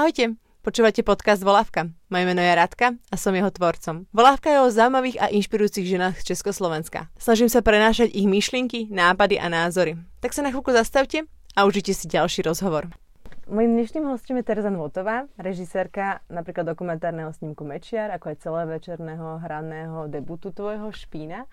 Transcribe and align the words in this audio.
Ahojte, 0.00 0.32
počúvate 0.64 1.04
podcast 1.04 1.44
Volávka. 1.44 1.92
Moje 2.08 2.24
meno 2.24 2.40
je 2.40 2.56
Radka 2.56 2.96
a 3.12 3.20
som 3.20 3.36
jeho 3.36 3.52
tvorcom. 3.52 4.08
Volávka 4.16 4.48
je 4.48 4.64
o 4.64 4.72
zaujímavých 4.72 5.20
a 5.20 5.28
inšpirujúcich 5.28 5.84
ženách 5.84 6.24
z 6.24 6.32
Československa. 6.32 7.12
Snažím 7.20 7.52
sa 7.52 7.60
prenášať 7.60 8.08
ich 8.08 8.24
myšlienky, 8.24 8.88
nápady 8.88 9.36
a 9.36 9.52
názory. 9.52 10.00
Tak 10.24 10.32
sa 10.32 10.40
na 10.40 10.56
chvíľku 10.56 10.72
zastavte 10.72 11.28
a 11.52 11.68
užite 11.68 11.92
si 11.92 12.08
ďalší 12.08 12.48
rozhovor. 12.48 12.88
Mojím 13.44 13.76
dnešným 13.76 14.08
hostom 14.08 14.40
je 14.40 14.48
Tereza 14.48 14.72
Nvotová, 14.72 15.28
režisérka 15.36 16.24
napríklad 16.32 16.64
dokumentárneho 16.64 17.28
snímku 17.36 17.60
Mečiar, 17.68 18.08
ako 18.16 18.32
aj 18.32 18.40
celé 18.40 18.62
večerného 18.72 19.36
hraného 19.44 20.08
debutu 20.08 20.48
tvojho 20.48 20.88
Špína. 20.96 21.44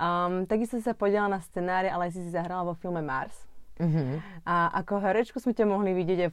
Um, 0.00 0.48
takisto 0.48 0.80
sa 0.80 0.96
podiela 0.96 1.28
na 1.28 1.44
scenári, 1.44 1.92
ale 1.92 2.08
si 2.08 2.24
si 2.24 2.32
zahrala 2.32 2.64
vo 2.64 2.72
filme 2.80 3.04
Mars. 3.04 3.49
Uh-huh. 3.80 4.20
A 4.44 4.68
ako 4.84 5.00
herečku 5.00 5.40
sme 5.40 5.56
ťa 5.56 5.64
mohli 5.64 5.96
vidieť 5.96 6.28
aj 6.28 6.30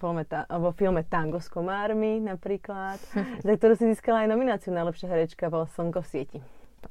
vo 0.59 0.71
filme, 0.75 1.07
Tango 1.07 1.39
s 1.39 1.47
komármi 1.47 2.19
napríklad, 2.19 2.99
za 3.45 3.51
ktorú 3.55 3.79
si 3.79 3.87
získala 3.87 4.27
aj 4.27 4.35
nomináciu 4.35 4.75
najlepšia 4.75 5.07
herečka 5.07 5.47
vo 5.47 5.63
Slnko 5.71 6.03
v 6.03 6.07
sieti. 6.11 6.39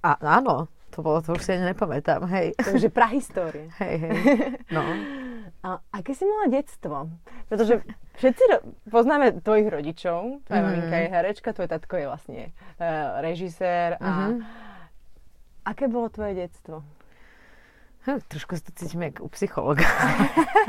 A, 0.00 0.16
áno, 0.40 0.72
to 0.96 1.04
bolo, 1.04 1.20
to 1.20 1.36
už 1.36 1.44
si 1.44 1.52
ani 1.52 1.76
nepamätám, 1.76 2.24
hej. 2.32 2.56
Takže 2.56 2.88
prahistórie. 2.88 3.68
Hej, 3.84 3.94
hej. 4.00 4.16
No. 4.72 4.80
A 5.60 5.82
aké 5.92 6.16
si 6.16 6.24
mala 6.24 6.48
detstvo? 6.48 7.12
Pretože 7.52 7.84
všetci 8.16 8.42
ro- 8.48 8.64
poznáme 8.88 9.44
tvojich 9.44 9.68
rodičov, 9.68 10.40
tvoja 10.48 10.60
mm. 10.62 10.66
maminka 10.66 10.96
je 10.96 11.08
herečka, 11.12 11.52
tvoj 11.52 11.68
tatko 11.68 12.00
je 12.00 12.06
vlastne 12.06 12.42
uh, 12.80 13.20
režisér. 13.20 14.00
A 14.00 14.08
mm-hmm. 14.08 14.34
aké 15.68 15.84
bolo 15.90 16.08
tvoje 16.08 16.38
detstvo? 16.38 16.80
Hm, 18.06 18.22
trošku 18.30 18.54
sa 18.54 18.62
to 18.62 18.70
cítim 18.78 19.02
ako 19.02 19.26
u 19.26 19.28
psychologa. 19.34 19.82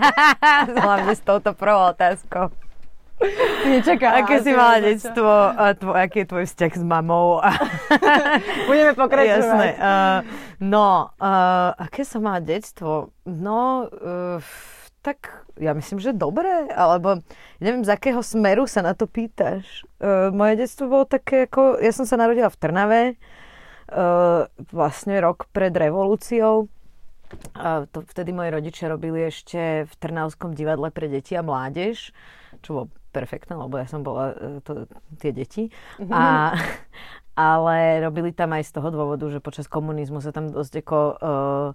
Hlavne 0.82 1.14
s 1.14 1.22
touto 1.22 1.54
prvou 1.54 1.94
otázkou. 1.94 2.50
Nečaká. 3.70 4.26
Aké 4.26 4.42
si 4.42 4.50
mala 4.58 4.82
detstvo 4.82 5.54
a 5.54 5.78
tvoj, 5.78 6.02
aký 6.02 6.26
je 6.26 6.30
tvoj 6.34 6.46
vzťah 6.50 6.74
s 6.74 6.84
mamou? 6.86 7.38
Budeme 8.70 8.98
pokračovať. 8.98 9.38
Jasné. 9.38 9.68
Uh, 9.78 10.20
no, 10.66 11.14
uh, 11.22 11.78
aké 11.78 12.02
som 12.06 12.26
mala 12.26 12.42
detstvo? 12.42 13.14
No, 13.30 13.86
uh, 13.86 14.42
tak 15.06 15.46
ja 15.62 15.78
myslím, 15.78 16.02
že 16.02 16.18
dobre, 16.18 16.74
alebo 16.74 17.22
neviem, 17.62 17.86
z 17.86 17.94
akého 17.94 18.22
smeru 18.26 18.66
sa 18.66 18.82
na 18.82 18.98
to 18.98 19.06
pýtaš. 19.06 19.86
Uh, 20.02 20.34
moje 20.34 20.58
detstvo 20.58 20.90
bolo 20.90 21.06
také 21.06 21.46
ako, 21.46 21.82
ja 21.82 21.94
som 21.94 22.10
sa 22.10 22.18
narodila 22.18 22.50
v 22.50 22.60
Trnave, 22.62 23.02
uh, 23.94 24.50
vlastne 24.74 25.22
rok 25.22 25.46
pred 25.54 25.74
revolúciou 25.74 26.70
to 27.92 28.02
vtedy 28.08 28.32
moji 28.32 28.50
rodičia 28.52 28.88
robili 28.88 29.28
ešte 29.28 29.84
v 29.84 29.94
Trnavskom 30.00 30.56
divadle 30.56 30.92
pre 30.92 31.12
deti 31.12 31.36
a 31.36 31.44
mládež, 31.44 32.16
čo 32.64 32.70
bolo 32.72 32.88
perfektné, 33.12 33.58
lebo 33.58 33.76
ja 33.82 33.88
som 33.90 34.06
bola 34.06 34.32
e, 34.32 34.62
to, 34.62 34.86
tie 35.18 35.32
deti. 35.34 35.68
A, 36.12 36.54
ale 37.38 38.02
robili 38.02 38.34
tam 38.34 38.58
aj 38.58 38.66
z 38.66 38.82
toho 38.82 38.90
dôvodu, 38.90 39.30
že 39.30 39.38
počas 39.38 39.70
komunizmu 39.70 40.26
sa 40.26 40.34
tam 40.34 40.50
dosť 40.50 40.74
ako 40.82 40.98
uh, 40.98 41.70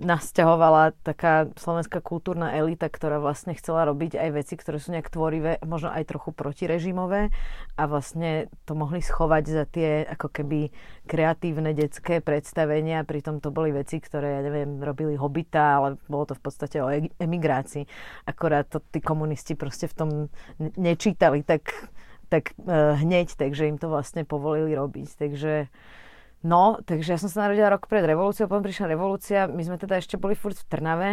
nasťahovala 0.00 0.96
taká 1.04 1.52
slovenská 1.60 2.00
kultúrna 2.00 2.56
elita, 2.56 2.88
ktorá 2.88 3.20
vlastne 3.20 3.52
chcela 3.52 3.84
robiť 3.84 4.16
aj 4.16 4.28
veci, 4.32 4.56
ktoré 4.56 4.80
sú 4.80 4.96
nejak 4.96 5.12
tvorivé, 5.12 5.60
možno 5.68 5.92
aj 5.92 6.08
trochu 6.08 6.32
protirežimové 6.32 7.28
a 7.76 7.82
vlastne 7.84 8.48
to 8.64 8.72
mohli 8.72 9.04
schovať 9.04 9.44
za 9.44 9.64
tie 9.68 10.08
ako 10.08 10.32
keby 10.32 10.72
kreatívne 11.04 11.76
detské 11.76 12.24
predstavenia, 12.24 13.04
pritom 13.04 13.44
to 13.44 13.52
boli 13.52 13.68
veci, 13.68 14.00
ktoré, 14.00 14.40
ja 14.40 14.42
neviem, 14.48 14.80
robili 14.80 15.12
hobita, 15.20 15.76
ale 15.76 16.00
bolo 16.08 16.32
to 16.32 16.34
v 16.40 16.42
podstate 16.48 16.80
o 16.80 16.88
e- 16.88 17.12
emigrácii. 17.20 17.84
Akorát 18.24 18.64
to 18.72 18.80
tí 18.80 19.04
komunisti 19.04 19.60
proste 19.60 19.92
v 19.92 19.94
tom 19.94 20.10
nečítali 20.80 21.44
tak, 21.44 21.92
tak 22.32 22.56
uh, 22.64 22.96
hneď, 22.96 23.36
takže 23.36 23.68
im 23.68 23.76
to 23.76 23.92
vlastne 23.92 24.24
povolili 24.24 24.72
robiť. 24.72 25.20
Takže 25.20 25.68
No, 26.42 26.82
takže 26.82 27.14
ja 27.14 27.18
som 27.22 27.30
sa 27.30 27.46
narodila 27.46 27.70
rok 27.70 27.86
pred 27.86 28.02
revolúciou, 28.02 28.50
potom 28.50 28.66
prišla 28.66 28.98
revolúcia, 28.98 29.46
my 29.46 29.62
sme 29.62 29.78
teda 29.78 30.02
ešte 30.02 30.18
boli 30.18 30.34
furt 30.34 30.58
v 30.58 30.66
Trnave 30.66 31.10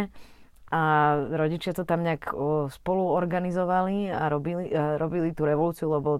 a 0.74 0.82
rodičia 1.30 1.70
to 1.70 1.86
tam 1.86 2.02
nejak 2.02 2.34
spolu 2.70 3.14
organizovali 3.14 4.10
a 4.10 4.26
robili, 4.26 4.74
a 4.74 4.98
robili 4.98 5.30
tú 5.30 5.46
revolúciu, 5.46 5.86
lebo 5.86 6.18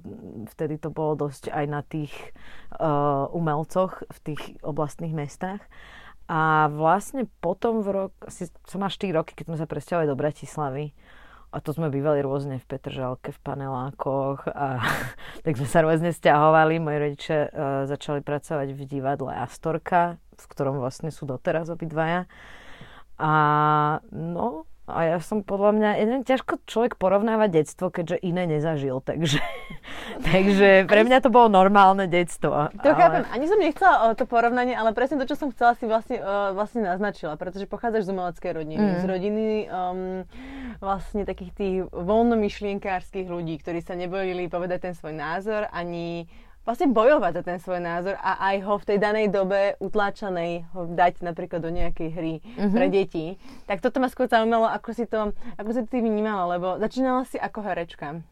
vtedy 0.54 0.78
to 0.78 0.94
bolo 0.94 1.26
dosť 1.26 1.50
aj 1.50 1.64
na 1.66 1.82
tých 1.82 2.14
uh, 2.78 3.26
umelcoch 3.34 4.06
v 4.06 4.18
tých 4.30 4.42
oblastných 4.62 5.14
mestách. 5.14 5.62
A 6.30 6.70
vlastne 6.70 7.26
potom 7.42 7.82
v 7.82 7.90
rok, 7.90 8.14
asi 8.22 8.46
som 8.62 8.78
mal 8.78 8.94
4 8.94 9.10
roky, 9.10 9.34
keď 9.34 9.50
sme 9.50 9.58
sa 9.58 9.66
presťahovali 9.66 10.06
do 10.06 10.18
Bratislavy, 10.18 10.94
a 11.50 11.58
to 11.58 11.74
sme 11.74 11.90
bývali 11.90 12.22
rôzne 12.22 12.62
v 12.62 12.68
Petržalke, 12.70 13.34
v 13.34 13.40
panelákoch 13.42 14.46
a 14.46 14.78
tak 15.44 15.58
sme 15.58 15.66
sa 15.66 15.82
rôzne 15.82 16.14
stiahovali. 16.14 16.78
Moji 16.78 16.98
rodičia 17.02 17.38
uh, 17.50 17.50
začali 17.90 18.22
pracovať 18.22 18.70
v 18.70 18.80
divadle 18.86 19.34
Astorka, 19.34 20.22
v 20.38 20.44
ktorom 20.46 20.78
vlastne 20.78 21.10
sú 21.10 21.26
doteraz 21.26 21.66
obidvaja. 21.66 22.30
A 23.18 23.32
no, 24.14 24.69
a 24.90 25.16
ja 25.16 25.18
som 25.22 25.46
podľa 25.46 25.72
mňa, 25.78 25.90
jeden 26.02 26.20
ťažko 26.26 26.66
človek 26.66 26.98
porovnáva 26.98 27.46
detstvo, 27.46 27.88
keďže 27.88 28.20
iné 28.20 28.44
nezažil, 28.44 29.00
takže, 29.00 29.40
takže 30.28 30.84
pre 30.90 31.06
mňa 31.06 31.18
to 31.24 31.30
bolo 31.30 31.48
normálne 31.48 32.10
detstvo. 32.10 32.68
To 32.70 32.90
ale... 32.90 32.98
chápem, 32.98 33.22
ani 33.30 33.46
som 33.46 33.58
nechcela 33.58 34.12
to 34.18 34.26
porovnanie, 34.26 34.74
ale 34.74 34.90
presne 34.92 35.16
to, 35.22 35.30
čo 35.30 35.38
som 35.38 35.48
chcela 35.54 35.78
si 35.78 35.86
vlastne, 35.86 36.18
uh, 36.18 36.52
vlastne 36.52 36.84
naznačila, 36.84 37.38
pretože 37.38 37.70
pochádzaš 37.70 38.10
z 38.10 38.12
umeleckej 38.12 38.52
rodiny, 38.52 38.84
mm. 38.84 38.98
z 39.00 39.04
rodiny 39.06 39.46
um, 39.70 39.98
vlastne 40.82 41.22
takých 41.22 41.52
tých 41.54 41.76
voľnomyšlienkárskych 41.94 43.30
ľudí, 43.30 43.62
ktorí 43.62 43.80
sa 43.80 43.94
nebojili 43.94 44.50
povedať 44.50 44.90
ten 44.90 44.94
svoj 44.98 45.14
názor, 45.14 45.70
ani 45.70 46.26
vlastne 46.70 46.94
bojovať 46.94 47.32
za 47.34 47.42
ten 47.42 47.58
svoj 47.58 47.82
názor 47.82 48.14
a 48.22 48.54
aj 48.54 48.56
ho 48.62 48.74
v 48.78 48.86
tej 48.86 48.98
danej 49.02 49.26
dobe 49.34 49.74
utláčanej 49.82 50.70
ho 50.70 50.86
dať 50.86 51.26
napríklad 51.26 51.58
do 51.58 51.74
nejakej 51.74 52.08
hry 52.14 52.34
mm-hmm. 52.38 52.70
pre 52.70 52.86
deti. 52.86 53.26
Tak 53.66 53.82
toto 53.82 53.98
ma 53.98 54.06
skôr 54.06 54.30
zaujímalo, 54.30 54.70
ako 54.70 54.94
si 54.94 55.10
to, 55.10 55.34
ako 55.58 55.70
si 55.74 55.82
to 55.82 55.88
ty 55.90 55.98
vnímala, 55.98 56.46
lebo 56.54 56.78
začínala 56.78 57.26
si 57.26 57.42
ako 57.42 57.58
herečka. 57.66 58.22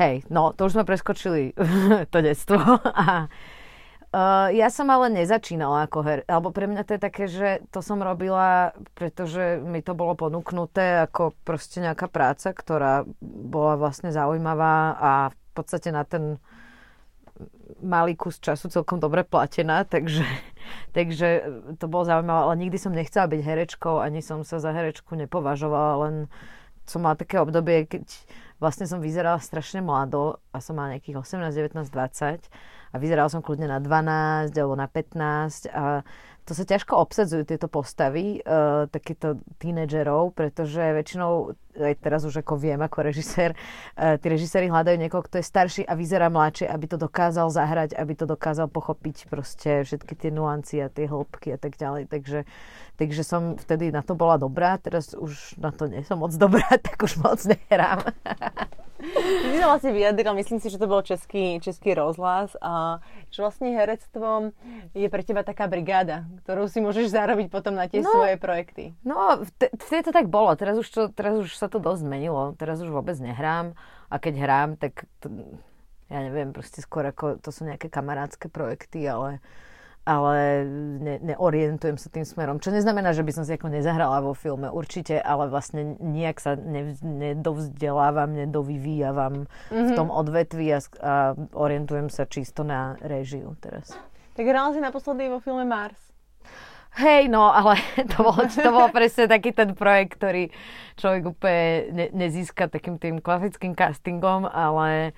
Hej, 0.00 0.24
no 0.32 0.56
to 0.56 0.64
už 0.64 0.80
sme 0.80 0.88
preskočili 0.88 1.52
to 2.12 2.18
detstvo. 2.24 2.56
A, 2.84 3.28
uh, 4.12 4.48
ja 4.52 4.72
som 4.72 4.88
ale 4.88 5.12
nezačínala 5.12 5.88
ako 5.88 5.98
her, 6.08 6.18
alebo 6.28 6.52
pre 6.56 6.68
mňa 6.68 6.88
to 6.88 6.96
je 6.96 7.00
také, 7.00 7.24
že 7.28 7.48
to 7.68 7.84
som 7.84 8.00
robila, 8.00 8.72
pretože 8.96 9.60
mi 9.60 9.84
to 9.84 9.92
bolo 9.92 10.16
ponúknuté 10.16 11.04
ako 11.04 11.36
proste 11.44 11.84
nejaká 11.84 12.08
práca, 12.08 12.56
ktorá 12.56 13.04
bola 13.24 13.76
vlastne 13.76 14.08
zaujímavá 14.08 14.96
a 14.96 15.12
v 15.32 15.36
podstate 15.52 15.92
na 15.92 16.04
ten 16.04 16.40
malý 17.82 18.16
kus 18.16 18.40
času 18.40 18.72
celkom 18.72 19.00
dobre 19.00 19.24
platená, 19.24 19.84
takže, 19.84 20.24
takže 20.96 21.28
to 21.76 21.86
bolo 21.88 22.08
zaujímavé, 22.08 22.40
ale 22.48 22.54
nikdy 22.66 22.76
som 22.80 22.92
nechcela 22.96 23.28
byť 23.28 23.40
herečkou, 23.40 24.00
ani 24.00 24.24
som 24.24 24.44
sa 24.44 24.60
za 24.60 24.72
herečku 24.72 25.12
nepovažovala, 25.16 25.92
len 26.08 26.14
som 26.86 27.02
mala 27.02 27.18
také 27.18 27.42
obdobie, 27.42 27.84
keď 27.84 28.06
vlastne 28.62 28.86
som 28.88 29.02
vyzerala 29.02 29.42
strašne 29.42 29.82
mlado 29.84 30.40
a 30.54 30.62
som 30.62 30.78
mala 30.78 30.96
nejakých 30.96 31.18
18, 31.20 31.50
19, 31.74 31.92
20 31.92 32.48
a 32.92 32.96
vyzerala 32.96 33.28
som 33.28 33.44
kľudne 33.44 33.68
na 33.68 33.82
12 33.82 34.56
alebo 34.56 34.74
na 34.78 34.88
15 34.88 35.68
a 35.74 36.06
to 36.46 36.54
sa 36.54 36.62
ťažko 36.62 36.94
obsadzujú 37.02 37.42
tieto 37.42 37.66
postavy 37.66 38.38
uh, 38.38 38.86
takýchto 38.86 39.42
tínedžerov, 39.58 40.30
pretože 40.30 40.78
väčšinou, 40.78 41.58
aj 41.74 41.94
teraz 41.98 42.22
už 42.22 42.46
ako 42.46 42.54
viem 42.54 42.78
ako 42.78 43.02
režisér, 43.02 43.58
uh, 43.98 44.14
tí 44.14 44.30
režiséri 44.30 44.70
hľadajú 44.70 44.94
niekoho, 44.94 45.26
kto 45.26 45.42
je 45.42 45.50
starší 45.50 45.82
a 45.82 45.98
vyzerá 45.98 46.30
mladšie, 46.30 46.70
aby 46.70 46.86
to 46.86 47.02
dokázal 47.02 47.50
zahrať, 47.50 47.98
aby 47.98 48.14
to 48.14 48.30
dokázal 48.30 48.70
pochopiť 48.70 49.26
proste 49.26 49.82
všetky 49.82 50.14
tie 50.14 50.30
nuancy 50.30 50.78
a 50.78 50.86
tie 50.86 51.10
hĺbky 51.10 51.50
a 51.50 51.58
tak 51.58 51.74
ďalej. 51.74 52.06
Takže, 52.06 52.46
takže 52.94 53.22
som 53.26 53.58
vtedy 53.58 53.90
na 53.90 54.06
to 54.06 54.14
bola 54.14 54.38
dobrá, 54.38 54.78
teraz 54.78 55.18
už 55.18 55.58
na 55.58 55.74
to 55.74 55.90
nie 55.90 56.06
som 56.06 56.22
moc 56.22 56.30
dobrá, 56.38 56.78
tak 56.86 57.02
už 57.02 57.18
moc 57.26 57.42
nehrám. 57.42 58.06
Ty 58.96 59.46
si 59.52 59.58
sa 59.60 59.68
vlastne 59.68 59.92
vyjadril, 59.92 60.32
myslím 60.40 60.58
si, 60.58 60.72
že 60.72 60.80
to 60.80 60.88
bol 60.88 61.04
český, 61.04 61.60
český 61.60 61.92
rozhlas 61.92 62.56
a 62.64 63.04
že 63.28 63.44
vlastne 63.44 63.76
herectvo 63.76 64.56
je 64.96 65.06
pre 65.12 65.20
teba 65.20 65.44
taká 65.44 65.68
brigáda, 65.68 66.24
ktorú 66.42 66.68
si 66.68 66.84
môžeš 66.84 67.12
zarobiť 67.12 67.48
potom 67.48 67.76
na 67.76 67.88
tie 67.88 68.04
no, 68.04 68.12
svoje 68.12 68.36
projekty. 68.36 68.92
No, 69.02 69.42
vtedy 69.56 70.06
to 70.06 70.12
tak 70.12 70.28
bolo, 70.28 70.52
teraz 70.54 70.76
už, 70.76 70.88
to, 70.88 71.02
teraz 71.10 71.36
už 71.40 71.52
sa 71.56 71.66
to 71.66 71.80
dosť 71.80 72.04
zmenilo, 72.04 72.54
teraz 72.56 72.80
už 72.80 72.92
vôbec 72.92 73.16
nehrám 73.16 73.76
a 74.12 74.16
keď 74.20 74.34
hrám, 74.38 74.70
tak 74.76 75.08
to, 75.18 75.32
ja 76.12 76.20
neviem, 76.22 76.54
proste 76.54 76.84
skôr 76.84 77.08
ako 77.08 77.40
to 77.40 77.50
sú 77.50 77.66
nejaké 77.66 77.90
kamarádske 77.90 78.46
projekty, 78.52 79.04
ale 79.08 79.42
ale 80.06 80.62
ne, 81.02 81.18
neorientujem 81.18 81.98
sa 81.98 82.06
tým 82.06 82.22
smerom. 82.22 82.62
Čo 82.62 82.70
neznamená, 82.70 83.10
že 83.10 83.26
by 83.26 83.32
som 83.34 83.42
si 83.42 83.58
ako 83.58 83.74
nezahrala 83.74 84.22
vo 84.22 84.38
filme, 84.38 84.70
určite, 84.70 85.18
ale 85.18 85.50
vlastne 85.50 85.98
nejak 85.98 86.38
sa 86.38 86.54
ne, 86.54 86.94
nedovzdelávam, 87.02 88.30
nedovyvíjavam 88.30 89.50
mm-hmm. 89.50 89.74
v 89.74 89.90
mhm. 89.90 89.98
tom 89.98 90.08
odvetvi 90.14 90.66
a, 90.70 90.78
a 90.78 91.14
orientujem 91.58 92.06
sa 92.06 92.22
čisto 92.30 92.62
na 92.62 92.94
režiu 93.02 93.58
teraz. 93.58 93.98
Tak 94.38 94.46
hrala 94.46 94.70
si 94.70 94.78
naposledy 94.78 95.26
vo 95.26 95.42
filme 95.42 95.66
Mars. 95.66 95.98
Hej, 96.96 97.28
no, 97.28 97.52
ale 97.52 97.76
to 98.16 98.24
bol, 98.24 98.40
to 98.40 98.70
bol 98.72 98.88
presne 98.88 99.28
taký 99.28 99.52
ten 99.52 99.76
projekt, 99.76 100.16
ktorý 100.16 100.48
človek 100.96 101.22
úplne 101.28 101.64
ne, 101.92 102.06
nezíska 102.16 102.72
takým 102.72 102.96
tým 102.96 103.20
klasickým 103.20 103.76
castingom, 103.76 104.48
ale 104.48 105.12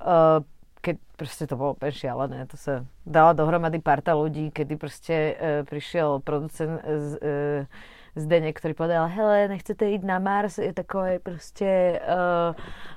uh, 0.00 0.40
keď 0.80 0.96
proste 1.20 1.44
to 1.44 1.60
bolo 1.60 1.76
úplne 1.76 1.92
šialené, 1.92 2.48
to 2.48 2.56
sa 2.56 2.88
dala 3.04 3.36
dohromady 3.36 3.76
parta 3.76 4.16
ľudí, 4.16 4.48
kedy 4.48 4.74
proste 4.80 5.16
uh, 5.36 5.36
prišiel 5.68 6.24
producent 6.24 6.80
z, 6.80 7.08
uh, 7.20 7.97
Zdenek, 8.16 8.56
ktorý 8.56 8.72
povedal, 8.72 9.04
hele, 9.10 9.52
nechcete 9.52 9.84
ísť 9.98 10.04
na 10.04 10.18
Mars, 10.22 10.56
je 10.56 10.72
takový 10.72 11.20
proste 11.20 12.00
uh, 12.00 12.54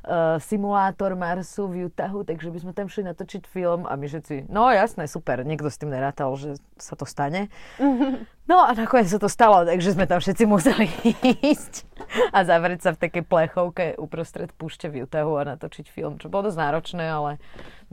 uh, 0.08 0.38
simulátor 0.40 1.18
Marsu 1.20 1.68
v 1.68 1.92
Utahu, 1.92 2.24
takže 2.24 2.54
by 2.54 2.60
sme 2.62 2.72
tam 2.72 2.88
šli 2.88 3.10
natočiť 3.12 3.44
film 3.48 3.84
a 3.90 4.00
my 4.00 4.06
všetci, 4.08 4.48
no 4.48 4.72
jasné, 4.72 5.10
super, 5.10 5.44
niekto 5.44 5.68
s 5.68 5.78
tým 5.82 5.92
nerátal, 5.92 6.32
že 6.40 6.60
sa 6.80 6.96
to 6.96 7.04
stane. 7.04 7.52
No 8.50 8.68
a 8.68 8.76
nakoniec 8.76 9.08
sa 9.08 9.16
to 9.16 9.32
stalo, 9.32 9.64
takže 9.64 9.96
sme 9.96 10.10
tam 10.10 10.20
všetci 10.20 10.44
museli 10.44 10.92
ísť 11.40 11.88
a 12.36 12.44
zavrieť 12.44 12.84
sa 12.84 12.92
v 12.92 13.08
takej 13.08 13.24
plechovke 13.24 13.96
uprostred 13.96 14.52
púšte 14.60 14.92
v 14.92 15.08
Utahu 15.08 15.40
a 15.40 15.56
natočiť 15.56 15.88
film, 15.88 16.20
čo 16.20 16.28
bolo 16.28 16.52
dosť 16.52 16.60
náročné, 16.60 17.06
ale 17.06 17.40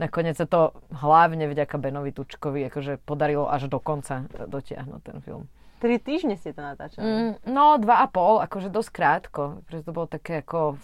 nakoniec 0.01 0.35
sa 0.35 0.43
to 0.43 0.75
hlavne 0.91 1.47
vďaka 1.47 1.79
Benovi 1.79 2.11
Tučkovi 2.11 2.67
akože 2.67 2.99
podarilo 3.07 3.47
až 3.47 3.71
do 3.71 3.79
konca 3.79 4.27
dotiahnuť 4.27 5.01
ten 5.05 5.17
film. 5.23 5.47
Tri 5.79 5.95
týždne 5.95 6.35
ste 6.35 6.51
to 6.51 6.59
natáčali. 6.59 7.07
Mm, 7.07 7.31
no, 7.47 7.79
dva 7.79 8.03
a 8.03 8.07
pol, 8.11 8.43
akože 8.43 8.67
dosť 8.67 8.91
krátko. 8.91 9.63
Pretože 9.63 9.87
to 9.87 9.95
bolo 9.95 10.07
také 10.11 10.43
ako... 10.43 10.75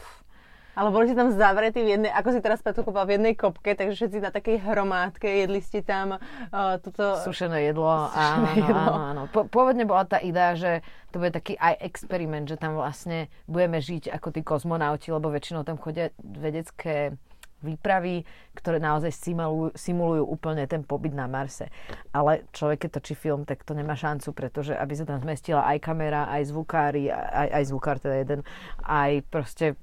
Ale 0.75 0.91
boli 0.91 1.07
ste 1.07 1.15
tam 1.15 1.31
zavretí 1.31 1.79
v 1.79 1.95
jednej, 1.95 2.11
ako 2.11 2.35
si 2.35 2.43
teraz 2.43 2.59
Petr 2.59 2.83
v 2.83 3.15
jednej 3.15 3.31
kopke, 3.31 3.79
takže 3.79 3.95
všetci 3.95 4.19
na 4.19 4.27
takej 4.27 4.59
hromádke 4.59 5.23
jedli 5.23 5.63
ste 5.63 5.79
tam 5.79 6.19
uh, 6.19 6.75
toto... 6.83 7.15
Sušené 7.23 7.71
jedlo, 7.71 7.87
Sušené 8.11 8.51
áno, 8.51 8.59
jedlo. 8.59 8.75
áno, 8.75 8.93
áno. 8.99 9.23
Po, 9.31 9.47
pôvodne 9.47 9.87
bola 9.87 10.03
tá 10.03 10.19
idea, 10.19 10.51
že 10.59 10.83
to 11.15 11.23
bude 11.23 11.31
taký 11.31 11.55
aj 11.55 11.79
experiment, 11.79 12.51
že 12.51 12.59
tam 12.59 12.75
vlastne 12.75 13.31
budeme 13.47 13.79
žiť 13.79 14.11
ako 14.19 14.27
tí 14.35 14.43
kozmonauti, 14.43 15.15
lebo 15.15 15.31
väčšinou 15.31 15.63
tam 15.63 15.79
chodia 15.79 16.11
vedecké 16.19 17.15
výpravy, 17.63 18.25
ktoré 18.57 18.77
naozaj 18.77 19.11
simulujú, 19.13 19.75
simulujú 19.75 20.23
úplne 20.27 20.67
ten 20.67 20.83
pobyt 20.83 21.15
na 21.15 21.29
Marse. 21.29 21.71
Ale 22.11 22.47
človek, 22.51 22.87
keď 22.87 22.89
točí 22.99 23.13
film, 23.15 23.43
tak 23.47 23.63
to 23.63 23.71
nemá 23.71 23.95
šancu, 23.95 24.31
pretože 24.35 24.75
aby 24.75 24.93
sa 24.93 25.07
tam 25.07 25.21
zmestila 25.21 25.63
aj 25.65 25.77
kamera, 25.79 26.27
aj 26.31 26.51
zvukári, 26.51 27.09
aj, 27.11 27.49
aj 27.61 27.63
zvukár 27.71 27.97
teda 28.01 28.15
jeden, 28.21 28.39
aj 28.83 29.11
proste 29.31 29.79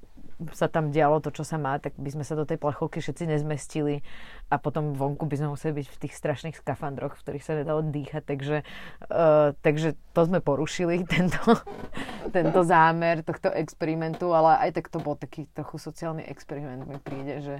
sa 0.50 0.66
tam 0.66 0.90
dialo 0.90 1.22
to, 1.22 1.30
čo 1.30 1.46
sa 1.46 1.54
má, 1.54 1.78
tak 1.78 1.94
by 1.94 2.10
sme 2.10 2.24
sa 2.26 2.34
do 2.34 2.42
tej 2.42 2.58
plechovky 2.58 2.98
všetci 2.98 3.30
nezmestili 3.30 4.02
a 4.52 4.60
potom 4.60 4.92
vonku 4.92 5.24
by 5.24 5.40
sme 5.40 5.48
museli 5.56 5.80
byť 5.80 5.86
v 5.88 6.00
tých 6.04 6.14
strašných 6.20 6.56
skafandroch, 6.60 7.16
v 7.16 7.22
ktorých 7.24 7.44
sa 7.44 7.56
nedalo 7.56 7.80
dýchať, 7.80 8.22
takže, 8.28 8.56
uh, 9.08 9.56
takže 9.64 9.96
to 10.12 10.20
sme 10.28 10.44
porušili, 10.44 11.00
tento, 11.16 11.56
tento 12.28 12.60
zámer 12.60 13.24
tohto 13.24 13.48
experimentu, 13.48 14.36
ale 14.36 14.68
aj 14.68 14.76
tak 14.76 14.92
to 14.92 15.00
bol 15.00 15.16
taký 15.16 15.48
trochu 15.56 15.80
sociálny 15.80 16.28
experiment, 16.28 16.84
mi 16.84 17.00
príde, 17.00 17.40
že 17.40 17.56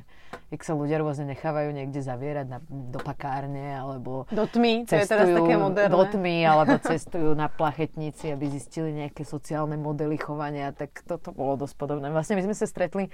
jak 0.52 0.60
sa 0.60 0.76
ľudia 0.76 1.00
rôzne 1.00 1.32
nechávajú 1.32 1.72
niekde 1.72 2.04
zavierať 2.04 2.46
na, 2.52 2.58
do 2.68 3.00
pakárne, 3.00 3.72
alebo 3.72 4.28
do 4.28 4.44
tmy, 4.44 4.84
to 4.84 5.00
je 5.00 5.08
teraz 5.08 5.32
také 5.32 5.56
moderné. 5.56 5.96
Do 5.96 6.04
tmy, 6.04 6.44
alebo 6.44 6.76
cestujú 6.76 7.32
na 7.32 7.48
plachetnici, 7.48 8.36
aby 8.36 8.52
zistili 8.52 8.92
nejaké 8.92 9.24
sociálne 9.24 9.80
modely 9.80 10.20
chovania, 10.20 10.76
tak 10.76 11.00
toto 11.08 11.32
bolo 11.32 11.56
dosť 11.56 11.74
podobné. 11.80 12.12
Vlastne 12.12 12.36
my 12.36 12.44
sme 12.44 12.52
sa 12.52 12.68
stretli 12.68 13.08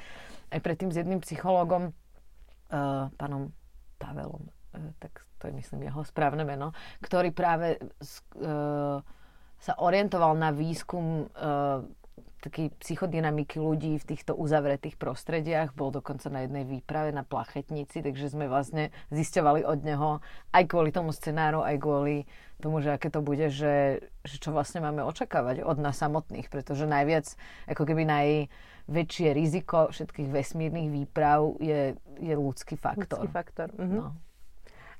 aj 0.51 0.59
predtým 0.67 0.91
s 0.91 0.99
jedným 0.99 1.23
psychológom, 1.23 1.95
uh, 2.75 3.09
pánom 3.15 3.55
Pavelom, 3.99 4.49
uh, 4.49 4.91
tak 5.03 5.27
to 5.39 5.51
je 5.51 5.55
myslím 5.55 5.87
jeho 5.87 6.03
správne 6.03 6.43
meno, 6.43 6.75
ktorý 7.03 7.31
práve 7.35 7.79
uh, 7.79 9.03
sa 9.59 9.73
orientoval 9.79 10.39
na 10.39 10.55
výskum 10.55 11.27
uh, 11.27 11.83
takej 12.39 12.71
psychodynamiky 12.79 13.59
ľudí 13.59 13.99
v 13.99 14.09
týchto 14.15 14.39
uzavretých 14.39 14.95
prostrediach. 14.95 15.75
Bol 15.75 15.91
dokonca 15.91 16.31
na 16.31 16.47
jednej 16.47 16.63
výprave 16.63 17.11
na 17.11 17.27
plachetnici, 17.27 17.99
takže 17.99 18.31
sme 18.31 18.47
vlastne 18.47 18.95
zisťovali 19.11 19.67
od 19.67 19.83
neho 19.83 20.23
aj 20.55 20.65
kvôli 20.71 20.95
tomu 20.95 21.11
scenáru, 21.11 21.67
aj 21.67 21.77
kvôli 21.83 22.31
tomu, 22.63 22.79
že 22.79 22.95
aké 22.95 23.11
to 23.11 23.23
bude, 23.23 23.51
že, 23.51 24.07
že 24.23 24.37
čo 24.39 24.55
vlastne 24.55 24.83
máme 24.83 25.03
očakávať 25.03 25.67
od 25.67 25.79
nás 25.83 25.99
samotných, 25.99 26.47
pretože 26.51 26.87
najviac, 26.87 27.27
ako 27.67 27.83
keby 27.87 28.07
naj, 28.07 28.29
väčšie 28.89 29.37
riziko 29.37 29.93
všetkých 29.93 30.29
vesmírnych 30.33 30.89
výprav 30.89 31.61
je, 31.61 31.95
je 32.19 32.35
ľudský 32.35 32.81
faktor. 32.81 33.21
Ľudský 33.21 33.29
faktor. 33.29 33.69
Mhm. 33.77 33.97
No. 34.01 34.17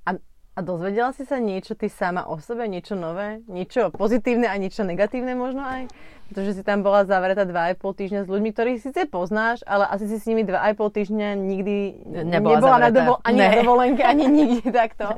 A, 0.05 0.11
a 0.55 0.61
dozvedela 0.61 1.11
si 1.17 1.25
sa 1.25 1.41
niečo 1.41 1.73
ty 1.73 1.89
sama 1.89 2.29
o 2.29 2.37
sebe, 2.37 2.69
niečo 2.69 2.95
nové, 2.95 3.41
niečo 3.49 3.89
pozitívne 3.89 4.45
a 4.45 4.55
niečo 4.61 4.85
negatívne 4.85 5.33
možno 5.33 5.65
aj? 5.65 5.89
Pretože 6.29 6.61
si 6.61 6.63
tam 6.63 6.85
bola 6.85 7.09
zavretá 7.09 7.49
dva 7.49 7.73
aj 7.73 7.81
pol 7.81 7.97
týždňa 7.97 8.29
s 8.29 8.29
ľuďmi, 8.29 8.51
ktorých 8.53 8.85
síce 8.85 9.09
poznáš, 9.09 9.65
ale 9.65 9.89
asi 9.89 10.05
si 10.05 10.21
s 10.21 10.29
nimi 10.29 10.45
dva 10.45 10.61
aj 10.69 10.77
pol 10.77 10.93
týždňa 10.93 11.29
nikdy 11.41 11.77
nebola, 12.29 12.61
nebola 12.61 12.77
na 12.85 12.91
dovo- 12.93 13.21
ani 13.25 13.41
ne. 13.41 13.49
na 13.49 13.53
dovolenke, 13.65 14.03
ani 14.05 14.25
nikde 14.37 14.69
takto. 14.69 15.17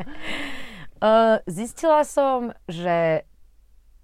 Uh, 1.01 1.43
zistila 1.51 2.07
som, 2.07 2.55
že 2.71 3.27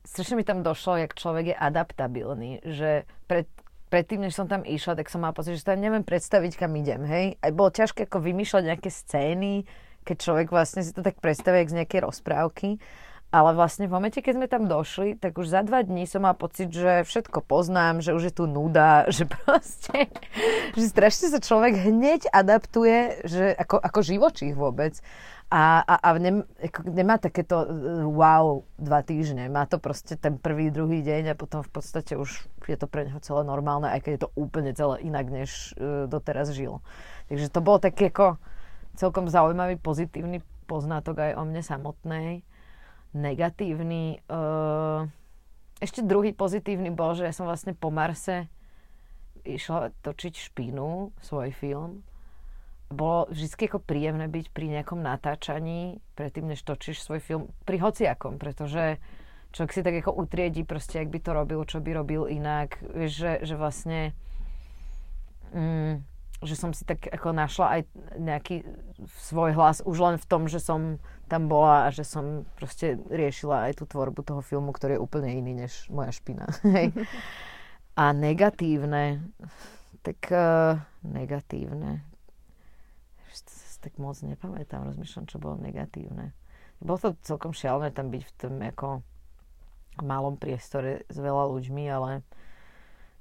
strašne 0.06 0.40
mi 0.40 0.44
tam 0.46 0.62
došlo, 0.62 0.96
jak 0.96 1.12
človek 1.14 1.52
je 1.52 1.56
adaptabilný, 1.58 2.50
že 2.64 3.04
pred 3.26 3.50
predtým, 3.88 4.26
než 4.26 4.34
som 4.34 4.50
tam 4.50 4.66
išla, 4.66 4.98
tak 4.98 5.10
som 5.10 5.22
mala 5.22 5.36
pocit, 5.36 5.56
že 5.56 5.66
sa 5.66 5.78
neviem 5.78 6.02
predstaviť, 6.02 6.58
kam 6.58 6.74
idem, 6.74 7.02
hej. 7.06 7.26
Aj 7.38 7.50
bolo 7.54 7.70
ťažké 7.70 8.10
ako 8.10 8.18
vymýšľať 8.22 8.62
nejaké 8.66 8.90
scény, 8.90 9.66
keď 10.06 10.16
človek 10.22 10.48
vlastne 10.54 10.86
si 10.86 10.94
to 10.94 11.02
tak 11.02 11.18
predstavuje, 11.18 11.66
z 11.66 11.82
nejakej 11.82 12.06
rozprávky. 12.06 12.78
Ale 13.34 13.58
vlastne 13.58 13.90
v 13.90 13.94
momente, 13.98 14.22
keď 14.22 14.32
sme 14.38 14.46
tam 14.46 14.70
došli, 14.70 15.18
tak 15.18 15.34
už 15.34 15.50
za 15.50 15.66
dva 15.66 15.82
dní 15.82 16.06
som 16.06 16.22
mala 16.22 16.38
pocit, 16.38 16.70
že 16.70 17.02
všetko 17.02 17.42
poznám, 17.42 17.98
že 17.98 18.14
už 18.14 18.30
je 18.30 18.34
tu 18.38 18.46
nuda, 18.46 19.04
že 19.16 19.26
proste, 19.26 20.08
že 20.78 20.86
strašne 20.86 21.34
sa 21.34 21.42
človek 21.42 21.74
hneď 21.74 22.30
adaptuje, 22.30 23.26
že 23.26 23.50
ako, 23.58 23.82
ako 23.82 23.98
živočích 24.00 24.54
vôbec. 24.54 25.02
A, 25.46 25.78
a, 25.82 25.94
a 26.02 26.08
nem, 26.18 26.42
ako, 26.58 26.90
nemá 26.90 27.22
takéto 27.22 27.66
uh, 27.66 27.66
wow 28.06 28.66
dva 28.78 29.02
týždne. 29.06 29.46
Má 29.46 29.66
to 29.70 29.78
proste 29.78 30.18
ten 30.18 30.38
prvý, 30.38 30.74
druhý 30.74 31.06
deň 31.06 31.34
a 31.34 31.38
potom 31.38 31.62
v 31.62 31.70
podstate 31.70 32.18
už 32.18 32.50
je 32.68 32.78
to 32.78 32.86
pre 32.90 33.06
neho 33.06 33.20
celé 33.22 33.42
normálne, 33.46 33.86
aj 33.86 34.00
keď 34.02 34.12
je 34.12 34.22
to 34.26 34.30
úplne 34.34 34.72
celé 34.74 35.02
inak, 35.06 35.26
než 35.30 35.74
uh, 35.76 36.10
doteraz 36.10 36.50
žil. 36.50 36.82
Takže 37.30 37.50
to 37.50 37.60
bol 37.62 37.78
taký 37.78 38.10
ako 38.10 38.40
celkom 38.98 39.30
zaujímavý, 39.30 39.78
pozitívny 39.78 40.42
poznatok 40.66 41.22
aj 41.22 41.32
o 41.38 41.42
mne 41.46 41.62
samotnej. 41.62 42.30
Negatívny. 43.16 44.20
Uh, 44.26 45.08
ešte 45.78 46.04
druhý 46.04 46.34
pozitívny 46.34 46.90
bol, 46.90 47.14
že 47.14 47.28
ja 47.28 47.32
som 47.32 47.46
vlastne 47.46 47.72
po 47.76 47.92
Marse 47.94 48.50
išla 49.46 49.94
točiť 50.02 50.50
špínu, 50.50 51.14
svoj 51.22 51.54
film 51.54 52.02
bolo 52.86 53.26
vždy 53.30 53.66
ako 53.66 53.82
príjemné 53.82 54.30
byť 54.30 54.46
pri 54.54 54.66
nejakom 54.78 55.02
natáčaní, 55.02 55.98
predtým, 56.14 56.46
než 56.46 56.62
točíš 56.62 57.02
svoj 57.02 57.18
film, 57.18 57.42
pri 57.66 57.82
hociakom, 57.82 58.38
pretože 58.38 59.02
človek 59.52 59.72
si 59.72 59.80
tak 59.82 59.94
ako 60.02 60.16
utriedí 60.22 60.62
proste, 60.62 61.02
ak 61.02 61.10
by 61.10 61.18
to 61.22 61.30
robil, 61.34 61.60
čo 61.66 61.78
by 61.82 61.90
robil 61.94 62.26
inak. 62.30 62.78
Vieš, 62.82 63.12
že, 63.12 63.32
že 63.44 63.54
vlastne 63.54 64.00
mm, 65.54 66.02
že 66.44 66.54
som 66.54 66.70
si 66.76 66.84
tak 66.84 67.08
ako 67.08 67.32
našla 67.32 67.66
aj 67.66 67.80
nejaký 68.20 68.56
svoj 69.20 69.56
hlas 69.56 69.80
už 69.82 69.96
len 69.98 70.16
v 70.20 70.26
tom, 70.28 70.46
že 70.46 70.60
som 70.60 71.00
tam 71.26 71.50
bola 71.50 71.88
a 71.88 71.94
že 71.94 72.06
som 72.06 72.46
proste 72.54 73.00
riešila 73.10 73.70
aj 73.70 73.82
tú 73.82 73.84
tvorbu 73.88 74.22
toho 74.22 74.42
filmu, 74.44 74.70
ktorý 74.70 75.00
je 75.00 75.04
úplne 75.04 75.32
iný 75.32 75.66
než 75.66 75.88
moja 75.90 76.12
špina. 76.12 76.46
a 78.00 78.04
negatívne, 78.12 79.26
tak 80.04 80.20
uh, 80.30 80.78
negatívne 81.02 82.04
tak 83.86 84.02
moc 84.02 84.18
nepamätám, 84.18 84.82
rozmýšľam, 84.82 85.30
čo 85.30 85.38
bolo 85.38 85.62
negatívne. 85.62 86.34
Bolo 86.82 86.98
to 86.98 87.08
celkom 87.22 87.54
šialené 87.54 87.94
tam 87.94 88.10
byť 88.10 88.22
v 88.26 88.32
tom 88.34 88.58
ako 88.58 89.06
malom 90.02 90.36
priestore 90.36 91.04
s 91.08 91.16
veľa 91.16 91.48
ľuďmi, 91.52 91.84
ale 91.88 92.24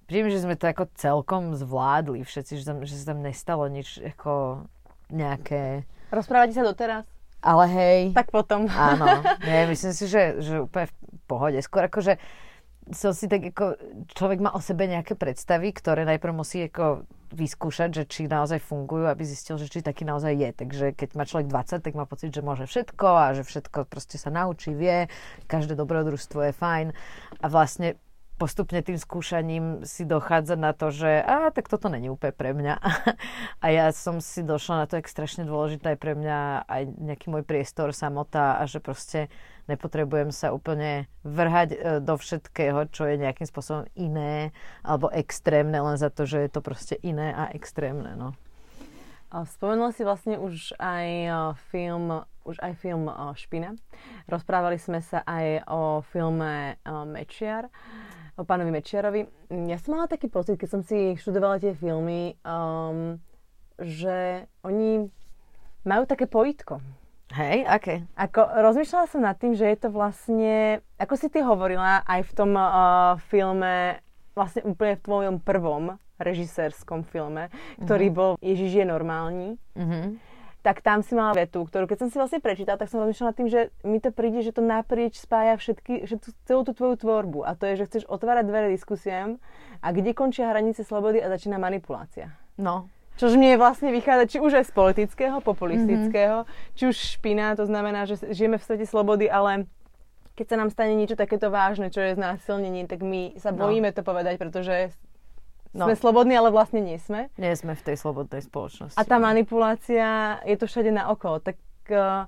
príjem, 0.08 0.32
že 0.32 0.44
sme 0.44 0.56
to 0.56 0.70
ako 0.70 0.92
celkom 0.96 1.56
zvládli 1.56 2.22
všetci, 2.24 2.62
že, 2.62 2.64
tam, 2.66 2.78
že 2.84 2.96
sa 2.96 3.14
tam 3.14 3.20
nestalo 3.24 3.66
nič 3.68 4.02
ako 4.02 4.66
nejaké... 5.10 5.86
Rozprávate 6.10 6.54
sa 6.54 6.66
doteraz? 6.66 7.04
Ale 7.46 7.66
hej. 7.70 8.02
Tak 8.18 8.34
potom. 8.34 8.66
Áno. 8.74 9.06
Nie, 9.48 9.70
myslím 9.70 9.94
si, 9.94 10.06
že, 10.10 10.42
že 10.42 10.66
úplne 10.66 10.90
v 10.90 10.94
pohode. 11.30 11.60
Skôr 11.62 11.86
akože 11.86 12.18
som 12.94 13.14
si 13.18 13.26
tak 13.26 13.54
ako, 13.54 13.78
človek 14.14 14.40
má 14.42 14.54
o 14.54 14.62
sebe 14.62 14.86
nejaké 14.86 15.18
predstavy, 15.18 15.74
ktoré 15.74 16.06
najprv 16.06 16.34
musí 16.34 16.70
ako 16.70 17.10
vyskúšať, 17.36 17.90
že 17.92 18.04
či 18.08 18.32
naozaj 18.32 18.64
fungujú, 18.64 19.06
aby 19.06 19.28
zistil, 19.28 19.60
že 19.60 19.68
či 19.68 19.84
taký 19.84 20.08
naozaj 20.08 20.34
je. 20.34 20.50
Takže 20.56 20.86
keď 20.96 21.10
má 21.20 21.28
človek 21.28 21.52
20, 21.52 21.84
tak 21.84 21.94
má 21.94 22.08
pocit, 22.08 22.32
že 22.32 22.40
môže 22.40 22.66
všetko 22.66 23.08
a 23.08 23.26
že 23.36 23.44
všetko 23.44 23.86
proste 23.86 24.16
sa 24.16 24.32
naučí, 24.32 24.72
vie, 24.72 25.12
každé 25.52 25.76
dobrodružstvo 25.76 26.50
je 26.50 26.54
fajn. 26.56 26.88
A 27.44 27.46
vlastne 27.52 28.00
postupne 28.36 28.84
tým 28.84 29.00
skúšaním 29.00 29.88
si 29.88 30.04
dochádza 30.04 30.60
na 30.60 30.76
to, 30.76 30.92
že 30.92 31.24
a 31.24 31.52
tak 31.56 31.72
toto 31.72 31.88
není 31.88 32.12
úplne 32.12 32.36
pre 32.36 32.52
mňa. 32.52 32.76
A 33.64 33.66
ja 33.72 33.88
som 33.96 34.20
si 34.20 34.44
došla 34.44 34.84
na 34.84 34.86
to, 34.86 35.00
jak 35.00 35.08
strašne 35.08 35.48
dôležité 35.48 35.96
je 35.96 36.00
pre 36.04 36.14
mňa 36.14 36.68
aj 36.68 36.82
nejaký 37.00 37.32
môj 37.32 37.44
priestor, 37.48 37.96
samota 37.96 38.60
a 38.60 38.64
že 38.68 38.84
proste 38.84 39.32
nepotrebujem 39.68 40.30
sa 40.30 40.54
úplne 40.54 41.10
vrhať 41.26 41.70
e, 41.74 41.78
do 42.02 42.16
všetkého, 42.16 42.90
čo 42.92 43.10
je 43.10 43.22
nejakým 43.22 43.48
spôsobom 43.50 43.86
iné 43.98 44.56
alebo 44.86 45.10
extrémne, 45.12 45.76
len 45.76 45.98
za 45.98 46.10
to, 46.10 46.26
že 46.30 46.46
je 46.46 46.50
to 46.52 46.62
proste 46.62 46.96
iné 47.02 47.34
a 47.34 47.50
extrémne. 47.54 48.14
No. 48.18 48.34
Spomenula 49.36 49.92
si 49.92 50.08
vlastne 50.08 50.40
už 50.40 50.78
aj 50.80 51.08
e, 51.26 51.30
film, 51.74 52.24
už 52.46 52.58
aj 52.62 52.74
film 52.78 53.10
e, 53.10 53.14
Špina. 53.36 53.74
Rozprávali 54.30 54.78
sme 54.78 55.02
sa 55.02 55.26
aj 55.26 55.66
o 55.70 56.06
filme 56.08 56.78
Mečiar 57.10 57.70
o 58.36 58.44
pánovi 58.44 58.72
Mečiarovi. 58.72 59.22
Ja 59.72 59.80
som 59.80 59.96
mala 59.96 60.12
taký 60.12 60.28
pocit, 60.28 60.60
keď 60.60 60.70
som 60.70 60.82
si 60.84 61.16
študovala 61.16 61.60
tie 61.64 61.72
filmy, 61.72 62.36
um, 62.44 63.16
že 63.80 64.48
oni 64.64 65.08
majú 65.88 66.04
také 66.04 66.28
pojitko. 66.28 66.84
Hej, 67.34 67.66
aké? 67.66 68.06
Okay. 68.06 68.22
Ako, 68.22 68.42
rozmýšľala 68.62 69.06
som 69.10 69.22
nad 69.26 69.34
tým, 69.40 69.58
že 69.58 69.66
je 69.66 69.78
to 69.82 69.90
vlastne, 69.90 70.86
ako 71.02 71.14
si 71.18 71.28
ty 71.34 71.42
hovorila 71.42 72.06
aj 72.06 72.22
v 72.22 72.32
tom 72.38 72.52
uh, 72.54 73.18
filme, 73.34 73.98
vlastne 74.38 74.62
úplne 74.62 75.00
v 75.00 75.06
tvojom 75.06 75.36
prvom 75.42 75.98
režisérskom 76.22 77.04
filme, 77.04 77.50
ktorý 77.82 78.08
uh-huh. 78.14 78.20
bol 78.20 78.32
Ježiš 78.40 78.72
je 78.78 78.86
normálny. 78.86 79.48
Uh-huh 79.76 80.16
tak 80.66 80.82
tam 80.82 81.06
si 81.06 81.14
mala 81.14 81.38
vetu, 81.38 81.62
ktorú 81.62 81.86
keď 81.86 81.98
som 82.02 82.10
si 82.10 82.18
vlastne 82.18 82.42
prečítala, 82.42 82.82
tak 82.82 82.90
som 82.90 82.98
rozmýšľala 82.98 83.30
nad 83.30 83.38
tým, 83.38 83.50
že 83.54 83.70
mi 83.86 84.02
to 84.02 84.10
príde, 84.10 84.42
že 84.42 84.50
to 84.50 84.66
naprieč 84.66 85.22
spája 85.22 85.62
všetky, 85.62 86.10
že 86.10 86.18
tú, 86.18 86.34
celú 86.50 86.66
tú 86.66 86.74
tvoju 86.74 87.06
tvorbu. 87.06 87.46
A 87.46 87.54
to 87.54 87.70
je, 87.70 87.86
že 87.86 87.86
chceš 87.86 88.04
otvárať 88.10 88.50
dvere 88.50 88.74
diskusiám 88.74 89.38
a 89.86 89.88
kde 89.94 90.18
končia 90.18 90.50
hranice 90.50 90.82
slobody 90.82 91.22
a 91.22 91.30
začína 91.30 91.62
manipulácia. 91.62 92.34
No. 92.58 92.90
Čož 93.16 93.40
mne 93.40 93.56
vlastne 93.56 93.96
vychádza 93.96 94.26
či 94.28 94.38
už 94.44 94.60
aj 94.60 94.66
z 94.68 94.74
politického, 94.76 95.40
populistického, 95.40 96.44
mm-hmm. 96.44 96.76
či 96.76 96.84
už 96.92 96.96
špina, 97.16 97.56
to 97.56 97.64
znamená, 97.64 98.04
že 98.04 98.20
žijeme 98.36 98.60
v 98.60 98.66
svete 98.68 98.84
slobody, 98.84 99.32
ale 99.32 99.72
keď 100.36 100.46
sa 100.52 100.60
nám 100.60 100.70
stane 100.70 101.00
niečo 101.00 101.16
takéto 101.16 101.48
vážne, 101.48 101.88
čo 101.88 102.04
je 102.04 102.20
znásilnenie, 102.20 102.92
tak 102.92 103.00
my 103.00 103.40
sa 103.40 103.56
no. 103.56 103.64
bojíme 103.64 103.90
no. 103.92 103.96
to 103.96 104.04
povedať, 104.04 104.36
pretože 104.36 104.92
No. 105.76 105.92
Sme 105.92 106.00
slobodní, 106.00 106.40
ale 106.40 106.56
vlastne 106.56 106.80
nie 106.80 106.96
sme. 106.96 107.28
Nie 107.36 107.52
sme 107.52 107.76
v 107.76 107.84
tej 107.84 108.00
slobodnej 108.00 108.40
spoločnosti. 108.40 108.96
A 108.96 109.04
tá 109.04 109.20
manipulácia 109.20 110.40
je 110.48 110.56
to 110.56 110.72
všade 110.72 110.88
na 110.88 111.12
okolo. 111.12 111.44
Tak... 111.44 111.60
Uh... 111.92 112.24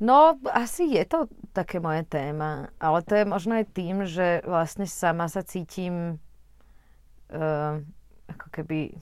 No, 0.00 0.40
asi 0.48 0.88
je 0.88 1.04
to 1.04 1.28
také 1.52 1.84
moje 1.84 2.08
téma, 2.08 2.72
ale 2.80 3.04
to 3.04 3.12
je 3.12 3.24
možno 3.28 3.60
aj 3.60 3.76
tým, 3.76 4.08
že 4.08 4.40
vlastne 4.48 4.88
sama 4.88 5.28
sa 5.28 5.44
cítim 5.44 6.16
uh, 7.28 7.84
ako 8.34 8.48
keby, 8.50 8.96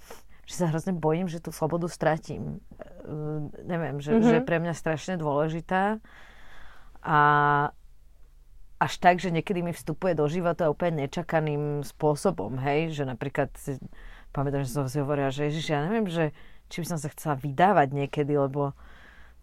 že 0.44 0.54
sa 0.54 0.70
hrozne 0.70 0.94
bojím, 0.96 1.30
že 1.30 1.42
tú 1.42 1.54
slobodu 1.54 1.86
stratím. 1.86 2.58
Uh, 3.06 3.50
neviem, 3.64 4.02
že, 4.02 4.14
mm-hmm. 4.14 4.26
že 4.26 4.34
je 4.40 4.48
pre 4.48 4.58
mňa 4.58 4.74
strašne 4.74 5.14
dôležitá 5.16 6.02
a 7.00 7.18
až 8.80 8.92
tak, 8.96 9.20
že 9.20 9.28
niekedy 9.28 9.60
mi 9.60 9.76
vstupuje 9.76 10.16
do 10.16 10.24
života 10.24 10.72
úplne 10.72 11.04
nečakaným 11.04 11.84
spôsobom, 11.84 12.56
hej, 12.64 12.96
že 12.96 13.04
napríklad 13.04 13.52
si, 13.60 13.76
pamätám, 14.32 14.64
že 14.64 14.72
som 14.72 14.88
si 14.88 14.96
hovorila, 14.96 15.28
že 15.28 15.52
Ježiš, 15.52 15.66
ja 15.68 15.84
neviem, 15.84 16.08
že 16.08 16.32
či 16.72 16.80
by 16.80 16.86
som 16.96 16.98
sa 16.98 17.12
chcela 17.12 17.36
vydávať 17.36 17.92
niekedy, 17.92 18.32
lebo 18.40 18.72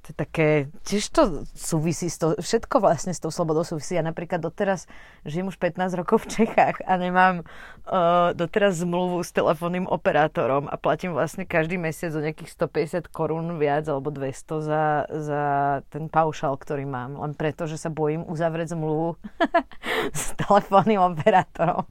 to 0.05 0.13
je 0.13 0.15
také, 0.15 0.49
tiež 0.87 1.03
to 1.11 1.21
súvisí, 1.51 2.07
s 2.07 2.15
to, 2.21 2.39
všetko 2.39 2.79
vlastne 2.79 3.11
s 3.11 3.19
tou 3.19 3.27
slobodou 3.27 3.67
súvisí. 3.67 3.97
Ja 3.97 4.05
napríklad 4.05 4.39
doteraz 4.39 4.87
žijem 5.27 5.51
už 5.51 5.59
15 5.59 5.99
rokov 5.99 6.23
v 6.23 6.31
Čechách 6.31 6.79
a 6.87 6.95
nemám 6.95 7.43
uh, 7.43 8.31
doteraz 8.31 8.79
zmluvu 8.79 9.19
s 9.19 9.35
telefónnym 9.35 9.83
operátorom 9.83 10.71
a 10.71 10.79
platím 10.79 11.11
vlastne 11.11 11.43
každý 11.43 11.75
mesiac 11.75 12.15
o 12.15 12.23
nejakých 12.23 12.55
150 12.55 13.11
korún 13.11 13.59
viac 13.59 13.83
alebo 13.91 14.07
200 14.13 14.63
za, 14.63 14.83
za 15.11 15.43
ten 15.91 16.07
paušal, 16.07 16.55
ktorý 16.55 16.87
mám. 16.87 17.19
Len 17.19 17.35
preto, 17.35 17.67
že 17.67 17.75
sa 17.75 17.91
bojím 17.91 18.23
uzavrieť 18.23 18.79
zmluvu 18.79 19.19
s 20.15 20.31
telefónnym 20.39 21.03
operátorom. 21.03 21.83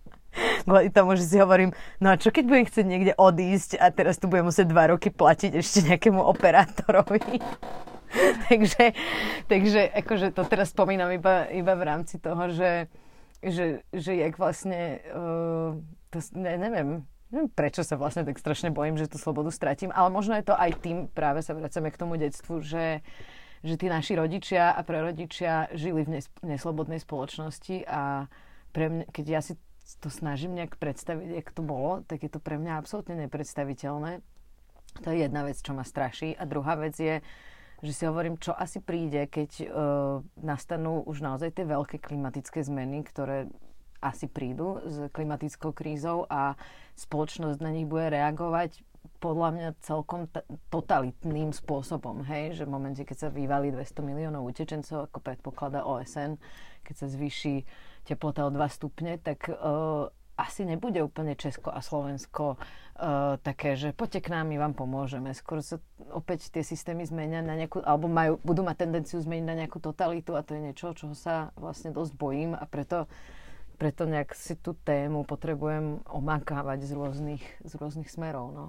Kvôli 0.65 0.93
tomu, 0.93 1.17
že 1.17 1.25
si 1.25 1.37
hovorím, 1.41 1.73
no 2.01 2.13
a 2.13 2.21
čo 2.21 2.29
keď 2.29 2.45
budem 2.45 2.69
chcieť 2.69 2.87
niekde 2.87 3.13
odísť 3.17 3.81
a 3.81 3.89
teraz 3.89 4.21
tu 4.21 4.29
budem 4.29 4.49
musieť 4.49 4.69
dva 4.69 4.93
roky 4.93 5.09
platiť 5.09 5.53
ešte 5.57 5.79
nejakému 5.89 6.21
operátorovi. 6.21 7.41
takže, 8.49 8.95
takže 9.51 9.83
akože 9.91 10.33
to 10.33 10.43
teraz 10.47 10.71
spomínam 10.73 11.11
iba, 11.13 11.47
iba 11.51 11.75
v 11.75 11.87
rámci 11.87 12.19
toho, 12.19 12.51
že, 12.51 12.87
že, 13.43 13.83
že 13.91 14.13
jak 14.17 14.39
vlastne, 14.39 15.03
uh, 15.13 15.77
to, 16.11 16.19
ne, 16.35 16.55
neviem, 16.57 16.89
neviem, 17.31 17.51
prečo 17.51 17.83
sa 17.83 17.99
vlastne 17.99 18.23
tak 18.23 18.39
strašne 18.39 18.71
bojím, 18.71 18.97
že 18.97 19.11
tú 19.11 19.19
slobodu 19.19 19.51
stratím, 19.51 19.91
ale 19.91 20.09
možno 20.11 20.39
je 20.39 20.47
to 20.47 20.55
aj 20.55 20.71
tým, 20.79 21.11
práve 21.11 21.43
sa 21.43 21.55
vracame 21.55 21.91
k 21.91 22.01
tomu 22.01 22.15
detstvu, 22.17 22.63
že, 22.63 23.03
že 23.67 23.75
tí 23.75 23.87
naši 23.91 24.15
rodičia 24.15 24.73
a 24.73 24.81
prarodičia 24.87 25.75
žili 25.75 26.07
v 26.07 26.21
nes, 26.21 26.27
neslobodnej 26.47 27.03
spoločnosti 27.03 27.87
a 27.87 28.31
pre 28.71 28.93
mňa, 28.93 29.05
keď 29.11 29.27
ja 29.27 29.41
si 29.43 29.55
to 30.03 30.11
snažím 30.11 30.59
nejak 30.59 30.83
predstaviť, 30.83 31.29
jak 31.31 31.49
to 31.55 31.63
bolo, 31.63 32.03
tak 32.11 32.27
je 32.27 32.31
to 32.31 32.43
pre 32.43 32.59
mňa 32.59 32.83
absolútne 32.83 33.15
nepredstaviteľné. 33.27 34.19
To 35.05 35.09
je 35.13 35.19
jedna 35.23 35.47
vec, 35.47 35.61
čo 35.63 35.77
ma 35.77 35.87
straší. 35.87 36.35
A 36.35 36.43
druhá 36.43 36.75
vec 36.75 36.99
je, 36.99 37.23
že 37.85 37.93
si 37.93 38.05
hovorím, 38.09 38.41
čo 38.41 38.57
asi 38.57 38.81
príde, 38.81 39.29
keď 39.29 39.51
uh, 39.63 39.67
nastanú 40.41 41.05
už 41.05 41.21
naozaj 41.21 41.53
tie 41.53 41.69
veľké 41.69 42.01
klimatické 42.01 42.65
zmeny, 42.65 43.05
ktoré 43.05 43.51
asi 44.01 44.29
prídu 44.29 44.81
s 44.85 45.09
klimatickou 45.13 45.73
krízou 45.73 46.29
a 46.29 46.57
spoločnosť 46.97 47.59
na 47.61 47.71
nich 47.73 47.89
bude 47.89 48.13
reagovať 48.13 48.85
podľa 49.23 49.49
mňa 49.55 49.69
celkom 49.81 50.27
t- 50.29 50.43
totalitným 50.69 51.55
spôsobom, 51.55 52.27
hej, 52.27 52.59
že 52.59 52.67
v 52.67 52.75
momente, 52.75 53.03
keď 53.07 53.17
sa 53.17 53.29
vyvalí 53.31 53.71
200 53.73 54.03
miliónov 54.03 54.45
utečencov, 54.51 55.09
ako 55.09 55.19
predpokladá 55.23 55.87
OSN, 55.87 56.37
keď 56.83 56.95
sa 56.95 57.07
zvýši 57.07 57.65
teplota 58.07 58.47
o 58.47 58.51
2 58.51 58.59
stupne, 58.71 59.19
tak 59.19 59.47
uh, 59.51 60.11
asi 60.37 60.69
nebude 60.69 61.01
úplne 61.01 61.33
Česko 61.33 61.73
a 61.73 61.81
Slovensko 61.81 62.57
uh, 62.57 63.41
také, 63.41 63.73
že 63.75 63.97
poďte 63.97 64.29
k 64.29 64.33
nám, 64.37 64.53
my 64.53 64.57
vám 64.61 64.75
pomôžeme. 64.77 65.33
Skôr 65.33 65.65
sa 65.65 65.81
opäť 66.13 66.53
tie 66.53 66.61
systémy 66.61 67.09
zmenia 67.09 67.41
na 67.41 67.57
nejakú, 67.57 67.81
alebo 67.81 68.07
majú, 68.07 68.37
budú 68.45 68.61
mať 68.61 68.85
tendenciu 68.85 69.19
zmeniť 69.25 69.47
na 69.49 69.57
nejakú 69.65 69.81
totalitu 69.81 70.37
a 70.37 70.45
to 70.45 70.53
je 70.53 70.61
niečo, 70.61 70.93
čoho 70.93 71.17
sa 71.17 71.57
vlastne 71.57 71.91
dosť 71.91 72.13
bojím 72.21 72.53
a 72.53 72.69
preto, 72.69 73.09
preto 73.81 74.05
nejak 74.05 74.37
si 74.37 74.61
tú 74.61 74.77
tému 74.77 75.25
potrebujem 75.25 76.05
omakávať 76.05 76.85
z 76.85 76.93
rôznych, 76.93 77.45
z 77.65 77.73
rôznych 77.81 78.13
smerov. 78.13 78.53
No. 78.53 78.65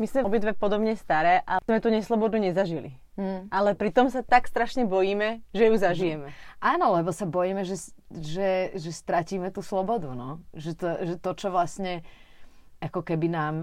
My 0.00 0.06
sme 0.08 0.24
obidve 0.24 0.56
podobne 0.56 0.96
staré 0.96 1.44
a 1.44 1.60
sme 1.60 1.82
tú 1.82 1.92
neslobodu 1.92 2.40
nezažili. 2.40 2.96
Hmm. 3.12 3.44
Ale 3.52 3.76
pritom 3.76 4.08
sa 4.08 4.24
tak 4.24 4.48
strašne 4.48 4.88
bojíme, 4.88 5.44
že 5.52 5.68
ju 5.68 5.74
zažijeme. 5.76 6.32
Áno, 6.64 6.96
lebo 6.96 7.12
sa 7.12 7.28
bojíme, 7.28 7.60
že, 7.68 7.76
že, 8.08 8.72
že 8.72 8.90
stratíme 8.90 9.52
tú 9.52 9.60
slobodu. 9.60 10.16
No? 10.16 10.40
Že, 10.56 10.70
to, 10.76 10.86
že 11.04 11.14
to, 11.20 11.30
čo 11.36 11.48
vlastne 11.52 12.00
ako 12.80 13.04
keby 13.04 13.28
nám 13.28 13.54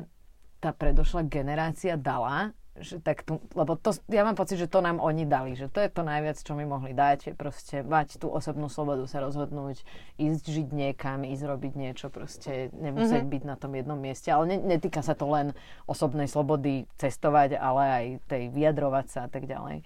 tá 0.61 0.69
predošla 0.75 1.25
generácia 1.25 1.97
dala, 1.97 2.53
že 2.79 2.99
tak 3.03 3.27
tu, 3.27 3.43
lebo 3.53 3.75
to, 3.75 3.91
ja 4.09 4.23
mám 4.23 4.35
pocit, 4.35 4.59
že 4.59 4.71
to 4.71 4.79
nám 4.79 5.03
oni 5.03 5.27
dali, 5.27 5.55
že 5.55 5.67
to 5.67 5.83
je 5.83 5.91
to 5.91 6.01
najviac, 6.03 6.39
čo 6.39 6.55
mi 6.55 6.63
mohli 6.63 6.95
dať, 6.95 7.31
je 7.31 7.33
proste 7.35 7.75
mať 7.83 8.19
tú 8.19 8.31
osobnú 8.31 8.71
slobodu 8.71 9.03
sa 9.05 9.19
rozhodnúť, 9.19 9.83
ísť 10.15 10.43
žiť 10.47 10.67
niekam, 10.71 11.27
ísť 11.27 11.43
robiť 11.43 11.73
niečo, 11.75 12.07
proste 12.07 12.71
nemusieť 12.75 13.23
mm-hmm. 13.23 13.35
byť 13.35 13.43
na 13.43 13.55
tom 13.59 13.71
jednom 13.75 13.99
mieste, 13.99 14.31
ale 14.31 14.55
ne, 14.55 14.57
netýka 14.57 15.03
sa 15.03 15.13
to 15.13 15.27
len 15.27 15.51
osobnej 15.85 16.27
slobody 16.27 16.87
cestovať, 16.97 17.59
ale 17.59 17.83
aj 17.83 18.05
tej 18.27 18.43
vyjadrovať 18.51 19.05
sa 19.07 19.19
a 19.25 19.29
tak 19.29 19.45
ďalej. 19.45 19.83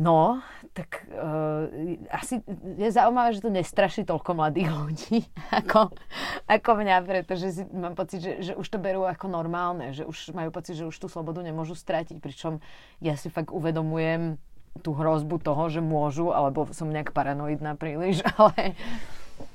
No, 0.00 0.40
tak 0.72 1.04
uh, 1.12 1.68
asi 2.08 2.40
je 2.80 2.88
zaujímavé, 2.88 3.36
že 3.36 3.44
to 3.44 3.52
nestraší 3.52 4.08
toľko 4.08 4.40
mladých 4.40 4.72
ľudí 4.72 5.18
ako, 5.60 5.92
ako 6.48 6.70
mňa, 6.80 6.96
pretože 7.04 7.46
si, 7.52 7.62
mám 7.68 7.92
pocit, 7.92 8.24
že, 8.24 8.32
že 8.40 8.52
už 8.56 8.64
to 8.72 8.80
berú 8.80 9.04
ako 9.04 9.28
normálne, 9.28 9.92
že 9.92 10.08
už 10.08 10.32
majú 10.32 10.48
pocit, 10.48 10.80
že 10.80 10.88
už 10.88 10.96
tú 10.96 11.12
slobodu 11.12 11.44
nemôžu 11.44 11.76
stratiť, 11.76 12.24
pričom 12.24 12.64
ja 13.04 13.20
si 13.20 13.28
fakt 13.28 13.52
uvedomujem 13.52 14.40
tú 14.80 14.96
hrozbu 14.96 15.36
toho, 15.44 15.68
že 15.68 15.84
môžu, 15.84 16.32
alebo 16.32 16.64
som 16.72 16.88
nejak 16.88 17.12
paranoidná 17.12 17.76
príliš, 17.76 18.24
ale... 18.40 18.72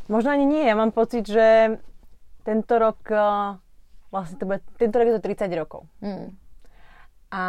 Možno 0.06 0.38
ani 0.38 0.46
nie, 0.46 0.64
ja 0.70 0.78
mám 0.78 0.94
pocit, 0.94 1.26
že 1.26 1.82
tento 2.46 2.78
rok, 2.78 3.02
uh, 3.10 3.58
vlastne 4.14 4.38
to 4.38 4.46
bude, 4.46 4.62
tento 4.78 5.02
rok 5.02 5.10
je 5.10 5.16
to 5.18 5.26
30 5.26 5.50
rokov. 5.58 5.90
Mm 6.06 6.47
a 7.28 7.46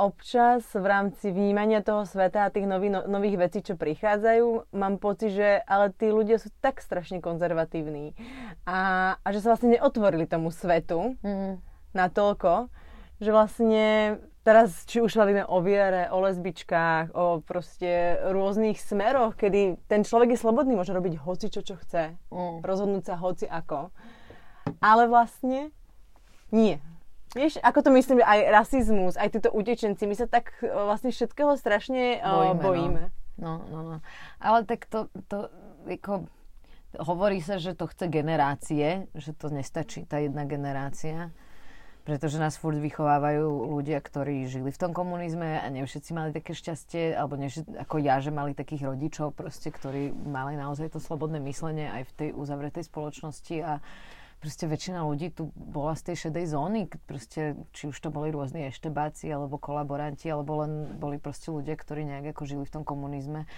občas 0.00 0.64
v 0.72 0.86
rámci 0.88 1.28
vnímania 1.28 1.84
toho 1.84 2.08
sveta 2.08 2.48
a 2.48 2.52
tých 2.52 2.64
nový, 2.64 2.88
no, 2.88 3.04
nových 3.04 3.36
vecí, 3.36 3.60
čo 3.60 3.76
prichádzajú, 3.76 4.72
mám 4.72 4.96
pocit, 4.96 5.36
že 5.36 5.60
ale 5.68 5.92
tí 5.92 6.08
ľudia 6.08 6.40
sú 6.40 6.48
tak 6.64 6.80
strašne 6.80 7.20
konzervatívni 7.20 8.16
a, 8.64 9.12
a 9.20 9.28
že 9.28 9.44
sa 9.44 9.52
vlastne 9.52 9.76
neotvorili 9.76 10.24
tomu 10.24 10.48
svetu 10.48 11.20
mm. 11.20 11.60
na 11.92 12.06
toľko, 12.08 12.72
že 13.20 13.28
vlastne 13.28 13.84
teraz 14.40 14.88
či 14.88 15.04
už 15.04 15.12
bavíme 15.20 15.44
o 15.52 15.60
viere, 15.60 16.08
o 16.08 16.24
lesbičkách, 16.24 17.12
o 17.12 17.44
proste 17.44 18.24
rôznych 18.32 18.80
smeroch, 18.80 19.36
kedy 19.36 19.84
ten 19.84 20.00
človek 20.00 20.32
je 20.32 20.40
slobodný, 20.40 20.80
môže 20.80 20.96
robiť 20.96 21.20
hoci 21.20 21.52
čo, 21.52 21.60
čo 21.60 21.76
chce, 21.76 22.16
mm. 22.32 22.64
rozhodnúť 22.64 23.04
sa 23.04 23.20
hoci 23.20 23.44
ako. 23.44 23.92
Ale 24.80 25.12
vlastne 25.12 25.68
nie. 26.48 26.80
Vieš, 27.34 27.58
ako 27.60 27.78
to 27.82 27.90
myslím, 27.98 28.22
aj 28.22 28.40
rasizmus, 28.50 29.18
aj 29.18 29.34
títo 29.34 29.50
utečenci, 29.50 30.06
my 30.06 30.14
sa 30.14 30.30
tak 30.30 30.54
e, 30.62 30.70
vlastne 30.70 31.10
všetkého 31.10 31.58
strašne 31.58 32.22
bojíme. 32.22 32.62
bojíme. 32.62 33.02
No. 33.34 33.58
no, 33.66 33.66
no, 33.66 33.80
no. 33.82 33.98
Ale 34.38 34.62
tak 34.62 34.86
to, 34.86 35.10
to 35.26 35.50
ako, 35.90 36.30
hovorí 37.02 37.42
sa, 37.42 37.58
že 37.58 37.74
to 37.74 37.90
chce 37.90 38.06
generácie, 38.06 39.10
že 39.18 39.34
to 39.34 39.50
nestačí 39.50 40.06
tá 40.06 40.22
jedna 40.22 40.46
generácia 40.46 41.34
pretože 42.04 42.36
nás 42.36 42.60
furt 42.60 42.76
vychovávajú 42.76 43.48
ľudia, 43.80 43.96
ktorí 43.96 44.44
žili 44.44 44.68
v 44.68 44.80
tom 44.80 44.92
komunizme 44.92 45.56
a 45.56 45.66
ne 45.72 45.88
všetci 45.88 46.10
mali 46.12 46.36
také 46.36 46.52
šťastie, 46.52 47.16
alebo 47.16 47.40
ne, 47.40 47.48
ako 47.80 47.96
ja, 47.96 48.20
že 48.20 48.28
mali 48.28 48.52
takých 48.52 48.92
rodičov 48.92 49.32
proste, 49.32 49.72
ktorí 49.72 50.12
mali 50.12 50.60
naozaj 50.60 50.92
to 50.92 51.00
slobodné 51.00 51.40
myslenie 51.48 51.88
aj 51.88 52.02
v 52.04 52.12
tej 52.12 52.28
uzavretej 52.36 52.84
spoločnosti 52.84 53.56
a 53.64 53.80
proste 54.44 54.68
väčšina 54.68 55.08
ľudí 55.08 55.32
tu 55.32 55.48
bola 55.56 55.96
z 55.96 56.12
tej 56.12 56.28
šedej 56.28 56.52
zóny, 56.52 56.92
proste, 57.08 57.56
či 57.72 57.88
už 57.88 57.96
to 57.96 58.12
boli 58.12 58.28
rôzni 58.28 58.68
eštebáci, 58.68 59.32
alebo 59.32 59.56
kolaboranti, 59.56 60.28
alebo 60.28 60.60
len 60.60 61.00
boli 61.00 61.16
proste 61.16 61.48
ľudia, 61.48 61.72
ktorí 61.72 62.04
nejak 62.04 62.36
ako 62.36 62.44
žili 62.44 62.64
v 62.68 62.74
tom 62.76 62.84
komunizme 62.84 63.48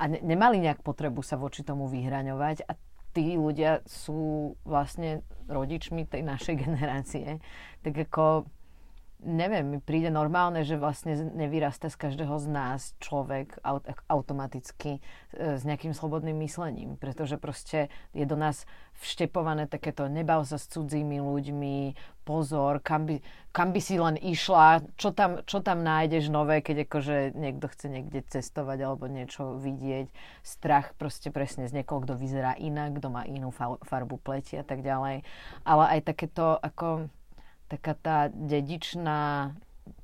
a 0.00 0.02
ne, 0.08 0.16
nemali 0.24 0.64
nejak 0.64 0.80
potrebu 0.80 1.20
sa 1.20 1.36
voči 1.36 1.60
tomu 1.60 1.84
vyhraňovať. 1.92 2.64
A 2.64 2.72
tí 3.12 3.36
ľudia 3.36 3.84
sú 3.84 4.56
vlastne 4.64 5.20
rodičmi 5.44 6.08
tej 6.08 6.24
našej 6.24 6.56
generácie, 6.64 7.44
tak 7.84 8.08
ako 8.08 8.48
neviem, 9.20 9.76
mi 9.76 9.78
príde 9.78 10.08
normálne, 10.08 10.64
že 10.64 10.80
vlastne 10.80 11.12
nevyrasta 11.16 11.92
z 11.92 11.96
každého 11.96 12.36
z 12.40 12.46
nás 12.48 12.80
človek 12.98 13.60
automaticky 14.08 14.98
e, 14.98 15.60
s 15.60 15.62
nejakým 15.68 15.92
slobodným 15.92 16.36
myslením, 16.40 16.96
pretože 16.96 17.36
proste 17.36 17.92
je 18.16 18.24
do 18.24 18.36
nás 18.36 18.64
vštepované 19.00 19.68
takéto 19.68 20.08
nebav 20.08 20.44
sa 20.44 20.60
s 20.60 20.68
cudzími 20.72 21.20
ľuďmi, 21.20 21.76
pozor, 22.24 22.78
kam 22.84 23.08
by, 23.10 23.18
kam 23.50 23.72
by 23.72 23.80
si 23.80 23.96
len 23.98 24.14
išla, 24.20 24.84
čo 24.94 25.10
tam, 25.10 25.42
čo 25.48 25.58
tam 25.64 25.82
nájdeš 25.82 26.30
nové, 26.30 26.62
keď 26.62 26.86
akože 26.86 27.34
niekto 27.34 27.66
chce 27.66 27.86
niekde 27.90 28.20
cestovať 28.22 28.78
alebo 28.84 29.10
niečo 29.10 29.58
vidieť, 29.58 30.06
strach 30.44 30.94
proste 30.94 31.34
presne 31.34 31.66
z 31.66 31.80
niekoho, 31.80 32.04
kto 32.04 32.14
vyzerá 32.14 32.54
inak, 32.54 33.00
kto 33.00 33.08
má 33.10 33.26
inú 33.26 33.50
farbu 33.82 34.16
pleti 34.20 34.60
a 34.60 34.64
tak 34.64 34.84
ďalej, 34.86 35.26
ale 35.66 35.84
aj 35.96 36.00
takéto 36.06 36.54
ako 36.60 37.10
taká 37.70 37.94
tá 37.94 38.18
dedičná 38.34 39.54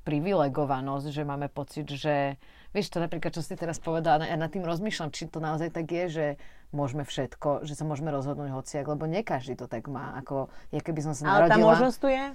privilegovanosť, 0.07 1.07
že 1.11 1.27
máme 1.27 1.51
pocit, 1.51 1.87
že 1.91 2.39
vieš 2.71 2.95
to 2.95 3.03
napríklad, 3.03 3.35
čo 3.35 3.43
si 3.43 3.59
teraz 3.59 3.79
povedala, 3.83 4.23
ja 4.23 4.39
nad 4.39 4.47
tým 4.47 4.63
rozmýšľam, 4.63 5.11
či 5.11 5.27
to 5.27 5.43
naozaj 5.43 5.75
tak 5.75 5.87
je, 5.91 6.05
že 6.07 6.25
môžeme 6.71 7.03
všetko, 7.03 7.67
že 7.67 7.75
sa 7.75 7.83
môžeme 7.83 8.11
rozhodnúť 8.11 8.51
hociak, 8.55 8.87
lebo 8.87 9.07
nie 9.07 9.23
každý 9.23 9.59
to 9.59 9.67
tak 9.67 9.87
má, 9.91 10.15
ako 10.19 10.47
ja 10.71 10.79
keby 10.79 11.03
som 11.03 11.13
sa 11.15 11.27
narodila... 11.27 11.47
Ale 11.47 11.51
tá 11.51 11.59
možnosť 11.59 11.97
tu 11.99 12.07
je? 12.11 12.25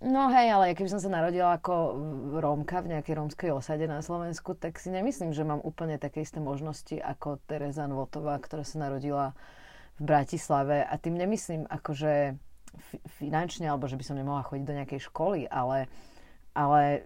No 0.00 0.32
hej, 0.32 0.48
ale 0.48 0.72
ja 0.72 0.74
keby 0.74 0.90
som 0.96 1.02
sa 1.02 1.12
narodila 1.12 1.60
ako 1.60 1.74
Rómka 2.40 2.80
v 2.80 2.96
nejakej 2.96 3.14
rómskej 3.20 3.50
osade 3.52 3.84
na 3.84 4.00
Slovensku, 4.00 4.56
tak 4.56 4.80
si 4.80 4.88
nemyslím, 4.88 5.36
že 5.36 5.44
mám 5.44 5.60
úplne 5.60 6.00
také 6.00 6.24
isté 6.24 6.40
možnosti 6.40 6.96
ako 6.96 7.36
Teresa 7.44 7.84
Nvotová, 7.84 8.40
ktorá 8.40 8.64
sa 8.64 8.80
narodila 8.80 9.36
v 10.00 10.08
Bratislave 10.08 10.80
a 10.88 10.94
tým 10.96 11.20
nemyslím 11.20 11.68
akože 11.68 12.32
finančne, 13.20 13.66
alebo 13.68 13.86
že 13.90 13.98
by 13.98 14.04
som 14.04 14.16
nemohla 14.18 14.46
chodiť 14.46 14.64
do 14.66 14.76
nejakej 14.76 15.00
školy, 15.10 15.46
ale, 15.50 15.90
ale 16.54 17.04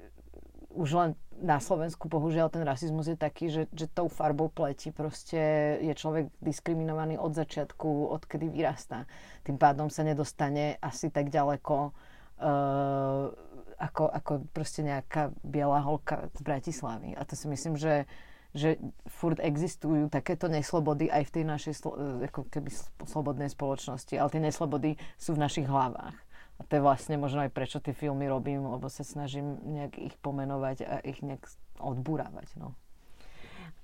už 0.74 0.90
len 0.94 1.10
na 1.42 1.58
Slovensku 1.58 2.06
bohužiaľ 2.06 2.50
ten 2.50 2.62
rasizmus 2.62 3.10
je 3.10 3.18
taký, 3.18 3.50
že, 3.50 3.66
že 3.74 3.90
tou 3.90 4.06
farbou 4.06 4.50
pleti 4.50 4.94
proste 4.94 5.76
je 5.82 5.94
človek 5.94 6.30
diskriminovaný 6.38 7.18
od 7.18 7.34
začiatku, 7.34 8.14
odkedy 8.14 8.50
vyrastá. 8.50 9.06
Tým 9.42 9.58
pádom 9.58 9.90
sa 9.90 10.06
nedostane 10.06 10.78
asi 10.78 11.10
tak 11.10 11.30
ďaleko 11.34 11.90
uh, 11.90 13.26
ako, 13.74 14.04
ako 14.06 14.32
proste 14.54 14.86
nejaká 14.86 15.34
biela 15.42 15.82
holka 15.82 16.30
z 16.38 16.40
Bratislavy. 16.46 17.18
A 17.18 17.26
to 17.26 17.34
si 17.34 17.50
myslím, 17.50 17.74
že 17.74 18.06
že 18.54 18.78
furt 19.10 19.42
existujú 19.42 20.06
takéto 20.06 20.46
neslobody 20.46 21.10
aj 21.10 21.26
v 21.26 21.34
tej 21.34 21.44
našej 21.44 21.74
e, 21.74 22.30
ako 22.30 22.46
keby 22.46 22.70
slobodnej 23.02 23.50
spoločnosti, 23.50 24.14
ale 24.14 24.30
tie 24.30 24.42
neslobody 24.42 24.90
sú 25.18 25.34
v 25.34 25.42
našich 25.42 25.66
hlavách. 25.66 26.14
A 26.54 26.62
to 26.70 26.78
je 26.78 26.86
vlastne 26.86 27.18
možno 27.18 27.42
aj 27.42 27.50
prečo 27.50 27.82
tie 27.82 27.90
filmy 27.90 28.30
robím, 28.30 28.62
lebo 28.62 28.86
sa 28.86 29.02
snažím 29.02 29.58
nejak 29.66 29.98
ich 29.98 30.14
pomenovať 30.22 30.86
a 30.86 30.94
ich 31.02 31.18
nejak 31.18 31.42
odburávať. 31.82 32.54
No. 32.54 32.78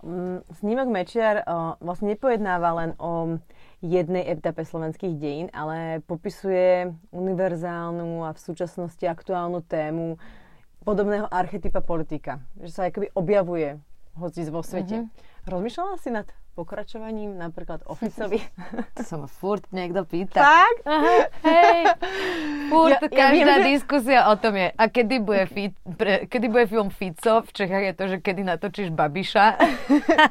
Mm, 0.07 0.47
snímok 0.63 0.89
Mečiar 0.89 1.43
vlastne 1.83 2.15
nepojednáva 2.15 2.71
len 2.79 2.91
o 2.97 3.43
jednej 3.83 4.23
etape 4.33 4.63
slovenských 4.63 5.19
dejín, 5.19 5.49
ale 5.51 5.99
popisuje 6.07 6.95
univerzálnu 7.11 8.23
a 8.23 8.31
v 8.33 8.41
súčasnosti 8.41 9.03
aktuálnu 9.03 9.67
tému 9.67 10.17
podobného 10.87 11.29
archetypa 11.29 11.83
politika. 11.85 12.39
Že 12.63 12.71
sa 12.71 12.89
akoby 12.89 13.13
objavuje 13.13 13.83
hoci 14.19 14.47
vo 14.51 14.65
svete. 14.65 15.07
Mm-hmm. 15.07 15.49
Rozmýšľala 15.49 15.95
si 15.97 16.11
nad 16.13 16.29
pokračovaním 16.61 17.41
napríklad 17.41 17.87
o 17.89 17.97
Ficovi? 17.97 18.43
To 18.99 19.03
sa 19.07 19.17
ma 19.17 19.29
furt 19.31 19.65
niekto 19.73 20.05
pýta. 20.05 20.45
Tak? 20.45 20.75
Aha, 20.85 21.17
hej. 21.47 21.81
Furt 22.69 23.01
ja, 23.01 23.09
každá 23.09 23.55
ja 23.57 23.59
viem, 23.65 23.73
diskusia 23.73 24.21
že... 24.21 24.29
o 24.29 24.35
tom 24.37 24.55
je. 24.61 24.69
A 24.77 24.85
kedy 24.93 25.17
bude, 25.25 25.45
fi, 25.49 25.73
pre, 25.97 26.29
kedy 26.29 26.47
bude 26.53 26.69
film 26.69 26.93
Fico? 26.93 27.41
V 27.47 27.51
Čechách 27.55 27.85
je 27.89 27.95
to, 27.97 28.05
že 28.13 28.17
kedy 28.21 28.43
natočíš 28.45 28.89
Babiša. 28.93 29.47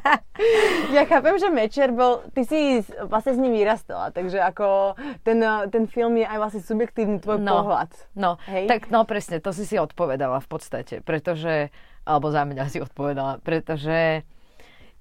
ja 0.96 1.02
chápem, 1.08 1.34
že 1.40 1.48
Mečer 1.50 1.90
bol... 1.90 2.22
Ty 2.30 2.42
si 2.46 2.86
vlastne 3.10 3.34
s 3.34 3.38
ním 3.40 3.58
vyrastala, 3.58 4.14
takže 4.14 4.38
ako 4.38 4.94
ten, 5.26 5.42
ten 5.72 5.84
film 5.90 6.14
je 6.20 6.26
aj 6.30 6.38
vlastne 6.38 6.62
subjektívny 6.62 7.18
tvoj 7.18 7.42
no, 7.42 7.64
pohľad. 7.64 7.90
No, 8.14 8.38
hej? 8.46 8.70
tak 8.70 8.92
no 8.94 9.02
presne, 9.02 9.42
to 9.42 9.50
si 9.50 9.66
si 9.66 9.74
odpovedala 9.80 10.38
v 10.38 10.48
podstate, 10.48 11.02
pretože 11.02 11.74
alebo 12.04 12.32
za 12.32 12.42
mňa 12.48 12.64
si 12.68 12.78
odpovedala, 12.80 13.40
pretože 13.44 14.24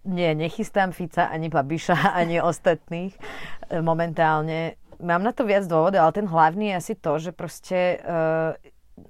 nie, 0.07 0.31
nechystám 0.35 0.95
Fica 0.95 1.27
ani 1.27 1.51
Babiša, 1.51 2.11
ani 2.21 2.39
ostatných 2.39 3.13
e, 3.15 3.19
momentálne. 3.83 4.79
Mám 4.99 5.23
na 5.23 5.31
to 5.31 5.47
viac 5.47 5.63
dôvodov, 5.67 6.03
ale 6.03 6.17
ten 6.17 6.27
hlavný 6.27 6.75
je 6.75 6.79
asi 6.79 6.93
to, 6.95 7.11
že 7.19 7.31
proste 7.31 7.79
e, 7.79 7.97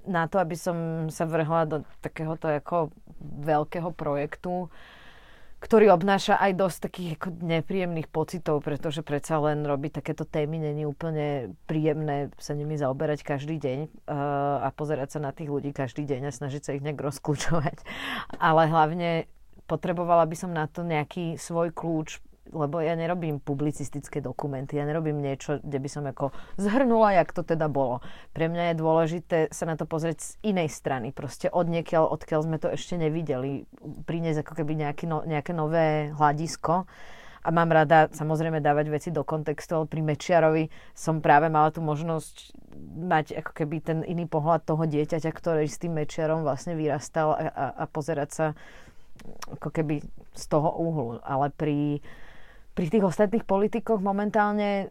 na 0.06 0.24
to, 0.30 0.38
aby 0.38 0.54
som 0.54 1.06
sa 1.10 1.26
vrhla 1.26 1.66
do 1.66 1.76
takéhoto 1.98 2.46
ako 2.46 2.94
veľkého 3.42 3.90
projektu, 3.94 4.70
ktorý 5.60 5.92
obnáša 5.92 6.40
aj 6.40 6.52
dosť 6.56 6.78
takých 6.88 7.10
ako 7.20 7.28
nepríjemných 7.44 8.08
pocitov, 8.08 8.64
pretože 8.64 9.04
predsa 9.04 9.36
len 9.44 9.60
robiť 9.68 10.00
takéto 10.00 10.24
témy 10.24 10.56
není 10.56 10.88
úplne 10.88 11.52
príjemné 11.68 12.32
sa 12.40 12.56
nimi 12.56 12.80
zaoberať 12.80 13.20
každý 13.20 13.60
deň 13.60 13.78
uh, 14.08 14.64
a 14.64 14.68
pozerať 14.72 15.16
sa 15.16 15.20
na 15.20 15.36
tých 15.36 15.52
ľudí 15.52 15.76
každý 15.76 16.08
deň 16.08 16.32
a 16.32 16.32
snažiť 16.32 16.62
sa 16.64 16.72
ich 16.72 16.80
nejak 16.80 17.04
rozklúčovať. 17.04 17.84
Ale 18.40 18.72
hlavne 18.72 19.28
potrebovala 19.68 20.24
by 20.24 20.36
som 20.36 20.50
na 20.56 20.64
to 20.64 20.80
nejaký 20.80 21.36
svoj 21.36 21.76
kľúč 21.76 22.24
lebo 22.50 22.82
ja 22.82 22.98
nerobím 22.98 23.38
publicistické 23.38 24.18
dokumenty, 24.20 24.76
ja 24.76 24.84
nerobím 24.84 25.22
niečo, 25.22 25.62
kde 25.62 25.78
by 25.78 25.88
som 25.88 26.04
ako 26.06 26.34
zhrnula, 26.58 27.16
jak 27.16 27.30
to 27.30 27.42
teda 27.46 27.70
bolo. 27.70 28.02
Pre 28.34 28.46
mňa 28.50 28.70
je 28.70 28.80
dôležité 28.80 29.38
sa 29.50 29.64
na 29.66 29.78
to 29.78 29.86
pozrieť 29.86 30.18
z 30.18 30.30
inej 30.42 30.68
strany, 30.70 31.14
proste 31.14 31.48
od 31.48 31.70
niekiaľ, 31.70 32.10
odkiaľ 32.10 32.40
sme 32.46 32.58
to 32.58 32.68
ešte 32.70 32.98
nevideli, 32.98 33.64
priniesť 34.06 34.42
ako 34.46 34.52
keby 34.62 34.72
nejaký 34.86 35.04
no, 35.06 35.22
nejaké 35.22 35.54
nové 35.54 36.10
hľadisko. 36.14 36.86
A 37.40 37.48
mám 37.48 37.72
rada 37.72 38.12
samozrejme 38.12 38.60
dávať 38.60 38.86
veci 38.92 39.08
do 39.08 39.24
kontextu, 39.24 39.72
ale 39.72 39.88
pri 39.88 40.04
Mečiarovi 40.04 40.68
som 40.92 41.24
práve 41.24 41.48
mala 41.48 41.72
tú 41.72 41.80
možnosť 41.80 42.52
mať 43.00 43.40
ako 43.40 43.52
keby 43.56 43.76
ten 43.80 43.98
iný 44.04 44.28
pohľad 44.28 44.68
toho 44.68 44.84
dieťaťa, 44.84 45.30
ktorý 45.32 45.64
s 45.64 45.80
tým 45.80 45.96
Mečiarom 45.96 46.44
vlastne 46.44 46.76
vyrastal 46.76 47.32
a, 47.32 47.48
a, 47.48 47.64
a 47.80 47.84
pozerať 47.88 48.28
sa 48.28 48.46
ako 49.56 49.68
keby 49.72 50.04
z 50.36 50.44
toho 50.48 50.68
uhlu. 50.68 51.20
Ale 51.24 51.48
pri 51.52 52.04
pri 52.80 52.88
tých 52.88 53.04
ostatných 53.04 53.44
politikoch 53.44 54.00
momentálne 54.00 54.88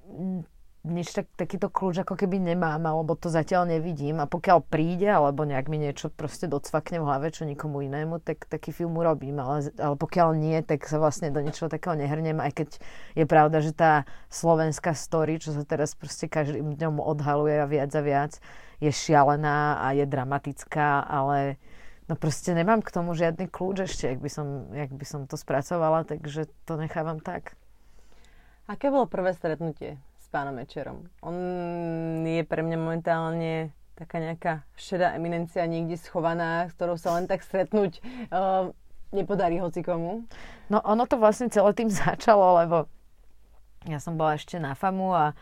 nič 0.86 1.10
tak, 1.10 1.26
takýto 1.34 1.74
kľúč 1.74 2.06
ako 2.06 2.14
keby 2.14 2.38
nemám, 2.38 2.86
alebo 2.86 3.18
to 3.18 3.34
zatiaľ 3.34 3.66
nevidím. 3.66 4.22
A 4.22 4.30
pokiaľ 4.30 4.62
príde, 4.62 5.10
alebo 5.10 5.42
nejak 5.42 5.66
mi 5.74 5.82
niečo 5.82 6.14
proste 6.14 6.46
docvakne 6.46 7.02
v 7.02 7.08
hlave, 7.10 7.34
čo 7.34 7.50
nikomu 7.50 7.82
inému, 7.82 8.22
tak 8.22 8.46
taký 8.46 8.78
film 8.78 8.94
urobím. 8.94 9.42
Ale, 9.42 9.74
ale 9.74 9.96
pokiaľ 9.98 10.38
nie, 10.38 10.62
tak 10.62 10.86
sa 10.86 11.02
vlastne 11.02 11.34
do 11.34 11.42
niečoho 11.42 11.66
takého 11.66 11.98
nehrnem, 11.98 12.38
aj 12.38 12.62
keď 12.62 12.70
je 13.18 13.26
pravda, 13.26 13.58
že 13.58 13.74
tá 13.74 14.06
slovenská 14.30 14.94
story, 14.94 15.42
čo 15.42 15.58
sa 15.58 15.66
teraz 15.66 15.98
proste 15.98 16.30
každým 16.30 16.78
dňom 16.78 17.02
odhaluje 17.02 17.58
a 17.58 17.66
viac 17.66 17.90
a 17.98 18.06
viac, 18.06 18.38
je 18.78 18.94
šialená 18.94 19.82
a 19.82 19.98
je 19.98 20.06
dramatická, 20.06 21.10
ale 21.10 21.58
no 22.06 22.14
proste 22.14 22.54
nemám 22.54 22.86
k 22.86 22.94
tomu 22.94 23.18
žiadny 23.18 23.50
kľúč 23.50 23.90
ešte, 23.90 24.14
ak 24.14 24.20
by 24.22 24.30
som, 24.30 24.70
ak 24.78 24.94
by 24.94 25.06
som 25.10 25.26
to 25.26 25.36
spracovala, 25.36 26.06
takže 26.06 26.46
to 26.70 26.78
nechávam 26.78 27.18
tak. 27.18 27.58
Aké 28.70 28.94
bolo 28.94 29.10
prvé 29.10 29.34
stretnutie 29.34 29.98
s 30.22 30.30
pánom 30.30 30.54
Mečerom? 30.54 31.10
On 31.26 31.34
je 32.22 32.46
pre 32.46 32.62
mňa 32.62 32.78
momentálne 32.78 33.74
taká 33.98 34.22
nejaká 34.22 34.62
šedá 34.78 35.18
eminencia 35.18 35.66
niekde 35.66 35.98
schovaná, 35.98 36.70
s 36.70 36.78
ktorou 36.78 36.94
sa 36.94 37.18
len 37.18 37.26
tak 37.26 37.42
stretnúť 37.42 37.98
uh, 38.30 38.70
nepodarí 39.10 39.58
hocikomu? 39.58 40.30
No 40.70 40.86
ono 40.86 41.10
to 41.10 41.18
vlastne 41.18 41.50
celé 41.50 41.74
tým 41.74 41.90
začalo, 42.06 42.62
lebo 42.62 42.78
ja 43.90 43.98
som 43.98 44.14
bola 44.22 44.38
ešte 44.38 44.62
na 44.62 44.78
FAMu 44.78 45.18
a 45.18 45.34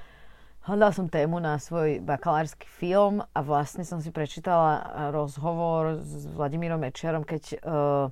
hľadala 0.63 0.95
som 0.95 1.11
tému 1.11 1.43
na 1.43 1.59
svoj 1.59 1.99
bakalársky 1.99 2.63
film 2.63 3.27
a 3.35 3.39
vlastne 3.43 3.83
som 3.83 3.99
si 3.99 4.07
prečítala 4.07 4.87
rozhovor 5.11 5.99
s 5.99 6.31
Vladimírom 6.31 6.79
Mečiarom, 6.79 7.27
keď 7.27 7.59
uh, 7.59 8.07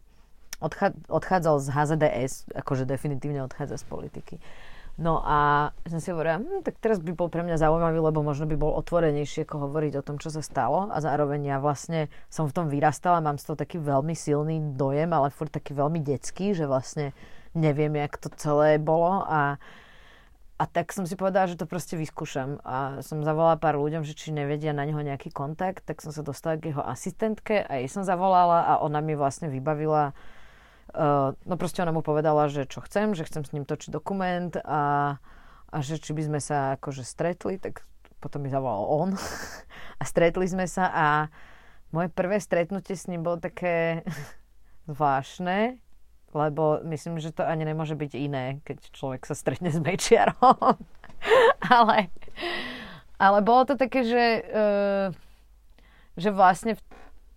odchádzal 1.07 1.55
z 1.63 1.67
HZDS, 1.71 2.51
akože 2.51 2.83
definitívne 2.83 3.47
odchádza 3.47 3.79
z 3.79 3.85
politiky. 3.87 4.35
No 4.95 5.19
a 5.27 5.71
som 5.91 5.99
si 5.99 6.07
hovorila, 6.07 6.39
hm, 6.39 6.63
tak 6.63 6.79
teraz 6.79 7.03
by 7.03 7.11
bol 7.11 7.27
pre 7.27 7.43
mňa 7.43 7.59
zaujímavý, 7.59 7.99
lebo 7.99 8.23
možno 8.23 8.47
by 8.47 8.55
bol 8.55 8.71
otvorenejšie 8.79 9.43
ako 9.43 9.67
hovoriť 9.67 9.99
o 9.99 10.05
tom, 10.07 10.15
čo 10.15 10.31
sa 10.31 10.39
stalo 10.39 10.87
a 10.87 10.97
zároveň 11.03 11.51
ja 11.51 11.57
vlastne 11.59 12.07
som 12.31 12.47
v 12.47 12.55
tom 12.55 12.71
vyrastala, 12.71 13.19
mám 13.19 13.35
z 13.35 13.51
toho 13.51 13.59
taký 13.59 13.75
veľmi 13.83 14.15
silný 14.15 14.79
dojem, 14.79 15.11
ale 15.11 15.35
furt 15.35 15.51
taký 15.51 15.75
veľmi 15.75 15.99
detský, 15.99 16.55
že 16.55 16.63
vlastne 16.63 17.11
neviem, 17.51 17.91
jak 17.99 18.15
to 18.15 18.31
celé 18.39 18.79
bolo 18.79 19.27
a 19.27 19.59
a 20.55 20.71
tak 20.71 20.95
som 20.95 21.03
si 21.03 21.19
povedala, 21.19 21.51
že 21.51 21.59
to 21.59 21.67
proste 21.67 21.99
vyskúšam. 21.99 22.63
A 22.63 23.03
som 23.03 23.19
zavolala 23.27 23.59
pár 23.59 23.75
ľuďom, 23.75 24.07
že 24.07 24.15
či 24.15 24.31
nevedia 24.31 24.71
na 24.71 24.87
neho 24.87 25.03
nejaký 25.03 25.27
kontakt, 25.27 25.83
tak 25.83 25.99
som 25.99 26.15
sa 26.15 26.23
dostala 26.23 26.55
k 26.55 26.71
jeho 26.71 26.79
asistentke 26.79 27.59
a 27.59 27.83
jej 27.83 27.91
som 27.91 28.07
zavolala 28.07 28.63
a 28.63 28.73
ona 28.79 29.03
mi 29.03 29.19
vlastne 29.19 29.51
vybavila 29.51 30.15
no 31.45 31.55
proste 31.59 31.83
ona 31.83 31.91
mu 31.91 31.99
povedala, 31.99 32.47
že 32.47 32.63
čo 32.65 32.79
chcem, 32.83 33.11
že 33.11 33.27
chcem 33.27 33.43
s 33.43 33.51
ním 33.51 33.67
točiť 33.67 33.91
dokument 33.91 34.55
a, 34.63 35.17
a 35.69 35.77
že 35.83 35.99
či 35.99 36.15
by 36.15 36.23
sme 36.23 36.39
sa 36.39 36.79
akože 36.79 37.03
stretli, 37.03 37.59
tak 37.59 37.83
potom 38.23 38.41
mi 38.41 38.49
zavolal 38.49 38.87
on 38.87 39.09
a 40.01 40.03
stretli 40.07 40.47
sme 40.47 40.65
sa 40.65 40.89
a 40.89 41.07
moje 41.93 42.09
prvé 42.11 42.41
stretnutie 42.41 42.95
s 42.95 43.07
ním 43.07 43.23
bolo 43.23 43.39
také 43.39 44.03
zvláštne, 44.91 45.77
lebo 46.35 46.83
myslím, 46.83 47.19
že 47.23 47.31
to 47.31 47.47
ani 47.47 47.63
nemôže 47.63 47.95
byť 47.95 48.11
iné, 48.19 48.59
keď 48.67 48.91
človek 48.91 49.23
sa 49.23 49.35
stretne 49.35 49.71
s 49.71 49.79
Mečiarom. 49.79 50.75
ale, 51.79 52.11
ale 53.15 53.39
bolo 53.39 53.63
to 53.63 53.79
také, 53.79 54.03
že, 54.03 54.25
uh, 54.51 55.07
že 56.19 56.29
vlastne 56.35 56.75
v 56.75 56.81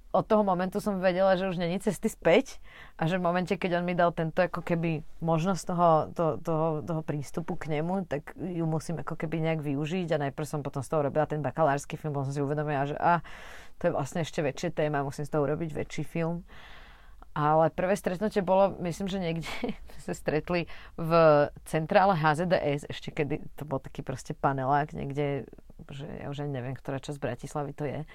od 0.08 0.24
toho 0.24 0.40
momentu 0.40 0.80
som 0.80 1.04
vedela, 1.04 1.36
že 1.36 1.44
už 1.44 1.60
není 1.60 1.76
cesty 1.84 2.08
späť 2.08 2.56
a 2.96 3.04
že 3.04 3.20
v 3.20 3.26
momente, 3.28 3.52
keď 3.52 3.80
on 3.80 3.84
mi 3.84 3.92
dal 3.92 4.08
tento 4.16 4.40
ako 4.40 4.64
keby 4.64 5.04
možnosť 5.20 5.62
toho, 5.68 5.88
to, 6.16 6.24
toho, 6.40 6.66
toho 6.80 7.02
prístupu 7.04 7.60
k 7.60 7.76
nemu, 7.76 8.08
tak 8.08 8.32
ju 8.40 8.64
musím 8.64 9.04
ako 9.04 9.20
keby 9.20 9.44
nejak 9.44 9.60
využiť 9.60 10.08
a 10.16 10.22
najprv 10.28 10.46
som 10.48 10.64
potom 10.64 10.80
z 10.80 10.88
toho 10.88 11.04
robila 11.04 11.28
ten 11.28 11.44
bakalársky 11.44 12.00
film, 12.00 12.16
potom 12.16 12.32
som 12.32 12.34
si 12.34 12.40
uvedomila, 12.40 12.88
že 12.88 12.96
a, 12.96 13.20
to 13.76 13.92
je 13.92 13.92
vlastne 13.92 14.24
ešte 14.24 14.40
väčšie 14.40 14.72
téma, 14.72 15.04
musím 15.04 15.28
z 15.28 15.32
toho 15.36 15.44
urobiť 15.44 15.76
väčší 15.76 16.08
film. 16.08 16.40
Ale 17.36 17.70
prvé 17.70 17.94
stretnutie 17.94 18.42
bolo, 18.42 18.74
myslím, 18.80 19.06
že 19.12 19.20
niekde 19.20 19.46
sa 20.08 20.16
stretli 20.16 20.64
v 20.96 21.12
centrále 21.68 22.16
HZDS, 22.16 22.88
ešte 22.88 23.12
kedy 23.12 23.44
to 23.60 23.68
bol 23.68 23.76
taký 23.76 24.00
proste 24.00 24.32
panelák 24.32 24.96
niekde, 24.96 25.44
že 25.92 26.08
ja 26.18 26.32
už 26.32 26.48
ani 26.48 26.56
neviem, 26.56 26.72
ktorá 26.72 26.96
časť 26.96 27.20
Bratislavy 27.20 27.76
to 27.76 27.84
je 27.84 28.08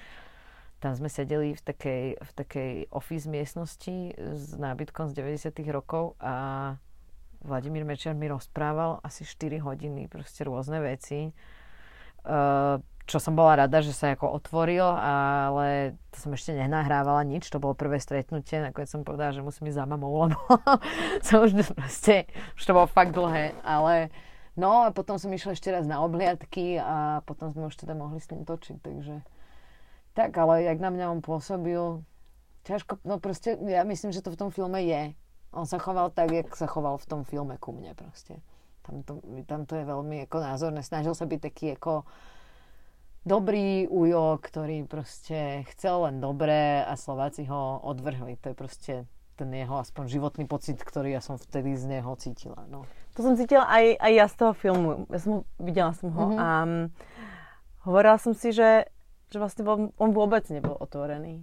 tam 0.83 0.99
sme 0.99 1.07
sedeli 1.07 1.55
v 1.55 1.61
takej, 1.63 2.03
v 2.19 2.31
takej 2.35 2.71
office 2.91 3.23
miestnosti 3.31 4.11
s 4.19 4.51
nábytkom 4.59 5.15
z 5.15 5.39
90 5.39 5.55
rokov 5.71 6.19
a 6.19 6.75
Vladimír 7.39 7.87
Mečiar 7.87 8.11
mi 8.11 8.27
rozprával 8.27 8.99
asi 8.99 9.23
4 9.23 9.63
hodiny 9.63 10.11
proste 10.11 10.43
rôzne 10.43 10.83
veci. 10.83 11.31
Uh, 12.27 12.83
čo 13.03 13.19
som 13.19 13.35
bola 13.35 13.67
rada, 13.67 13.83
že 13.83 13.91
sa 13.91 14.15
ako 14.15 14.31
otvoril, 14.43 14.83
ale 14.83 15.99
to 16.11 16.23
som 16.23 16.31
ešte 16.35 16.55
nenahrávala 16.55 17.23
nič, 17.27 17.51
to 17.51 17.59
bolo 17.59 17.75
prvé 17.75 17.99
stretnutie, 17.99 18.63
nakoniec 18.63 18.87
som 18.87 19.03
povedala, 19.03 19.35
že 19.35 19.43
musím 19.43 19.67
ísť 19.71 19.79
za 19.79 19.87
mamou, 19.87 20.15
lebo 20.23 20.39
som 21.19 21.43
už 21.43 21.67
proste, 21.75 22.31
už 22.55 22.63
to 22.63 22.71
bolo 22.71 22.87
fakt 22.87 23.11
dlhé, 23.11 23.59
ale 23.67 24.07
no 24.55 24.87
a 24.87 24.95
potom 24.95 25.19
som 25.19 25.31
išla 25.35 25.51
ešte 25.51 25.67
raz 25.67 25.83
na 25.83 25.99
obliadky 25.99 26.79
a 26.79 27.19
potom 27.27 27.51
sme 27.51 27.67
už 27.67 27.75
teda 27.75 27.91
mohli 27.91 28.23
s 28.23 28.31
ním 28.31 28.47
točiť, 28.47 28.79
takže 28.79 29.19
tak, 30.13 30.37
ale 30.37 30.63
jak 30.63 30.79
na 30.79 30.89
mňa 30.93 31.05
on 31.11 31.19
pôsobil, 31.19 32.01
ťažko, 32.63 33.03
no 33.03 33.19
proste, 33.19 33.59
ja 33.59 33.83
myslím, 33.83 34.15
že 34.15 34.23
to 34.23 34.31
v 34.31 34.39
tom 34.39 34.49
filme 34.49 34.79
je. 34.85 35.17
On 35.53 35.69
sa 35.69 35.77
choval 35.77 36.09
tak, 36.09 36.33
jak 36.33 36.49
sa 36.57 36.65
choval 36.65 36.97
v 36.97 37.05
tom 37.05 37.21
filme 37.25 37.57
ku 37.61 37.75
mne 37.75 37.93
proste. 37.93 38.41
Tam 38.83 39.05
to, 39.05 39.21
tam 39.45 39.63
to 39.69 39.77
je 39.79 39.85
veľmi 39.85 40.25
ako 40.25 40.37
názorné. 40.41 40.81
Snažil 40.81 41.13
sa 41.13 41.29
byť 41.29 41.39
taký 41.39 41.65
ako 41.77 42.03
dobrý 43.23 43.87
ujo, 43.87 44.39
ktorý 44.43 44.83
proste 44.83 45.63
chcel 45.71 46.09
len 46.09 46.19
dobré 46.19 46.83
a 46.83 46.97
Slováci 46.99 47.47
ho 47.47 47.79
odvrhli. 47.79 48.35
To 48.43 48.51
je 48.51 48.55
proste 48.57 48.93
ten 49.33 49.49
jeho 49.49 49.79
aspoň 49.79 50.11
životný 50.11 50.45
pocit, 50.45 50.77
ktorý 50.77 51.15
ja 51.15 51.21
som 51.23 51.39
vtedy 51.39 51.73
z 51.73 51.89
neho 51.89 52.11
cítila. 52.19 52.67
No. 52.69 52.85
To 53.17 53.19
som 53.25 53.33
cítila 53.33 53.65
aj, 53.65 53.97
aj 53.97 54.11
ja 54.13 54.25
z 54.29 54.35
toho 54.35 54.53
filmu. 54.53 54.89
Ja 55.09 55.19
som 55.21 55.31
ho, 55.31 55.39
videla 55.57 55.93
som 55.95 56.09
ho 56.13 56.25
mm-hmm. 56.33 56.41
a 56.41 56.47
um, 56.65 56.71
hovorila 57.87 58.17
som 58.21 58.33
si, 58.37 58.53
že 58.53 58.89
že 59.33 59.41
vlastne 59.41 59.65
on, 59.65 59.89
on 59.97 60.13
vôbec 60.13 60.45
nebol 60.53 60.77
otvorený. 60.77 61.41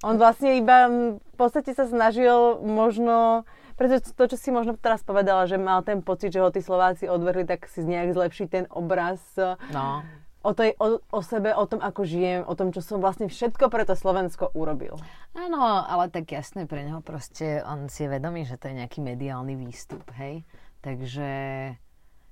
On 0.00 0.14
vlastne 0.14 0.56
iba 0.56 0.86
v 1.12 1.34
podstate 1.36 1.74
sa 1.74 1.84
snažil 1.84 2.62
možno, 2.62 3.42
pretože 3.74 4.14
to, 4.14 4.24
čo 4.30 4.36
si 4.38 4.48
možno 4.54 4.78
teraz 4.78 5.02
povedala, 5.02 5.44
že 5.50 5.58
mal 5.58 5.82
ten 5.82 6.00
pocit, 6.00 6.32
že 6.32 6.40
ho 6.40 6.54
tí 6.54 6.62
Slováci 6.62 7.10
odvrli, 7.10 7.44
tak 7.44 7.66
si 7.66 7.82
nejak 7.82 8.14
zlepšiť 8.14 8.46
ten 8.46 8.64
obraz 8.70 9.18
no. 9.74 10.06
o, 10.46 10.54
tej, 10.54 10.78
o, 10.78 11.02
o 11.02 11.20
sebe, 11.20 11.50
o 11.50 11.66
tom, 11.66 11.82
ako 11.82 12.06
žijem, 12.06 12.46
o 12.46 12.54
tom, 12.54 12.70
čo 12.70 12.78
som 12.78 13.02
vlastne 13.02 13.26
všetko 13.26 13.66
pre 13.74 13.82
to 13.82 13.98
Slovensko 13.98 14.54
urobil. 14.54 15.02
Áno, 15.34 15.58
ale 15.82 16.14
tak 16.14 16.30
jasne 16.30 16.70
pre 16.70 16.86
neho 16.86 17.02
proste, 17.02 17.58
on 17.66 17.90
si 17.90 18.06
je 18.06 18.14
vedomý, 18.14 18.46
že 18.46 18.54
to 18.54 18.70
je 18.70 18.78
nejaký 18.78 19.02
mediálny 19.02 19.58
výstup, 19.58 20.06
hej? 20.14 20.46
Takže 20.78 21.26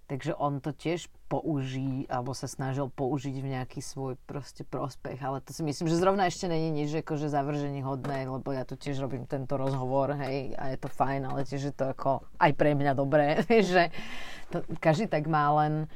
Takže 0.06 0.38
on 0.38 0.62
to 0.62 0.70
tiež 0.70 1.10
použí, 1.26 2.06
alebo 2.06 2.30
sa 2.30 2.46
snažil 2.46 2.86
použiť 2.86 3.34
v 3.42 3.58
nejaký 3.58 3.82
svoj 3.82 4.14
proste 4.22 4.62
prospech, 4.62 5.18
ale 5.18 5.42
to 5.42 5.50
si 5.50 5.66
myslím, 5.66 5.90
že 5.90 5.98
zrovna 5.98 6.30
ešte 6.30 6.46
není 6.46 6.70
nič 6.70 7.02
akože 7.02 7.26
zavržení 7.26 7.82
hodné, 7.82 8.30
lebo 8.30 8.54
ja 8.54 8.62
tu 8.62 8.78
tiež 8.78 9.02
robím 9.02 9.26
tento 9.26 9.58
rozhovor, 9.58 10.14
hej, 10.22 10.54
a 10.54 10.70
je 10.70 10.78
to 10.78 10.86
fajn, 10.86 11.26
ale 11.26 11.42
tiež 11.42 11.62
je 11.70 11.74
to 11.74 11.90
ako 11.90 12.22
aj 12.38 12.52
pre 12.54 12.78
mňa 12.78 12.92
dobré, 12.94 13.42
že 13.74 13.90
to, 14.54 14.62
každý 14.78 15.10
tak 15.10 15.26
má 15.26 15.50
len 15.66 15.90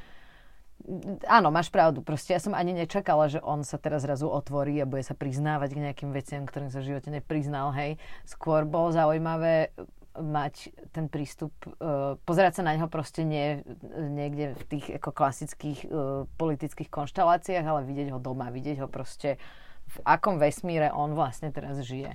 Áno, 1.28 1.52
máš 1.52 1.68
pravdu. 1.68 2.00
Proste 2.00 2.32
ja 2.32 2.40
som 2.40 2.56
ani 2.56 2.72
nečakala, 2.72 3.28
že 3.28 3.36
on 3.44 3.60
sa 3.68 3.76
teraz 3.76 4.00
zrazu 4.00 4.32
otvorí 4.32 4.80
a 4.80 4.88
bude 4.88 5.04
sa 5.04 5.12
priznávať 5.12 5.76
k 5.76 5.82
nejakým 5.84 6.10
veciam, 6.10 6.48
ktorým 6.48 6.72
sa 6.72 6.80
v 6.80 6.96
živote 6.96 7.12
nepriznal, 7.12 7.68
hej. 7.76 8.00
Skôr 8.24 8.64
bolo 8.64 8.88
zaujímavé 8.88 9.76
mať 10.18 10.74
ten 10.90 11.06
prístup, 11.06 11.54
uh, 11.66 12.18
pozerať 12.26 12.60
sa 12.60 12.66
na 12.66 12.74
neho 12.74 12.90
proste 12.90 13.22
nie 13.22 13.62
niekde 13.94 14.58
v 14.58 14.64
tých 14.66 14.86
ako 14.98 15.10
klasických 15.14 15.78
uh, 15.86 16.26
politických 16.34 16.90
konšteláciách, 16.90 17.66
ale 17.66 17.86
vidieť 17.86 18.10
ho 18.14 18.18
doma, 18.18 18.50
vidieť 18.50 18.82
ho 18.82 18.88
proste 18.90 19.38
v 19.90 19.96
akom 20.06 20.38
vesmíre 20.38 20.90
on 20.94 21.14
vlastne 21.14 21.50
teraz 21.50 21.82
žije. 21.82 22.14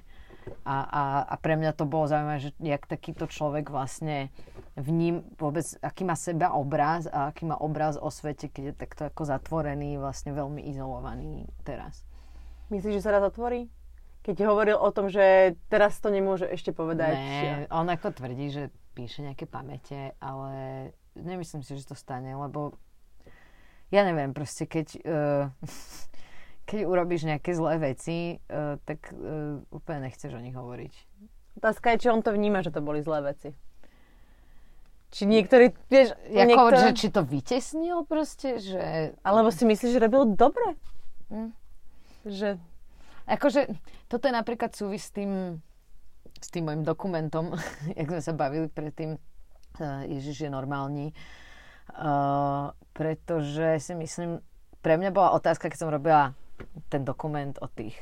A, 0.62 0.76
a, 0.86 1.04
a 1.26 1.36
pre 1.42 1.58
mňa 1.58 1.74
to 1.74 1.90
bolo 1.90 2.06
zaujímavé, 2.06 2.38
že 2.38 2.52
jak 2.62 2.86
takýto 2.86 3.26
človek 3.26 3.74
vlastne 3.74 4.30
v 4.78 4.90
ním 4.94 5.16
vôbec, 5.42 5.66
aký 5.82 6.06
má 6.06 6.14
seba 6.14 6.54
obraz 6.54 7.10
a 7.10 7.34
aký 7.34 7.50
má 7.50 7.58
obraz 7.58 7.98
o 7.98 8.14
svete, 8.14 8.52
keď 8.54 8.64
je 8.72 8.74
takto 8.78 9.02
ako 9.10 9.26
zatvorený, 9.26 9.98
vlastne 9.98 10.38
veľmi 10.38 10.70
izolovaný 10.70 11.50
teraz. 11.66 12.06
Myslíš, 12.70 13.02
že 13.02 13.06
sa 13.06 13.18
raz 13.18 13.26
otvorí? 13.26 13.72
Keď 14.26 14.50
hovoril 14.50 14.78
o 14.82 14.90
tom, 14.90 15.06
že 15.14 15.54
teraz 15.70 16.02
to 16.02 16.10
nemôže 16.10 16.50
ešte 16.50 16.74
povedať. 16.74 17.14
Ne, 17.14 17.70
on 17.70 17.86
ako 17.86 18.10
tvrdí, 18.10 18.50
že 18.50 18.74
píše 18.98 19.22
nejaké 19.22 19.46
pamäte, 19.46 20.18
ale 20.18 20.90
nemyslím 21.14 21.62
si, 21.62 21.78
že 21.78 21.86
to 21.86 21.94
stane, 21.94 22.34
lebo 22.34 22.74
ja 23.94 24.02
neviem, 24.02 24.34
proste 24.34 24.66
keď, 24.66 24.88
uh, 25.06 25.46
keď 26.70 26.80
urobíš 26.90 27.30
nejaké 27.30 27.54
zlé 27.54 27.94
veci, 27.94 28.42
uh, 28.50 28.82
tak 28.82 29.14
uh, 29.14 29.62
úplne 29.70 30.10
nechceš 30.10 30.34
o 30.34 30.42
nich 30.42 30.58
hovoriť. 30.58 30.94
Otázka 31.62 31.94
je, 31.94 32.02
či 32.02 32.08
on 32.10 32.26
to 32.26 32.34
vníma, 32.34 32.66
že 32.66 32.74
to 32.74 32.82
boli 32.82 33.06
zlé 33.06 33.30
veci. 33.30 33.54
Či 35.14 35.30
niektorí, 35.30 35.72
vieš... 35.88 36.18
Jako, 36.28 36.50
niektoré... 36.50 36.78
že 36.82 36.92
či 36.98 37.08
to 37.14 37.22
vytesnil 37.22 38.04
proste, 38.10 38.58
že... 38.58 39.16
Alebo 39.22 39.54
si 39.54 39.64
myslíš, 39.64 39.96
že 39.96 40.02
robil 40.02 40.34
dobre? 40.34 40.76
Hm. 41.30 41.56
Že 42.26 42.60
Akože, 43.26 43.66
toto 44.06 44.30
je 44.30 44.34
napríklad 44.34 44.78
súvis 44.78 45.10
s 45.10 45.12
tým, 45.12 45.58
s 46.38 46.48
tým 46.54 46.70
môjim 46.70 46.86
dokumentom, 46.86 47.58
jak 47.98 48.08
sme 48.10 48.22
sa 48.22 48.34
bavili 48.38 48.70
predtým, 48.70 49.18
uh, 49.18 50.06
Ježiš 50.06 50.46
je 50.46 50.50
normálny, 50.54 51.10
uh, 51.98 52.70
pretože 52.94 53.82
si 53.82 53.94
myslím, 53.98 54.46
pre 54.86 55.02
mňa 55.02 55.10
bola 55.10 55.34
otázka, 55.34 55.74
keď 55.74 55.80
som 55.82 55.90
robila 55.90 56.38
ten 56.94 57.02
dokument 57.02 57.58
o 57.60 57.68
tých 57.68 57.98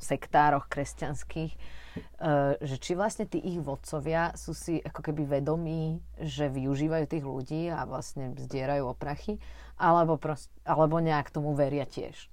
sektároch 0.00 0.66
kresťanských, 0.72 1.52
uh, 1.54 2.56
že 2.56 2.76
či 2.80 2.96
vlastne 2.96 3.28
tí 3.28 3.44
ich 3.44 3.60
vodcovia 3.60 4.32
sú 4.32 4.56
si 4.56 4.80
ako 4.80 5.12
keby 5.12 5.28
vedomí, 5.28 6.00
že 6.16 6.48
využívajú 6.48 7.04
tých 7.04 7.24
ľudí 7.24 7.68
a 7.68 7.84
vlastne 7.84 8.32
zdierajú 8.32 8.88
oprachy, 8.88 9.36
alebo, 9.76 10.16
prost, 10.16 10.48
alebo 10.64 11.04
nejak 11.04 11.28
tomu 11.28 11.52
veria 11.52 11.84
tiež. 11.84 12.32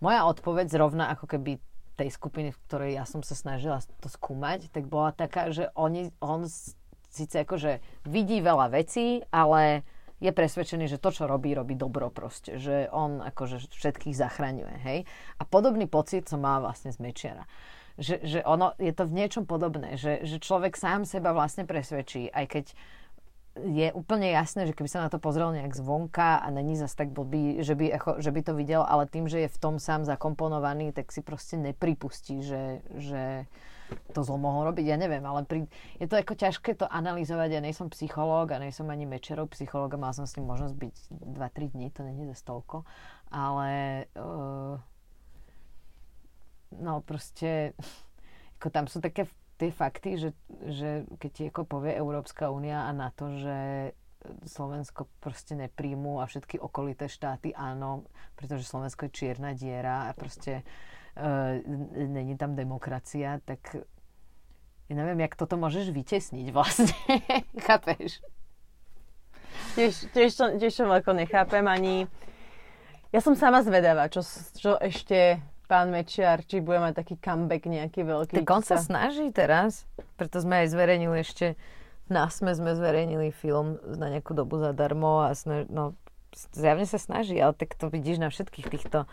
Moja 0.00 0.28
odpoveď 0.28 0.66
zrovna 0.68 1.12
ako 1.12 1.26
keby 1.26 1.58
tej 1.96 2.12
skupiny, 2.12 2.52
v 2.52 2.62
ktorej 2.68 2.90
ja 3.00 3.04
som 3.08 3.24
sa 3.24 3.32
snažila 3.32 3.80
to 4.04 4.08
skúmať, 4.12 4.68
tak 4.68 4.84
bola 4.84 5.16
taká, 5.16 5.48
že 5.48 5.72
oni, 5.72 6.12
on 6.20 6.44
síce 7.08 7.40
akože 7.40 7.80
vidí 8.04 8.44
veľa 8.44 8.68
vecí, 8.68 9.24
ale 9.32 9.80
je 10.20 10.32
presvedčený, 10.32 10.88
že 10.88 11.00
to, 11.00 11.12
čo 11.12 11.28
robí, 11.28 11.52
robí 11.52 11.76
dobro 11.76 12.08
proste. 12.08 12.56
Že 12.56 12.92
on 12.92 13.20
akože 13.20 13.68
všetkých 13.68 14.16
zachraňuje, 14.16 14.76
hej. 14.84 14.98
A 15.40 15.42
podobný 15.44 15.84
pocit 15.88 16.28
som 16.28 16.40
mala 16.40 16.68
vlastne 16.68 16.92
z 16.92 17.00
Mečiara. 17.00 17.44
Že, 17.96 18.20
že 18.24 18.40
ono, 18.44 18.76
je 18.76 18.92
to 18.92 19.08
v 19.08 19.16
niečom 19.16 19.44
podobné, 19.48 19.96
že, 19.96 20.20
že 20.24 20.36
človek 20.36 20.76
sám 20.76 21.08
seba 21.08 21.32
vlastne 21.32 21.64
presvedčí, 21.64 22.28
aj 22.28 22.44
keď 22.48 22.64
je 23.64 23.88
úplne 23.96 24.28
jasné, 24.28 24.68
že 24.68 24.76
keby 24.76 24.88
sa 24.90 25.04
na 25.04 25.08
to 25.08 25.16
pozrel 25.16 25.48
nejak 25.48 25.72
zvonka 25.72 26.44
a 26.44 26.46
není 26.52 26.76
zas 26.76 26.92
tak 26.92 27.08
blbý, 27.08 27.64
že 27.64 27.72
by, 27.72 27.96
ako, 27.96 28.10
že 28.20 28.28
by 28.28 28.40
to 28.44 28.52
videl, 28.52 28.84
ale 28.84 29.08
tým, 29.08 29.24
že 29.24 29.48
je 29.48 29.50
v 29.52 29.58
tom 29.60 29.80
sám 29.80 30.04
zakomponovaný, 30.04 30.92
tak 30.92 31.08
si 31.08 31.24
proste 31.24 31.56
nepripustí, 31.56 32.44
že, 32.44 32.84
že 32.92 33.48
to 34.12 34.20
zlo 34.26 34.36
mohol 34.36 34.72
robiť. 34.72 34.84
Ja 34.84 34.98
neviem, 34.98 35.22
ale 35.24 35.46
pri, 35.46 35.70
je 35.96 36.06
to 36.10 36.18
ako 36.18 36.34
ťažké 36.34 36.74
to 36.76 36.86
analyzovať. 36.90 37.48
Ja 37.48 37.60
nejsom 37.62 37.88
psychológ 37.94 38.52
a 38.52 38.60
nejsom 38.60 38.90
ani 38.90 39.06
mečerov 39.06 39.54
psychológ 39.54 39.94
a 39.94 40.02
mal 40.02 40.12
som 40.12 40.26
s 40.26 40.36
ním 40.36 40.50
možnosť 40.50 40.74
byť 40.74 40.96
2-3 41.38 41.72
dní, 41.72 41.86
to 41.94 42.02
není 42.02 42.26
za 42.26 42.36
stolko. 42.36 42.84
Ale 43.30 44.04
uh, 44.18 44.76
no 46.76 46.92
proste 47.06 47.72
ako 48.60 48.68
tam 48.68 48.84
sú 48.90 48.98
také 49.00 49.30
tie 49.56 49.72
fakty, 49.72 50.20
že, 50.20 50.30
že 50.68 51.08
keď 51.16 51.30
ti 51.32 51.42
ako 51.48 51.62
povie 51.64 51.96
Európska 51.96 52.52
únia 52.52 52.84
a 52.84 52.92
na 52.92 53.08
to, 53.12 53.32
že 53.40 53.56
Slovensko 54.44 55.06
proste 55.22 55.54
nepríjmu 55.54 56.18
a 56.18 56.26
všetky 56.26 56.58
okolité 56.58 57.06
štáty 57.06 57.54
áno, 57.54 58.06
pretože 58.34 58.66
Slovensko 58.66 59.06
je 59.06 59.14
čierna 59.14 59.54
diera 59.54 60.10
a 60.10 60.16
proste 60.18 60.66
uh, 61.16 61.62
není 61.94 62.34
tam 62.34 62.58
demokracia, 62.58 63.38
tak 63.46 63.86
ja 64.86 64.94
neviem, 64.94 65.18
jak 65.26 65.34
toto 65.34 65.58
môžeš 65.58 65.90
vytesniť 65.90 66.46
vlastne. 66.54 66.94
Chápeš? 67.66 68.22
Tiež, 69.74 69.94
tiež, 70.14 70.30
to, 70.36 70.44
tiež 70.60 70.72
to 70.74 70.84
ako 70.86 71.10
nechápem 71.16 71.66
ani... 71.66 72.06
Ja 73.10 73.22
som 73.22 73.38
sama 73.38 73.62
zvedavá, 73.64 74.10
čo, 74.12 74.20
čo 74.58 74.76
ešte 74.76 75.40
pán 75.66 75.90
Mečiar, 75.90 76.46
či 76.46 76.62
bude 76.62 76.78
mať 76.78 77.02
taký 77.02 77.14
comeback 77.18 77.66
nejaký 77.66 78.06
veľký. 78.06 78.34
Tak 78.40 78.50
on 78.54 78.62
sa 78.62 78.78
snaží 78.78 79.28
teraz, 79.34 79.84
preto 80.16 80.38
sme 80.38 80.64
aj 80.64 80.72
zverejnili 80.72 81.18
ešte, 81.20 81.58
na 82.06 82.30
SME 82.30 82.54
sme 82.54 82.72
zverejnili 82.78 83.34
film 83.34 83.82
na 83.82 84.06
nejakú 84.06 84.30
dobu 84.30 84.62
zadarmo 84.62 85.26
a 85.26 85.34
snaž, 85.34 85.66
no, 85.66 85.98
zjavne 86.54 86.86
sa 86.86 87.02
snaží, 87.02 87.34
ale 87.42 87.52
tak 87.58 87.74
to 87.74 87.90
vidíš 87.90 88.22
na 88.22 88.30
všetkých 88.30 88.66
týchto 88.70 88.98
uh, 89.04 89.10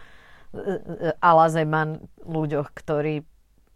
uh, 0.54 1.18
ala 1.18 1.50
Zeman 1.50 2.06
ľuďoch, 2.22 2.70
ktorí 2.70 3.26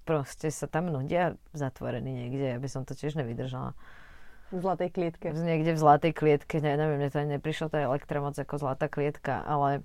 proste 0.07 0.53
sa 0.53 0.69
tam 0.69 0.93
nudia 0.93 1.35
zatvorení 1.51 2.13
niekde. 2.13 2.55
Ja 2.55 2.57
by 2.61 2.69
som 2.71 2.87
to 2.87 2.95
tiež 2.95 3.17
nevydržala. 3.19 3.75
V 4.47 4.63
zlatej 4.63 4.95
klietke. 4.95 5.35
Niekde 5.35 5.75
v 5.75 5.79
zlatej 5.83 6.13
klietke, 6.15 6.63
ne, 6.63 6.79
neviem, 6.79 7.03
mne 7.03 7.11
to 7.11 7.19
ani 7.19 7.35
neprišlo 7.35 7.67
tá 7.67 7.83
elektromoc 7.83 8.39
ako 8.39 8.55
zlatá 8.55 8.87
klietka, 8.87 9.43
ale 9.43 9.83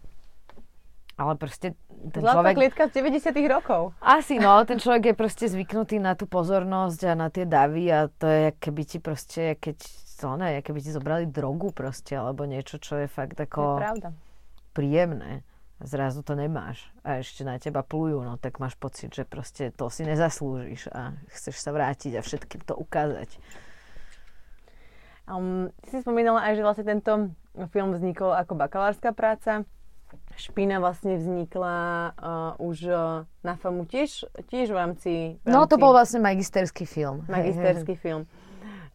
ale 1.16 1.36
proste 1.36 1.76
ten 2.12 2.20
Zlatá 2.24 2.40
človek... 2.40 2.54
klietka 2.56 2.82
z 2.88 2.92
90 2.98 3.36
rokov. 3.46 3.82
Asi 4.00 4.40
no, 4.40 4.58
ten 4.64 4.80
človek 4.80 5.12
je 5.12 5.14
proste 5.14 5.44
zvyknutý 5.46 6.02
na 6.02 6.18
tú 6.18 6.24
pozornosť 6.26 7.00
a 7.08 7.12
na 7.14 7.28
tie 7.28 7.44
davy 7.46 7.92
a 7.92 8.08
to 8.08 8.26
je, 8.26 8.44
keby 8.58 8.82
ti 8.88 8.98
proste, 8.98 9.54
keď 9.60 9.76
to 10.18 10.38
ne, 10.38 10.62
keby 10.62 10.78
ti 10.78 10.90
zobrali 10.94 11.26
drogu 11.26 11.74
proste, 11.74 12.14
alebo 12.14 12.46
niečo, 12.46 12.78
čo 12.78 12.98
je 13.02 13.08
fakt 13.10 13.38
ako... 13.38 13.60
Je 13.78 13.82
pravda. 13.82 14.08
Príjemné. 14.72 15.32
A 15.82 15.84
zrazu 15.90 16.22
to 16.22 16.38
nemáš. 16.38 16.86
A 17.02 17.18
ešte 17.18 17.42
na 17.42 17.58
teba 17.58 17.82
plujú, 17.82 18.22
no 18.22 18.38
tak 18.38 18.62
máš 18.62 18.78
pocit, 18.78 19.10
že 19.10 19.26
proste 19.26 19.74
to 19.74 19.90
si 19.90 20.06
nezaslúžiš 20.06 20.94
a 20.94 21.18
chceš 21.34 21.58
sa 21.58 21.74
vrátiť 21.74 22.18
a 22.18 22.22
všetkým 22.22 22.62
to 22.62 22.78
ukázať. 22.78 23.34
Um, 25.26 25.74
ty 25.82 25.90
si 25.90 25.98
spomínala 26.02 26.42
aj, 26.42 26.58
že 26.58 26.62
vlastne 26.66 26.86
tento 26.86 27.12
film 27.74 27.90
vznikol 27.94 28.30
ako 28.30 28.54
bakalárska 28.54 29.10
práca. 29.10 29.66
Špina 30.36 30.80
vlastne 30.80 31.20
vznikla 31.20 31.76
uh, 32.16 32.64
už 32.64 32.78
uh, 32.88 33.28
na 33.44 33.54
FAMu 33.54 33.84
tiež, 33.84 34.24
tiež 34.48 34.72
v 34.72 34.76
rámci, 34.76 35.12
v 35.38 35.46
rámci... 35.46 35.52
No 35.52 35.68
to 35.68 35.76
bol 35.76 35.92
vlastne 35.92 36.24
magisterský 36.24 36.88
film. 36.88 37.24
Magisterský 37.28 37.94
film. 37.94 38.24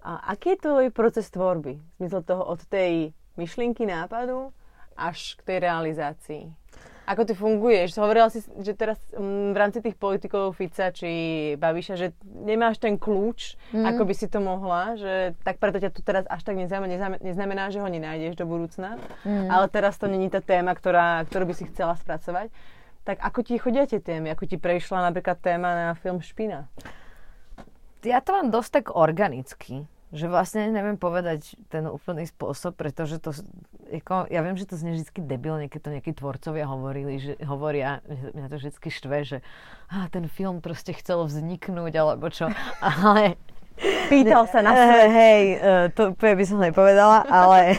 A 0.02 0.34
aký 0.34 0.56
je 0.56 0.63
tvoj 0.65 0.88
proces 0.95 1.28
tvorby? 1.30 1.78
Zmysel 2.00 2.23
toho 2.23 2.47
od 2.47 2.63
tej 2.65 3.12
myšlienky, 3.38 3.86
nápadu 3.86 4.56
až 4.97 5.38
k 5.38 5.41
tej 5.45 5.58
realizácii? 5.62 6.43
Ako 7.08 7.24
ty 7.24 7.32
funguješ? 7.32 7.96
Hovorila 7.96 8.28
si, 8.28 8.43
že 8.60 8.76
teraz 8.76 9.00
m, 9.15 9.24
mm, 9.24 9.50
v 9.56 9.58
rámci 9.58 9.80
tých 9.80 9.96
politikov 9.96 10.52
Fica 10.60 10.91
či 10.91 11.08
Babiša, 11.56 11.96
že 11.96 12.12
nemáš 12.28 12.84
ten 12.84 13.00
kľúč, 13.00 13.56
mm. 13.72 13.88
ako 13.88 14.04
by 14.04 14.13
si 14.13 14.28
to 14.28 14.43
mohla, 14.43 15.00
že 15.00 15.32
tak 15.48 15.56
preto 15.63 15.80
ťa 15.80 15.96
tu 15.96 16.04
teraz 16.04 16.28
až 16.28 16.43
tak 16.43 16.60
neznamená, 16.60 17.15
neznamená 17.24 17.72
že 17.72 17.80
ho 17.80 17.88
nenájdeš 17.88 18.36
do 18.36 18.43
budúcna, 18.43 19.00
mm. 19.24 19.48
ale 19.48 19.72
teraz 19.72 19.96
to 19.96 20.12
není 20.12 20.28
tá 20.28 20.43
téma, 20.43 20.76
ktorá, 20.76 21.24
ktorú 21.32 21.48
by 21.48 21.56
si 21.56 21.63
chcela 21.72 21.96
spracovať. 21.96 22.52
Tak 23.08 23.24
ako 23.24 23.39
ti 23.39 23.56
chodia 23.56 23.88
tie 23.88 24.04
témy? 24.04 24.36
Ako 24.36 24.43
ti 24.43 24.60
prešla 24.60 25.08
napríklad 25.08 25.39
téma 25.39 25.72
na 25.72 25.89
film 25.96 26.20
Špina? 26.20 26.67
Ja 28.04 28.20
to 28.20 28.36
mám 28.36 28.52
dosť 28.52 28.84
tak 28.84 28.86
organicky 28.91 29.88
že 30.15 30.32
vlastne 30.32 30.72
neviem 30.72 30.96
povedať 30.96 31.60
ten 31.67 31.84
úplný 31.84 32.24
spôsob, 32.24 32.80
pretože 32.80 33.20
to, 33.20 33.36
ako, 33.91 34.32
ja 34.32 34.39
viem, 34.39 34.56
že 34.56 34.63
to 34.63 34.80
znie 34.80 34.96
vždy 34.96 35.20
debilne, 35.28 35.67
keď 35.67 35.80
to 35.84 35.93
nejakí 36.00 36.12
tvorcovia 36.15 36.63
hovorili, 36.63 37.20
že, 37.20 37.34
hovoria, 37.43 38.00
mňa 38.08 38.48
to 38.48 38.56
vždy 38.56 38.72
štve, 38.88 39.17
že 39.28 39.38
ah, 39.91 40.08
ten 40.08 40.32
film 40.32 40.63
proste 40.63 40.96
chcel 40.96 41.28
vzniknúť, 41.28 41.93
alebo 42.00 42.32
čo, 42.32 42.48
ale... 42.84 43.36
Pýtal 44.10 44.50
sa 44.50 44.65
na 44.65 44.74
svet. 44.74 45.06
Uh, 45.06 45.13
hej, 45.13 45.43
uh, 45.54 45.86
to 45.93 46.17
úplne 46.17 46.34
by 46.34 46.46
som 46.50 46.58
nepovedala, 46.58 47.30
ale... 47.30 47.78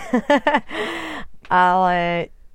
ale 1.50 1.96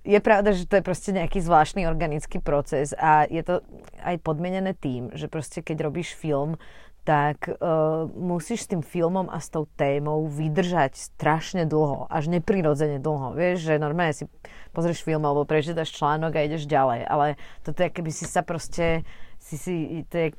je 0.03 0.19
pravda, 0.19 0.51
že 0.51 0.67
to 0.67 0.79
je 0.79 0.83
proste 0.85 1.11
nejaký 1.15 1.39
zvláštny 1.39 1.87
organický 1.87 2.43
proces 2.43 2.91
a 2.95 3.23
je 3.27 3.39
to 3.43 3.63
aj 4.03 4.19
podmienené 4.19 4.75
tým, 4.75 5.11
že 5.15 5.31
proste 5.31 5.63
keď 5.63 5.87
robíš 5.87 6.11
film, 6.11 6.59
tak 7.03 7.51
uh, 7.51 8.07
musíš 8.15 8.63
s 8.63 8.71
tým 8.71 8.79
filmom 8.79 9.27
a 9.27 9.43
s 9.43 9.51
tou 9.51 9.67
témou 9.75 10.23
vydržať 10.31 10.95
strašne 10.95 11.67
dlho, 11.67 12.07
až 12.07 12.31
neprirodzene 12.31 13.03
dlho. 13.03 13.35
Vieš, 13.35 13.67
že 13.67 13.73
normálne 13.75 14.15
si 14.15 14.25
pozrieš 14.71 15.03
film 15.03 15.27
alebo 15.27 15.43
prečítaš 15.43 15.91
článok 15.91 16.31
a 16.39 16.47
ideš 16.47 16.63
ďalej, 16.63 17.03
ale 17.03 17.35
toto 17.59 17.83
je, 17.83 17.91
keby 17.91 18.11
si 18.11 18.23
sa 18.23 18.39
proste, 18.39 19.03
si 19.35 19.59
si, 19.59 19.75
je, 20.07 20.31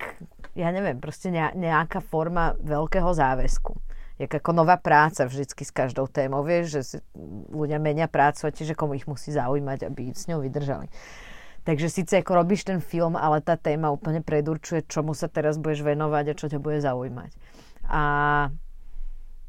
ja 0.57 0.69
neviem, 0.73 0.97
proste 0.97 1.29
nejaká 1.33 2.01
forma 2.01 2.57
veľkého 2.65 3.13
záväzku. 3.13 3.77
Je 4.15 4.31
ako 4.31 4.55
nová 4.55 4.79
práca 4.79 5.27
vždycky 5.27 5.67
s 5.67 5.75
každou 5.75 6.07
témou, 6.07 6.47
vieš, 6.47 6.79
že 6.79 6.81
si 6.87 6.97
ľudia 7.51 7.83
menia 7.83 8.07
prácu 8.07 8.47
a 8.47 8.55
tiež 8.55 8.79
komu 8.79 8.95
ich 8.95 9.11
musí 9.11 9.35
zaujímať, 9.35 9.91
aby 9.91 10.15
s 10.15 10.31
ňou 10.31 10.39
vydržali. 10.39 10.87
Takže 11.65 11.89
síce 11.89 12.21
ako 12.21 12.45
robíš 12.45 12.69
ten 12.69 12.85
film, 12.85 13.17
ale 13.17 13.41
tá 13.41 13.57
téma 13.57 13.89
úplne 13.89 14.21
predurčuje, 14.21 14.85
čomu 14.85 15.17
sa 15.17 15.33
teraz 15.33 15.57
budeš 15.57 15.81
venovať 15.81 16.25
a 16.31 16.39
čo 16.39 16.47
ťa 16.53 16.61
bude 16.61 16.79
zaujímať. 16.85 17.33
A 17.89 18.03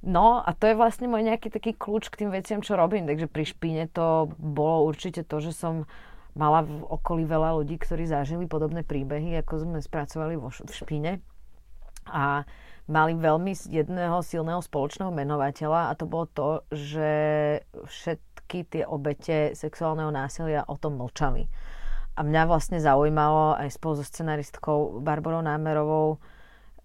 No 0.06 0.38
a 0.46 0.54
to 0.54 0.70
je 0.70 0.78
vlastne 0.78 1.10
môj 1.10 1.26
nejaký 1.26 1.50
taký 1.50 1.74
kľúč 1.74 2.14
k 2.14 2.22
tým 2.24 2.30
veciam, 2.30 2.62
čo 2.62 2.78
robím. 2.78 3.10
Takže 3.10 3.26
pri 3.26 3.42
špíne 3.42 3.84
to 3.90 4.30
bolo 4.38 4.86
určite 4.86 5.26
to, 5.26 5.42
že 5.42 5.58
som 5.58 5.90
mala 6.38 6.62
v 6.62 6.86
okolí 6.86 7.26
veľa 7.26 7.58
ľudí, 7.58 7.82
ktorí 7.82 8.06
zažili 8.06 8.46
podobné 8.46 8.86
príbehy, 8.86 9.42
ako 9.42 9.66
sme 9.66 9.82
spracovali 9.82 10.38
vo, 10.38 10.54
v 10.54 10.70
špíne. 10.70 11.26
A 12.06 12.46
mali 12.86 13.18
veľmi 13.18 13.50
jedného 13.66 14.22
silného 14.22 14.62
spoločného 14.62 15.10
menovateľa 15.10 15.90
a 15.90 15.98
to 15.98 16.06
bolo 16.06 16.30
to, 16.30 16.50
že 16.70 17.12
všetky 17.90 18.62
tie 18.70 18.84
obete 18.86 19.58
sexuálneho 19.58 20.14
násilia 20.14 20.70
o 20.70 20.78
tom 20.78 21.02
mlčali. 21.02 21.50
A 22.16 22.24
mňa 22.24 22.48
vlastne 22.48 22.80
zaujímalo 22.80 23.60
aj 23.60 23.76
spolu 23.76 24.00
so 24.00 24.06
scenaristkou 24.08 25.04
Barbarou 25.04 25.44
Námerovou, 25.44 26.24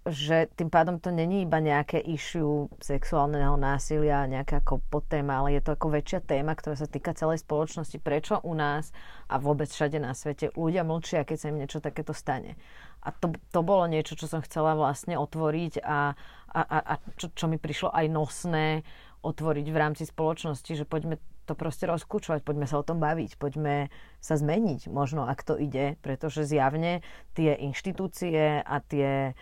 že 0.09 0.49
tým 0.57 0.73
pádom 0.73 0.97
to 0.97 1.13
není 1.13 1.45
iba 1.45 1.61
nejaké 1.61 2.01
issue 2.01 2.73
sexuálneho 2.81 3.53
násilia, 3.61 4.25
nejaká 4.25 4.65
ako 4.65 4.81
podtéma, 4.89 5.45
ale 5.45 5.61
je 5.61 5.63
to 5.63 5.77
ako 5.77 5.93
väčšia 5.93 6.25
téma, 6.25 6.57
ktorá 6.57 6.73
sa 6.73 6.89
týka 6.89 7.13
celej 7.13 7.45
spoločnosti. 7.45 8.01
Prečo 8.01 8.41
u 8.41 8.57
nás 8.57 8.97
a 9.29 9.37
vôbec 9.37 9.69
všade 9.69 10.01
na 10.01 10.17
svete 10.17 10.57
ľudia 10.57 10.89
mlčia, 10.89 11.29
keď 11.29 11.37
sa 11.37 11.49
im 11.53 11.61
niečo 11.61 11.85
takéto 11.85 12.17
stane. 12.17 12.57
A 13.05 13.13
to, 13.13 13.37
to 13.53 13.61
bolo 13.61 13.85
niečo, 13.85 14.17
čo 14.17 14.25
som 14.25 14.41
chcela 14.41 14.73
vlastne 14.73 15.21
otvoriť 15.21 15.85
a, 15.85 16.17
a, 16.49 16.61
a, 16.65 16.79
a 16.81 16.95
čo, 17.21 17.29
čo 17.37 17.45
mi 17.45 17.61
prišlo 17.61 17.93
aj 17.93 18.07
nosné 18.09 18.81
otvoriť 19.21 19.67
v 19.69 19.77
rámci 19.77 20.09
spoločnosti, 20.09 20.81
že 20.81 20.89
poďme 20.89 21.21
to 21.51 21.59
proste 21.59 21.91
rozkúčovať, 21.91 22.47
poďme 22.47 22.71
sa 22.71 22.79
o 22.79 22.87
tom 22.87 23.03
baviť, 23.03 23.35
poďme 23.43 23.91
sa 24.23 24.39
zmeniť, 24.39 24.87
možno 24.87 25.27
ak 25.27 25.43
to 25.43 25.59
ide, 25.59 25.99
pretože 25.99 26.47
zjavne 26.47 27.03
tie 27.35 27.59
inštitúcie 27.59 28.63
a 28.63 28.77
tie 28.87 29.35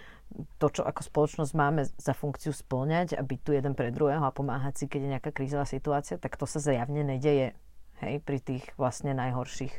to, 0.60 0.66
čo 0.68 0.82
ako 0.84 1.00
spoločnosť 1.04 1.52
máme 1.56 1.84
za 1.84 2.12
funkciu 2.12 2.52
splňať 2.52 3.16
a 3.16 3.24
byť 3.24 3.40
tu 3.44 3.50
jeden 3.52 3.72
pre 3.72 3.92
druhého 3.92 4.24
a 4.24 4.32
pomáhať 4.32 4.74
si, 4.80 4.84
keď 4.88 5.00
je 5.04 5.12
nejaká 5.16 5.30
krízová 5.32 5.64
situácia, 5.64 6.20
tak 6.20 6.36
to 6.36 6.44
sa 6.44 6.60
zjavne 6.60 7.04
nedeje 7.04 7.56
hej, 8.04 8.14
pri 8.22 8.38
tých 8.40 8.64
vlastne 8.76 9.16
najhorších 9.16 9.72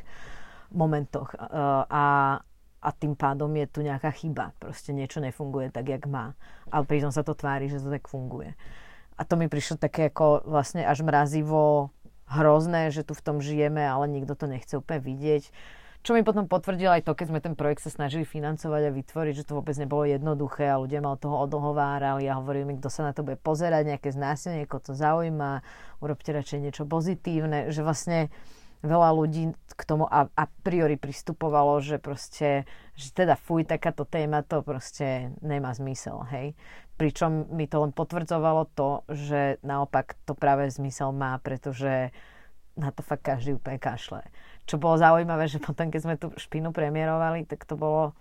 momentoch. 0.74 1.34
Uh, 1.34 1.86
a, 1.86 2.04
a 2.82 2.88
tým 2.94 3.14
pádom 3.14 3.50
je 3.54 3.66
tu 3.70 3.80
nejaká 3.82 4.10
chyba. 4.10 4.54
Proste 4.58 4.90
niečo 4.90 5.22
nefunguje 5.22 5.70
tak, 5.70 5.86
jak 5.86 6.04
má. 6.10 6.34
Ale 6.70 6.86
pritom 6.86 7.14
sa 7.14 7.22
to 7.22 7.34
tvári, 7.34 7.70
že 7.70 7.82
to 7.82 7.90
tak 7.90 8.10
funguje. 8.10 8.54
A 9.20 9.22
to 9.28 9.36
mi 9.36 9.52
prišlo 9.52 9.76
také 9.76 10.08
ako 10.08 10.48
vlastne 10.48 10.80
až 10.80 11.04
mrazivo 11.04 11.92
hrozné, 12.30 12.94
že 12.94 13.02
tu 13.02 13.18
v 13.18 13.24
tom 13.26 13.42
žijeme, 13.42 13.82
ale 13.82 14.06
nikto 14.06 14.38
to 14.38 14.46
nechce 14.46 14.72
úplne 14.78 15.02
vidieť. 15.02 15.50
Čo 16.00 16.16
mi 16.16 16.24
potom 16.24 16.48
potvrdilo 16.48 16.96
aj 16.96 17.04
to, 17.04 17.12
keď 17.12 17.26
sme 17.28 17.44
ten 17.44 17.52
projekt 17.52 17.84
sa 17.84 17.92
snažili 17.92 18.24
financovať 18.24 18.88
a 18.88 18.96
vytvoriť, 18.96 19.34
že 19.36 19.44
to 19.44 19.60
vôbec 19.60 19.76
nebolo 19.76 20.08
jednoduché 20.08 20.72
a 20.72 20.80
ľudia 20.80 21.04
ma 21.04 21.12
od 21.12 21.20
toho 21.20 21.36
odlhovárali 21.44 22.24
a 22.24 22.40
hovorili 22.40 22.72
mi, 22.72 22.74
kto 22.80 22.88
sa 22.88 23.04
na 23.04 23.12
to 23.12 23.20
bude 23.20 23.36
pozerať, 23.36 23.84
nejaké 23.84 24.08
znásilnenie, 24.08 24.64
ako 24.64 24.80
to 24.80 24.92
zaujíma, 24.96 25.60
urobte 26.00 26.32
radšej 26.32 26.64
niečo 26.64 26.88
pozitívne, 26.88 27.68
že 27.68 27.84
vlastne 27.84 28.32
veľa 28.80 29.12
ľudí 29.12 29.52
k 29.76 29.82
tomu 29.84 30.08
a, 30.08 30.24
a 30.32 30.44
priori 30.64 30.96
pristupovalo, 30.96 31.84
že 31.84 32.00
proste, 32.00 32.64
že 32.96 33.12
teda 33.12 33.36
fuj, 33.36 33.68
takáto 33.68 34.08
téma 34.08 34.40
to 34.40 34.64
proste 34.64 35.36
nemá 35.44 35.76
zmysel, 35.76 36.24
hej. 36.32 36.56
Pričom 37.00 37.48
mi 37.56 37.64
to 37.64 37.80
len 37.80 37.96
potvrdzovalo 37.96 38.68
to, 38.76 39.08
že 39.08 39.56
naopak 39.64 40.20
to 40.28 40.36
práve 40.36 40.68
zmysel 40.68 41.16
má, 41.16 41.40
pretože 41.40 42.12
na 42.76 42.92
to 42.92 43.00
fakt 43.00 43.24
každý 43.24 43.56
úplne 43.56 43.80
kašle. 43.80 44.20
Čo 44.68 44.76
bolo 44.76 45.00
zaujímavé, 45.00 45.48
že 45.48 45.64
potom, 45.64 45.88
keď 45.88 46.00
sme 46.04 46.20
tú 46.20 46.36
špinu 46.36 46.76
premiérovali, 46.76 47.48
tak 47.48 47.64
to 47.64 47.80
bolo 47.80 48.12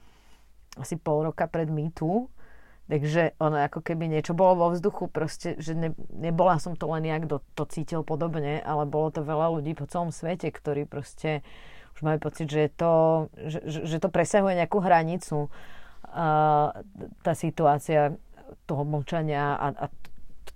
asi 0.79 0.95
pol 0.95 1.27
roka 1.27 1.43
pred 1.51 1.67
MeToo. 1.67 2.31
Takže 2.89 3.37
ono 3.37 3.61
ako 3.61 3.85
keby 3.85 4.09
niečo 4.09 4.33
bolo 4.33 4.65
vo 4.65 4.67
vzduchu, 4.73 5.13
proste, 5.13 5.53
že 5.61 5.77
ne, 5.77 5.93
nebola 6.09 6.57
som 6.57 6.73
to 6.73 6.89
len 6.89 7.05
ja, 7.05 7.21
kto 7.21 7.37
to 7.53 7.69
cítil 7.69 8.01
podobne, 8.01 8.63
ale 8.65 8.89
bolo 8.89 9.13
to 9.13 9.21
veľa 9.21 9.59
ľudí 9.59 9.77
po 9.77 9.85
celom 9.85 10.09
svete, 10.09 10.49
ktorí 10.49 10.89
proste 10.89 11.45
už 11.93 12.01
majú 12.01 12.17
pocit, 12.17 12.49
že, 12.49 12.71
to, 12.73 13.27
že, 13.37 13.85
že 13.85 13.97
to 14.01 14.09
presahuje 14.09 14.57
nejakú 14.57 14.81
hranicu. 14.81 15.53
A 16.09 16.73
tá 17.21 17.37
situácia 17.37 18.17
toho 18.65 18.83
mlčania 18.85 19.57
a, 19.57 19.67
a 19.75 19.85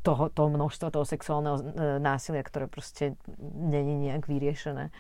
toho, 0.04 0.28
toho 0.30 0.50
množstva 0.52 0.92
toho 0.92 1.06
sexuálneho 1.08 1.58
e, 1.58 1.64
násilia, 2.02 2.44
ktoré 2.44 2.68
proste 2.68 3.16
není 3.56 4.10
nejak 4.10 4.28
vyriešené. 4.28 4.92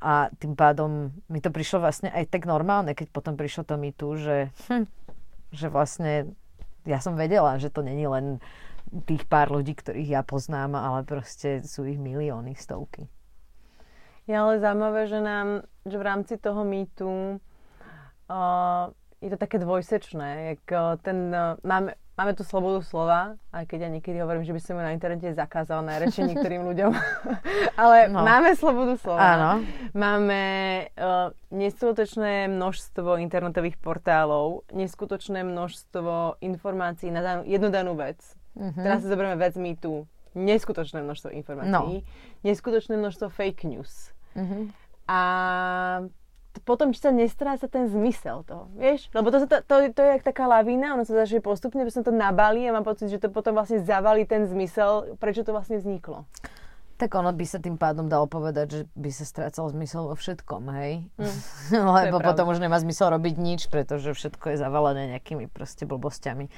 A 0.00 0.32
tým 0.40 0.56
pádom 0.56 1.12
mi 1.28 1.44
to 1.44 1.52
prišlo 1.52 1.84
vlastne 1.84 2.08
aj 2.12 2.32
tak 2.32 2.48
normálne, 2.48 2.96
keď 2.96 3.12
potom 3.12 3.36
prišlo 3.36 3.68
to 3.68 3.76
mi 3.76 3.92
tu, 3.92 4.16
že, 4.16 4.48
hm, 4.68 4.88
že 5.52 5.66
vlastne 5.68 6.32
ja 6.88 6.98
som 7.00 7.16
vedela, 7.16 7.60
že 7.60 7.68
to 7.68 7.84
není 7.84 8.08
len 8.08 8.40
tých 9.06 9.28
pár 9.28 9.52
ľudí, 9.52 9.76
ktorých 9.76 10.08
ja 10.08 10.22
poznám, 10.24 10.74
ale 10.74 11.04
proste 11.04 11.62
sú 11.62 11.84
ich 11.86 12.00
milióny, 12.00 12.56
stovky. 12.56 13.06
Je 14.24 14.34
ale 14.34 14.62
zaujímavé, 14.62 15.06
že 15.06 15.20
nám, 15.20 15.66
že 15.84 15.96
v 15.98 16.06
rámci 16.06 16.34
toho 16.38 16.62
mýtu 16.62 17.38
uh, 17.38 18.94
je 19.20 19.28
to 19.30 19.36
také 19.36 19.60
dvojsečné. 19.60 20.56
Jak, 20.56 20.64
uh, 20.72 20.96
ten, 21.04 21.28
uh, 21.28 21.60
máme, 21.60 21.92
máme 22.16 22.32
tu 22.32 22.40
slobodu 22.40 22.80
slova, 22.80 23.36
aj 23.52 23.68
keď 23.68 23.78
ja 23.86 23.90
niekedy 23.92 24.16
hovorím, 24.24 24.48
že 24.48 24.56
by 24.56 24.60
som 24.64 24.74
ju 24.80 24.82
na 24.82 24.96
internete 24.96 25.36
zakázala 25.36 25.84
najradšej 25.84 26.24
niektorým 26.32 26.64
ľuďom. 26.64 26.90
Ale 27.80 28.08
no. 28.08 28.24
máme 28.24 28.56
slobodu 28.56 28.96
slova. 28.96 29.20
Áno. 29.20 29.50
Máme 29.92 30.40
uh, 30.96 31.36
neskutočné 31.52 32.48
množstvo 32.48 33.20
internetových 33.20 33.76
portálov, 33.76 34.64
neskutočné 34.72 35.44
množstvo 35.44 36.40
informácií 36.40 37.12
na 37.12 37.20
danú, 37.20 37.42
jednu 37.44 37.68
danú 37.68 37.92
vec. 38.00 38.20
Uh-huh. 38.56 38.72
Teraz 38.72 39.04
si 39.04 39.08
zoberieme 39.12 39.36
vec 39.36 39.52
tu. 39.78 40.08
Neskutočné 40.32 41.02
množstvo 41.04 41.28
informácií. 41.34 41.94
No. 42.00 42.06
Neskutočné 42.46 42.96
množstvo 42.96 43.28
fake 43.28 43.68
news. 43.68 44.14
Uh-huh. 44.32 44.70
A 45.10 45.20
potom 46.66 46.90
sa 46.90 47.14
nestráca 47.14 47.70
ten 47.70 47.86
zmysel 47.86 48.42
toho, 48.42 48.66
vieš? 48.74 49.06
Lebo 49.14 49.30
to, 49.30 49.46
to, 49.46 49.62
to, 49.62 49.74
to 49.94 50.00
je 50.02 50.10
jak 50.18 50.22
taká 50.26 50.50
lavína, 50.50 50.98
ono 50.98 51.06
sa 51.06 51.22
začne 51.22 51.38
postupne, 51.38 51.86
že 51.86 51.94
sa 51.94 52.02
to 52.02 52.10
nabalí 52.10 52.66
a 52.66 52.74
mám 52.74 52.82
pocit, 52.82 53.06
že 53.06 53.22
to 53.22 53.30
potom 53.30 53.54
vlastne 53.54 53.78
zavalí 53.86 54.26
ten 54.26 54.50
zmysel, 54.50 55.14
prečo 55.22 55.46
to 55.46 55.54
vlastne 55.54 55.78
vzniklo. 55.78 56.26
Tak 57.00 57.16
ono 57.16 57.32
by 57.32 57.46
sa 57.48 57.62
tým 57.62 57.80
pádom 57.80 58.12
dalo 58.12 58.28
povedať, 58.28 58.66
že 58.68 58.82
by 58.92 59.08
sa 59.08 59.24
strácal 59.24 59.72
zmysel 59.72 60.10
vo 60.10 60.18
všetkom, 60.18 60.62
hej? 60.76 61.06
Mm, 61.16 61.38
Lebo 62.10 62.18
potom 62.20 62.50
už 62.50 62.60
nemá 62.60 62.76
zmysel 62.76 63.14
robiť 63.14 63.34
nič, 63.40 63.60
pretože 63.72 64.12
všetko 64.12 64.52
je 64.52 64.56
zavalené 64.60 65.16
nejakými 65.16 65.48
proste 65.48 65.88
blbosťami. 65.88 66.50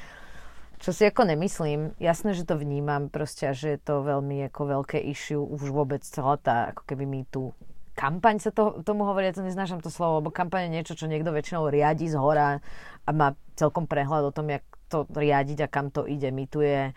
Čo 0.82 0.90
si 0.90 1.06
ako 1.06 1.30
nemyslím, 1.30 1.94
jasné, 2.02 2.34
že 2.34 2.42
to 2.42 2.58
vnímam 2.58 3.06
proste, 3.06 3.54
že 3.54 3.78
je 3.78 3.80
to 3.86 4.02
veľmi 4.02 4.50
ako 4.50 4.82
veľké 4.82 4.98
issue, 4.98 5.38
už 5.38 5.70
vôbec 5.70 6.02
celá 6.02 6.34
tá 6.42 6.74
ako 6.74 6.82
keby 6.90 7.06
mi 7.06 7.22
tu 7.22 7.54
kampaň 7.92 8.40
sa 8.40 8.50
to, 8.50 8.80
tomu 8.82 9.04
hovorí, 9.04 9.28
ja 9.28 9.36
to 9.36 9.44
neznášam 9.44 9.84
to 9.84 9.92
slovo, 9.92 10.24
lebo 10.24 10.34
kampaň 10.34 10.68
je 10.68 10.74
niečo, 10.80 10.94
čo 10.96 11.10
niekto 11.10 11.32
väčšinou 11.32 11.68
riadi 11.68 12.08
z 12.08 12.16
hora 12.16 12.58
a 13.04 13.10
má 13.12 13.36
celkom 13.56 13.84
prehľad 13.84 14.32
o 14.32 14.34
tom, 14.34 14.48
jak 14.48 14.64
to 14.88 15.04
riadiť 15.08 15.64
a 15.64 15.72
kam 15.72 15.92
to 15.92 16.08
ide. 16.08 16.28
My 16.32 16.44
tu 16.48 16.64
je 16.64 16.92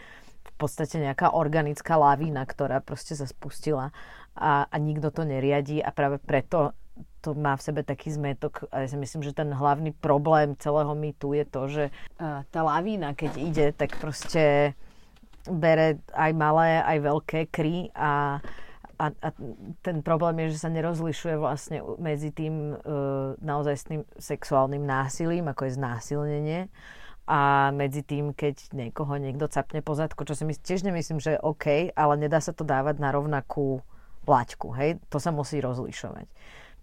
v 0.45 0.53
podstate 0.55 0.99
nejaká 0.99 1.35
organická 1.35 1.99
lavína, 1.99 2.47
ktorá 2.47 2.79
proste 2.79 3.15
sa 3.15 3.27
spustila 3.27 3.91
a, 4.35 4.67
a 4.67 4.75
nikto 4.79 5.11
to 5.11 5.27
neriadí 5.27 5.83
a 5.83 5.91
práve 5.91 6.19
preto 6.19 6.71
to 7.19 7.35
má 7.35 7.57
v 7.57 7.65
sebe 7.65 7.81
taký 7.83 8.13
zmetok 8.13 8.71
a 8.71 8.85
ja 8.85 8.87
si 8.87 8.95
myslím, 8.95 9.25
že 9.25 9.35
ten 9.35 9.51
hlavný 9.51 9.91
problém 9.97 10.55
celého 10.61 10.93
tu 11.17 11.33
je 11.35 11.43
to, 11.43 11.61
že 11.67 11.83
tá 12.53 12.61
lavína, 12.61 13.17
keď 13.17 13.31
ide, 13.35 13.67
tak 13.75 13.97
proste 13.99 14.77
bere 15.49 15.99
aj 16.13 16.31
malé, 16.37 16.79
aj 16.85 16.97
veľké 17.01 17.39
kry 17.51 17.89
a 17.97 18.39
a, 18.97 19.11
a 19.11 19.29
ten 19.83 19.99
problém 20.01 20.47
je, 20.47 20.55
že 20.55 20.63
sa 20.65 20.69
nerozlišuje 20.71 21.35
vlastne 21.37 21.83
medzi 21.99 22.31
tým 22.31 22.73
e, 22.73 22.75
naozaj 23.39 23.75
s 23.75 23.85
tým 23.87 24.01
sexuálnym 24.15 24.83
násilím, 24.83 25.51
ako 25.51 25.67
je 25.67 25.77
znásilnenie, 25.77 26.61
a 27.25 27.73
medzi 27.73 28.05
tým, 28.05 28.37
keď 28.37 28.69
niekoho 28.69 29.17
niekto 29.17 29.49
capne 29.49 29.81
po 29.81 29.97
zadku, 29.97 30.29
čo 30.29 30.37
si 30.37 30.45
my, 30.45 30.53
tiež 30.53 30.85
nemyslím, 30.85 31.17
že 31.17 31.35
je 31.35 31.41
OK, 31.41 31.89
ale 31.97 32.13
nedá 32.21 32.37
sa 32.37 32.53
to 32.53 32.61
dávať 32.61 33.01
na 33.01 33.09
rovnakú 33.09 33.81
laťku, 34.29 34.69
hej? 34.77 35.01
To 35.09 35.17
sa 35.17 35.33
musí 35.33 35.57
rozlišovať 35.57 36.29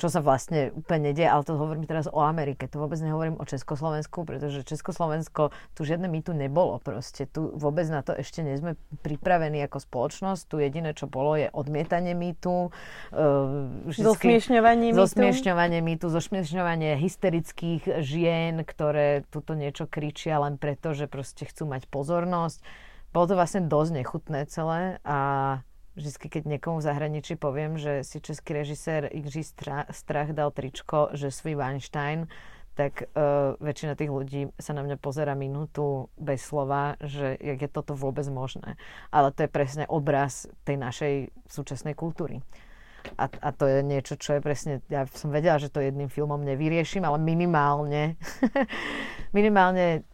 čo 0.02 0.10
sa 0.10 0.18
vlastne 0.18 0.74
úplne 0.74 1.14
nedie, 1.14 1.22
ale 1.22 1.46
to 1.46 1.54
hovorím 1.54 1.86
teraz 1.86 2.10
o 2.10 2.18
Amerike, 2.26 2.66
to 2.66 2.82
vôbec 2.82 2.98
nehovorím 2.98 3.38
o 3.38 3.46
Československu, 3.46 4.26
pretože 4.26 4.66
Československo 4.66 5.54
tu 5.78 5.86
žiadne 5.86 6.10
mýtu 6.10 6.34
nebolo 6.34 6.82
proste, 6.82 7.30
tu 7.30 7.54
vôbec 7.54 7.86
na 7.86 8.02
to 8.02 8.10
ešte 8.10 8.42
nie 8.42 8.58
sme 8.58 8.74
pripravení 9.06 9.62
ako 9.62 9.78
spoločnosť, 9.78 10.42
tu 10.50 10.58
jediné, 10.58 10.90
čo 10.98 11.06
bolo, 11.06 11.38
je 11.38 11.46
odmietanie 11.54 12.18
mýtu, 12.18 12.74
uh, 12.74 13.94
zosmiešňovanie 13.94 14.90
mýtu, 14.90 14.98
zosmiešňovanie 15.06 15.78
mýtu, 15.86 16.06
zosmiešňovanie 16.10 16.98
hysterických 16.98 18.02
žien, 18.02 18.66
ktoré 18.66 19.22
tuto 19.30 19.54
niečo 19.54 19.86
kričia 19.86 20.42
len 20.42 20.58
preto, 20.58 20.98
že 20.98 21.06
proste 21.06 21.46
chcú 21.46 21.70
mať 21.70 21.86
pozornosť. 21.86 22.58
Bolo 23.14 23.30
to 23.30 23.38
vlastne 23.38 23.70
dosť 23.70 24.02
nechutné 24.02 24.50
celé 24.50 24.98
a 25.06 25.20
vždy, 25.96 26.28
keď 26.28 26.42
niekomu 26.48 26.80
v 26.80 26.86
zahraničí 26.88 27.34
poviem, 27.36 27.76
že 27.76 28.04
si 28.04 28.20
český 28.20 28.56
režisér 28.56 29.12
Jiří 29.12 29.44
Strach 29.90 30.30
dal 30.32 30.50
tričko, 30.50 31.12
že 31.12 31.28
svoj 31.28 31.60
Weinstein, 31.60 32.28
tak 32.72 33.04
uh, 33.12 33.52
väčšina 33.60 33.92
tých 33.92 34.08
ľudí 34.08 34.48
sa 34.56 34.72
na 34.72 34.80
mňa 34.80 34.96
pozera 34.96 35.36
minútu 35.36 36.08
bez 36.16 36.40
slova, 36.40 36.96
že 37.04 37.36
jak 37.36 37.60
je 37.60 37.68
toto 37.68 37.92
vôbec 37.92 38.24
možné. 38.32 38.80
Ale 39.12 39.28
to 39.28 39.44
je 39.44 39.50
presne 39.52 39.84
obraz 39.92 40.48
tej 40.64 40.80
našej 40.80 41.14
súčasnej 41.52 41.92
kultúry. 41.92 42.40
A, 43.20 43.28
a 43.28 43.48
to 43.52 43.68
je 43.68 43.84
niečo, 43.84 44.16
čo 44.16 44.38
je 44.38 44.40
presne, 44.40 44.80
ja 44.88 45.04
som 45.10 45.28
vedela, 45.34 45.60
že 45.60 45.68
to 45.68 45.84
jedným 45.84 46.08
filmom 46.08 46.40
nevyriešim, 46.40 47.04
ale 47.04 47.20
minimálne, 47.20 48.16
minimálne 49.36 50.06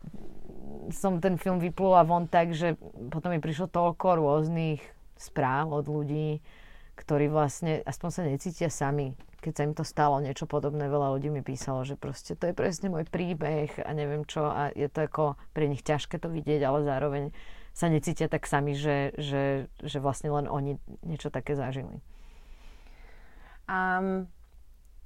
som 0.91 1.21
ten 1.21 1.37
film 1.37 1.61
vyplula 1.61 2.03
von 2.03 2.27
tak, 2.27 2.57
že 2.57 2.75
potom 3.13 3.31
mi 3.31 3.39
prišlo 3.39 3.69
toľko 3.69 4.19
rôznych 4.19 4.81
správ 5.19 5.75
od 5.75 5.87
ľudí, 5.91 6.41
ktorí 6.99 7.31
vlastne 7.31 7.83
aspoň 7.87 8.11
sa 8.11 8.23
necítia 8.27 8.71
sami. 8.71 9.15
Keď 9.39 9.53
sa 9.55 9.63
im 9.67 9.75
to 9.75 9.87
stalo 9.87 10.19
niečo 10.19 10.51
podobné, 10.51 10.91
veľa 10.91 11.15
ľudí 11.15 11.31
mi 11.31 11.47
písalo, 11.47 11.87
že 11.87 11.95
proste 11.95 12.35
to 12.35 12.51
je 12.51 12.55
presne 12.59 12.91
môj 12.91 13.07
príbeh 13.07 13.71
a 13.87 13.91
neviem 13.95 14.27
čo 14.27 14.51
a 14.51 14.75
je 14.75 14.91
to 14.91 15.07
ako 15.07 15.39
pre 15.55 15.71
nich 15.71 15.87
ťažké 15.87 16.19
to 16.19 16.27
vidieť, 16.27 16.67
ale 16.67 16.83
zároveň 16.83 17.31
sa 17.71 17.87
necítia 17.87 18.27
tak 18.27 18.51
sami, 18.51 18.75
že, 18.75 19.15
že, 19.15 19.71
že 19.79 19.99
vlastne 20.03 20.35
len 20.35 20.51
oni 20.51 20.83
niečo 21.07 21.31
také 21.31 21.55
zažili. 21.55 22.03
A 23.71 24.03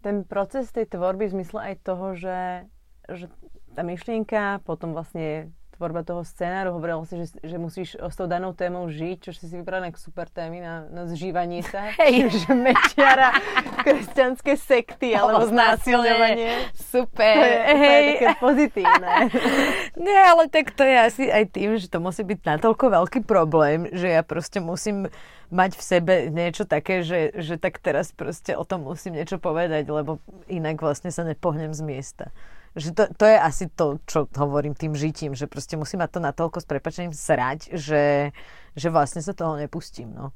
ten 0.00 0.24
proces 0.24 0.72
tej 0.72 0.88
tvorby 0.88 1.28
v 1.28 1.34
zmysle 1.36 1.60
aj 1.60 1.74
toho, 1.84 2.16
že, 2.16 2.64
že 3.12 3.28
tá 3.76 3.84
myšlienka, 3.84 4.64
potom 4.64 4.96
vlastne 4.96 5.52
tvorba 5.82 6.06
toho 6.06 6.22
scénáru. 6.22 6.78
Hovorila 6.78 7.02
si, 7.02 7.18
že, 7.18 7.34
že 7.42 7.58
musíš 7.58 7.98
s 7.98 8.14
tou 8.14 8.30
danou 8.30 8.54
témou 8.54 8.86
žiť, 8.86 9.18
čo 9.18 9.30
si 9.34 9.50
si 9.50 9.58
vybrala 9.58 9.90
super 9.98 10.30
témy 10.30 10.62
na, 10.62 10.86
na 10.86 11.02
zžívanie 11.10 11.66
sa. 11.66 11.90
Hej. 11.98 12.30
Že 12.30 12.54
mečiara, 12.54 13.34
kresťanské 13.82 14.54
sekty 14.54 15.10
alebo 15.18 15.50
znásilňovanie. 15.50 16.70
Super. 16.70 17.34
To 17.34 17.42
je, 17.42 17.58
to 17.58 17.74
je 17.74 17.82
Hej. 17.82 18.06
také 18.14 18.28
pozitívne. 18.38 19.10
Nie, 20.06 20.20
ale 20.30 20.46
tak 20.46 20.70
to 20.70 20.86
je 20.86 20.96
asi 21.02 21.24
aj 21.26 21.50
tým, 21.50 21.74
že 21.74 21.90
to 21.90 21.98
musí 21.98 22.22
byť 22.22 22.38
natoľko 22.46 22.84
veľký 22.86 23.20
problém, 23.26 23.90
že 23.90 24.06
ja 24.14 24.22
proste 24.22 24.62
musím 24.62 25.10
mať 25.50 25.76
v 25.76 25.82
sebe 25.82 26.14
niečo 26.30 26.62
také, 26.62 27.02
že, 27.02 27.34
že 27.34 27.58
tak 27.58 27.82
teraz 27.82 28.14
proste 28.14 28.54
o 28.54 28.62
tom 28.62 28.86
musím 28.86 29.18
niečo 29.18 29.36
povedať, 29.42 29.84
lebo 29.90 30.22
inak 30.46 30.78
vlastne 30.78 31.10
sa 31.10 31.26
nepohnem 31.26 31.74
z 31.74 31.82
miesta. 31.82 32.24
Že 32.72 32.88
to, 32.96 33.04
to 33.20 33.24
je 33.28 33.36
asi 33.36 33.64
to, 33.68 34.00
čo 34.08 34.24
hovorím 34.32 34.72
tým 34.72 34.96
žitím, 34.96 35.36
že 35.36 35.44
proste 35.44 35.76
musím 35.76 36.00
mať 36.00 36.16
to 36.16 36.20
natoľko 36.24 36.58
s 36.64 36.66
prepačením 36.66 37.12
srať, 37.12 37.76
že, 37.76 38.32
že 38.72 38.88
vlastne 38.88 39.20
sa 39.20 39.36
toho 39.36 39.60
nepustím, 39.60 40.08
no. 40.12 40.32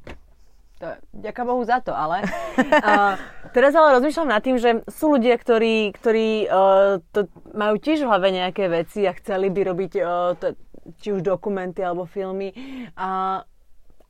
To, 0.77 0.93
ďaká 1.17 1.49
Bohu 1.49 1.65
za 1.65 1.81
to, 1.81 1.97
ale 1.97 2.29
uh, 2.85 3.17
teraz 3.57 3.73
ale 3.73 3.97
rozmýšľam 3.97 4.29
nad 4.29 4.45
tým, 4.45 4.61
že 4.61 4.85
sú 4.93 5.17
ľudia, 5.17 5.41
ktorí, 5.41 5.97
ktorí 5.97 6.29
uh, 6.45 7.01
to 7.17 7.33
majú 7.57 7.81
tiež 7.81 8.05
v 8.05 8.11
hlave 8.13 8.29
nejaké 8.29 8.69
veci 8.69 9.09
a 9.09 9.17
chceli 9.17 9.49
by 9.49 9.61
robiť 9.73 9.93
uh, 9.97 10.37
to, 10.37 10.53
či 11.01 11.17
už 11.17 11.25
dokumenty 11.25 11.81
alebo 11.81 12.05
filmy 12.05 12.53
a 12.93 13.41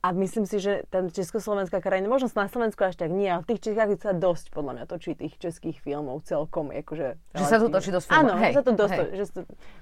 a 0.07 0.15
myslím 0.15 0.47
si, 0.47 0.63
že 0.63 0.87
ten 0.87 1.11
československá 1.11 1.83
krajina, 1.83 2.07
možno 2.07 2.31
na 2.31 2.47
Slovensku 2.47 2.79
až 2.79 2.95
tak 2.95 3.11
nie, 3.11 3.27
ale 3.27 3.43
v 3.43 3.51
tých 3.51 3.61
Čechách 3.67 3.99
sa 3.99 4.15
dosť, 4.15 4.55
podľa 4.55 4.71
mňa, 4.71 4.83
točí 4.87 5.19
tých 5.19 5.35
českých 5.35 5.83
filmov 5.83 6.23
celkom. 6.23 6.71
Akože, 6.71 7.19
Že 7.35 7.43
sa 7.43 7.57
tu 7.59 7.67
točí 7.67 7.91
dosť 7.91 8.07
filmov. 8.07 8.23
Áno, 8.23 8.33
hej, 8.39 8.53
sa 8.55 8.63
to 8.63 8.71
dosť, 8.71 8.95
hej. 8.95 9.07
že 9.19 9.25
sú, 9.27 9.39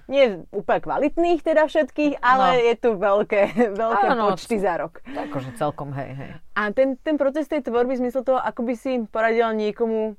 nie 0.09 0.23
úplne 0.49 0.81
kvalitných 0.81 1.45
teda 1.45 1.69
všetkých, 1.69 2.25
ale 2.25 2.47
No. 2.57 2.61
je 2.65 2.73
tu 2.73 2.89
veľké, 2.97 3.41
veľké 3.77 4.05
Áno, 4.09 4.33
počty 4.33 4.57
za 4.57 4.73
rok. 4.81 5.05
Akože 5.05 5.53
celkom, 5.61 5.93
hej, 5.93 6.11
hej. 6.17 6.31
A 6.57 6.73
ten, 6.73 6.97
ten 6.97 7.21
proces 7.21 7.45
tej 7.45 7.61
tvorby, 7.61 7.93
zmysel 7.93 8.25
toho, 8.25 8.41
ako 8.41 8.65
by 8.65 8.73
si 8.73 9.05
poradila 9.05 9.53
niekomu, 9.53 10.17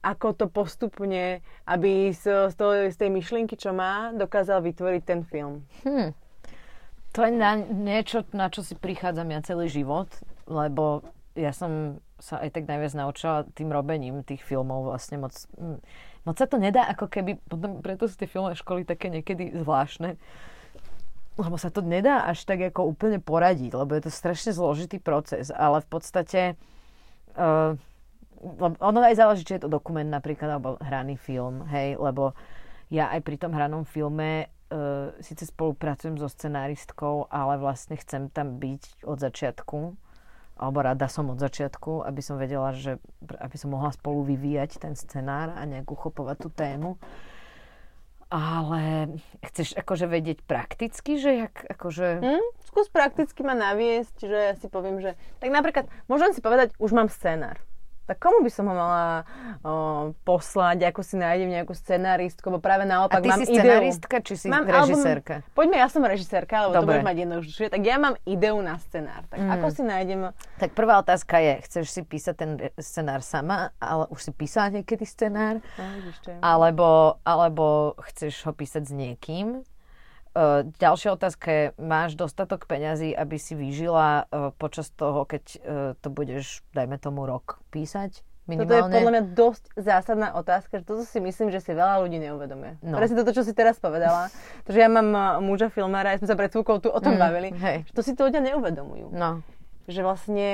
ako 0.00 0.32
to 0.32 0.46
postupne, 0.48 1.44
aby 1.68 2.08
z, 2.16 2.48
z, 2.48 2.54
toho, 2.56 2.88
z 2.88 2.96
tej 2.96 3.12
myšlienky, 3.12 3.52
čo 3.52 3.76
má, 3.76 4.16
dokázal 4.16 4.64
vytvoriť 4.64 5.02
ten 5.04 5.20
film. 5.28 5.60
Hm. 5.84 6.16
To 7.10 7.26
je 7.26 7.32
na 7.34 7.58
niečo, 7.58 8.22
na 8.30 8.46
čo 8.50 8.62
si 8.62 8.78
prichádzam 8.78 9.34
ja 9.34 9.40
celý 9.42 9.66
život, 9.66 10.06
lebo 10.46 11.02
ja 11.34 11.50
som 11.50 11.98
sa 12.22 12.38
aj 12.38 12.54
tak 12.54 12.68
najviac 12.68 12.94
naučila 12.94 13.48
tým 13.56 13.72
robením 13.72 14.22
tých 14.22 14.44
filmov 14.44 14.86
vlastne 14.86 15.18
moc... 15.18 15.34
Moc 16.28 16.36
sa 16.36 16.44
to 16.44 16.60
nedá 16.60 16.84
ako 16.84 17.08
keby, 17.08 17.40
potom 17.48 17.80
preto 17.80 18.04
sú 18.04 18.14
tie 18.14 18.28
filmové 18.28 18.52
školy 18.52 18.84
také 18.84 19.08
niekedy 19.08 19.56
zvláštne, 19.56 20.20
lebo 21.40 21.56
sa 21.56 21.72
to 21.72 21.80
nedá 21.80 22.28
až 22.28 22.44
tak 22.44 22.60
ako 22.60 22.92
úplne 22.92 23.16
poradiť, 23.18 23.72
lebo 23.72 23.96
je 23.96 24.04
to 24.04 24.12
strašne 24.12 24.52
zložitý 24.52 25.00
proces, 25.00 25.48
ale 25.48 25.80
v 25.80 25.88
podstate 25.88 26.40
uh, 27.40 27.72
ono 28.78 28.98
aj 29.00 29.16
záleží, 29.16 29.48
či 29.48 29.56
je 29.56 29.64
to 29.64 29.72
dokument 29.72 30.06
napríklad, 30.06 30.60
alebo 30.60 30.76
hraný 30.76 31.16
film, 31.16 31.64
hej, 31.72 31.96
lebo 31.96 32.36
ja 32.92 33.08
aj 33.08 33.20
pri 33.24 33.36
tom 33.40 33.56
hranom 33.56 33.88
filme 33.88 34.52
uh, 34.70 35.12
síce 35.20 35.46
spolupracujem 35.46 36.16
so 36.16 36.30
scenáristkou, 36.30 37.26
ale 37.28 37.58
vlastne 37.58 37.98
chcem 37.98 38.30
tam 38.30 38.56
byť 38.56 39.04
od 39.04 39.18
začiatku, 39.18 39.78
alebo 40.60 40.78
rada 40.84 41.08
som 41.08 41.28
od 41.32 41.40
začiatku, 41.40 42.04
aby 42.04 42.20
som 42.20 42.36
vedela, 42.36 42.70
že 42.76 43.00
aby 43.40 43.56
som 43.56 43.72
mohla 43.72 43.90
spolu 43.90 44.24
vyvíjať 44.28 44.80
ten 44.80 44.94
scenár 44.94 45.56
a 45.56 45.62
nejak 45.64 45.88
uchopovať 45.88 46.36
tú 46.38 46.48
tému. 46.52 46.90
Ale 48.30 49.10
chceš 49.42 49.74
akože 49.74 50.06
vedieť 50.06 50.46
prakticky, 50.46 51.18
že 51.18 51.48
jak 51.48 51.66
akože... 51.66 52.22
Hm? 52.22 52.44
Skús 52.62 52.86
prakticky 52.86 53.42
ma 53.42 53.58
naviesť, 53.58 54.16
že 54.22 54.38
ja 54.38 54.54
si 54.54 54.70
poviem, 54.70 55.02
že... 55.02 55.18
Tak 55.42 55.50
napríklad, 55.50 55.90
môžem 56.06 56.30
si 56.30 56.38
povedať, 56.38 56.70
už 56.78 56.94
mám 56.94 57.10
scenár. 57.10 57.58
Tak 58.10 58.18
komu 58.18 58.42
by 58.42 58.50
som 58.50 58.66
ho 58.66 58.74
mala 58.74 59.22
o, 59.62 59.72
poslať, 60.20 60.90
ako 60.90 61.00
si 61.00 61.14
nájdem 61.14 61.46
nejakú 61.46 61.70
scenáristku, 61.70 62.42
lebo 62.42 62.58
práve 62.58 62.82
A 62.82 62.90
naopak 62.90 63.22
ty 63.22 63.30
mám 63.30 63.38
si 63.38 63.54
ideu. 63.54 63.86
či 64.20 64.34
si 64.34 64.46
Mám 64.50 64.66
režisérka? 64.66 65.34
Album, 65.38 65.54
poďme, 65.54 65.76
ja 65.78 65.86
som 65.86 66.02
režisérka, 66.02 66.66
lebo 66.66 66.72
to 66.72 66.78
Dobre. 66.80 66.90
budeš 66.90 67.06
mať 67.06 67.16
jednoduchšie. 67.22 67.66
Tak 67.70 67.82
ja 67.82 67.96
mám 67.96 68.14
ideu 68.26 68.58
na 68.58 68.82
scenár. 68.82 69.22
Tak 69.30 69.38
Mm. 69.38 69.50
ako 69.54 69.66
si 69.70 69.82
nájdem... 69.84 70.20
Tak 70.58 70.74
prvá 70.74 70.98
otázka 70.98 71.38
je, 71.38 71.54
chceš 71.62 71.86
si 71.88 72.02
písať 72.02 72.34
ten 72.34 72.50
scenár 72.76 73.22
sama, 73.22 73.70
ale 73.78 74.10
už 74.10 74.20
si 74.20 74.32
písala 74.34 74.74
niekedy 74.74 75.06
scenár? 75.06 75.62
No, 75.78 75.84
vidíš, 75.94 76.18
to. 76.18 76.34
Alebo, 76.40 76.88
alebo 77.22 77.64
chceš 78.04 78.42
ho 78.42 78.50
písať 78.50 78.82
s 78.84 78.92
niekým? 78.92 79.62
Uh, 80.30 80.62
ďalšia 80.76 81.10
otázka 81.12 81.46
je, 81.48 81.64
máš 81.76 82.14
dostatok 82.14 82.64
peňazí, 82.64 83.10
aby 83.10 83.34
si 83.34 83.52
vyžila 83.52 84.24
uh, 84.24 84.54
počas 84.54 84.86
toho, 84.88 85.24
keď 85.24 85.42
uh, 85.42 85.58
to 85.96 86.08
budeš, 86.08 86.62
dajme 86.70 86.96
tomu, 86.96 87.24
rok 87.24 87.58
písať? 87.68 88.22
Toto 88.46 88.56
je 88.56 88.58
Minimálne? 88.82 88.90
podľa 88.92 89.12
mňa 89.12 89.24
dosť 89.30 89.64
zásadná 89.74 90.28
otázka, 90.32 90.78
že 90.78 90.84
toto 90.84 91.02
si 91.02 91.18
myslím, 91.18 91.48
že 91.48 91.58
si 91.58 91.70
veľa 91.70 92.02
ľudí 92.02 92.18
neuvedomuje. 92.20 92.78
No. 92.80 92.94
Presne 92.94 93.14
toto, 93.16 93.30
čo 93.30 93.42
si 93.42 93.50
teraz 93.52 93.78
povedala. 93.78 94.26
Takže 94.66 94.78
ja 94.80 94.88
mám 94.88 95.06
muža 95.40 95.66
filmára, 95.66 96.14
ja 96.14 96.18
sme 96.18 96.26
sa 96.26 96.34
pred 96.34 96.46
chvíľkou 96.48 96.78
tu 96.78 96.88
o 96.88 96.98
tom 96.98 97.14
Mm, 97.14 97.20
bavili. 97.20 97.48
hej. 97.52 97.86
Že 97.86 97.92
to 97.92 98.02
si 98.02 98.12
to 98.12 98.26
ľudia 98.26 98.42
neuvedomujú. 98.44 99.10
No, 99.10 99.42
Že 99.86 100.00
vlastne 100.02 100.50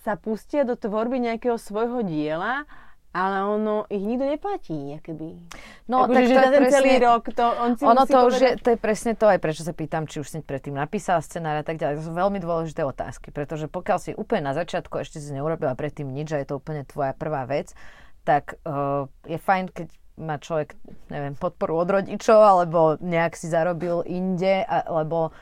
sa 0.00 0.14
pustia 0.14 0.62
do 0.62 0.74
tvorby 0.74 1.18
nejakého 1.20 1.54
svojho 1.56 2.02
diela, 2.02 2.66
ale 3.10 3.36
ono 3.40 3.86
ich 3.86 4.00
nikto 4.00 4.22
neplatí, 4.24 4.94
akoby. 4.96 5.42
No 5.90 6.06
Akože, 6.06 6.14
tak 6.14 6.24
že 6.24 6.34
to 6.38 6.40
ten 6.46 6.62
presne, 6.62 6.76
celý 6.78 6.94
rok 7.02 7.22
to 7.34 7.44
on 7.58 7.70
si 7.74 7.82
ono 7.82 8.02
to 8.06 8.18
už 8.30 8.34
je, 8.38 8.52
to 8.62 8.68
je 8.70 8.78
presne 8.78 9.12
to 9.18 9.26
aj 9.26 9.38
prečo 9.42 9.62
sa 9.66 9.74
pýtam, 9.74 10.06
či 10.06 10.22
už 10.22 10.28
si 10.30 10.38
predtým 10.38 10.78
napísala 10.78 11.18
scenár 11.18 11.58
a 11.58 11.64
tak 11.66 11.82
ďalej. 11.82 11.98
To 11.98 12.02
sú 12.06 12.12
veľmi 12.14 12.38
dôležité 12.38 12.86
otázky, 12.86 13.34
pretože 13.34 13.66
pokiaľ 13.66 13.98
si 13.98 14.10
úplne 14.14 14.46
na 14.46 14.54
začiatku 14.54 15.02
ešte 15.02 15.18
si 15.18 15.34
neurobila 15.34 15.74
predtým 15.74 16.06
nič 16.06 16.30
a 16.30 16.38
je 16.38 16.46
to 16.46 16.62
úplne 16.62 16.86
tvoja 16.86 17.10
prvá 17.10 17.42
vec, 17.50 17.74
tak 18.22 18.54
uh, 18.62 19.10
je 19.26 19.36
fajn, 19.36 19.74
keď 19.74 19.88
má 20.20 20.36
človek, 20.36 20.76
neviem, 21.08 21.32
podporu 21.32 21.80
od 21.80 21.88
rodičov, 21.88 22.38
alebo 22.38 23.00
nejak 23.00 23.34
si 23.34 23.48
zarobil 23.48 24.04
inde, 24.04 24.62
a, 24.68 24.84
lebo 25.02 25.32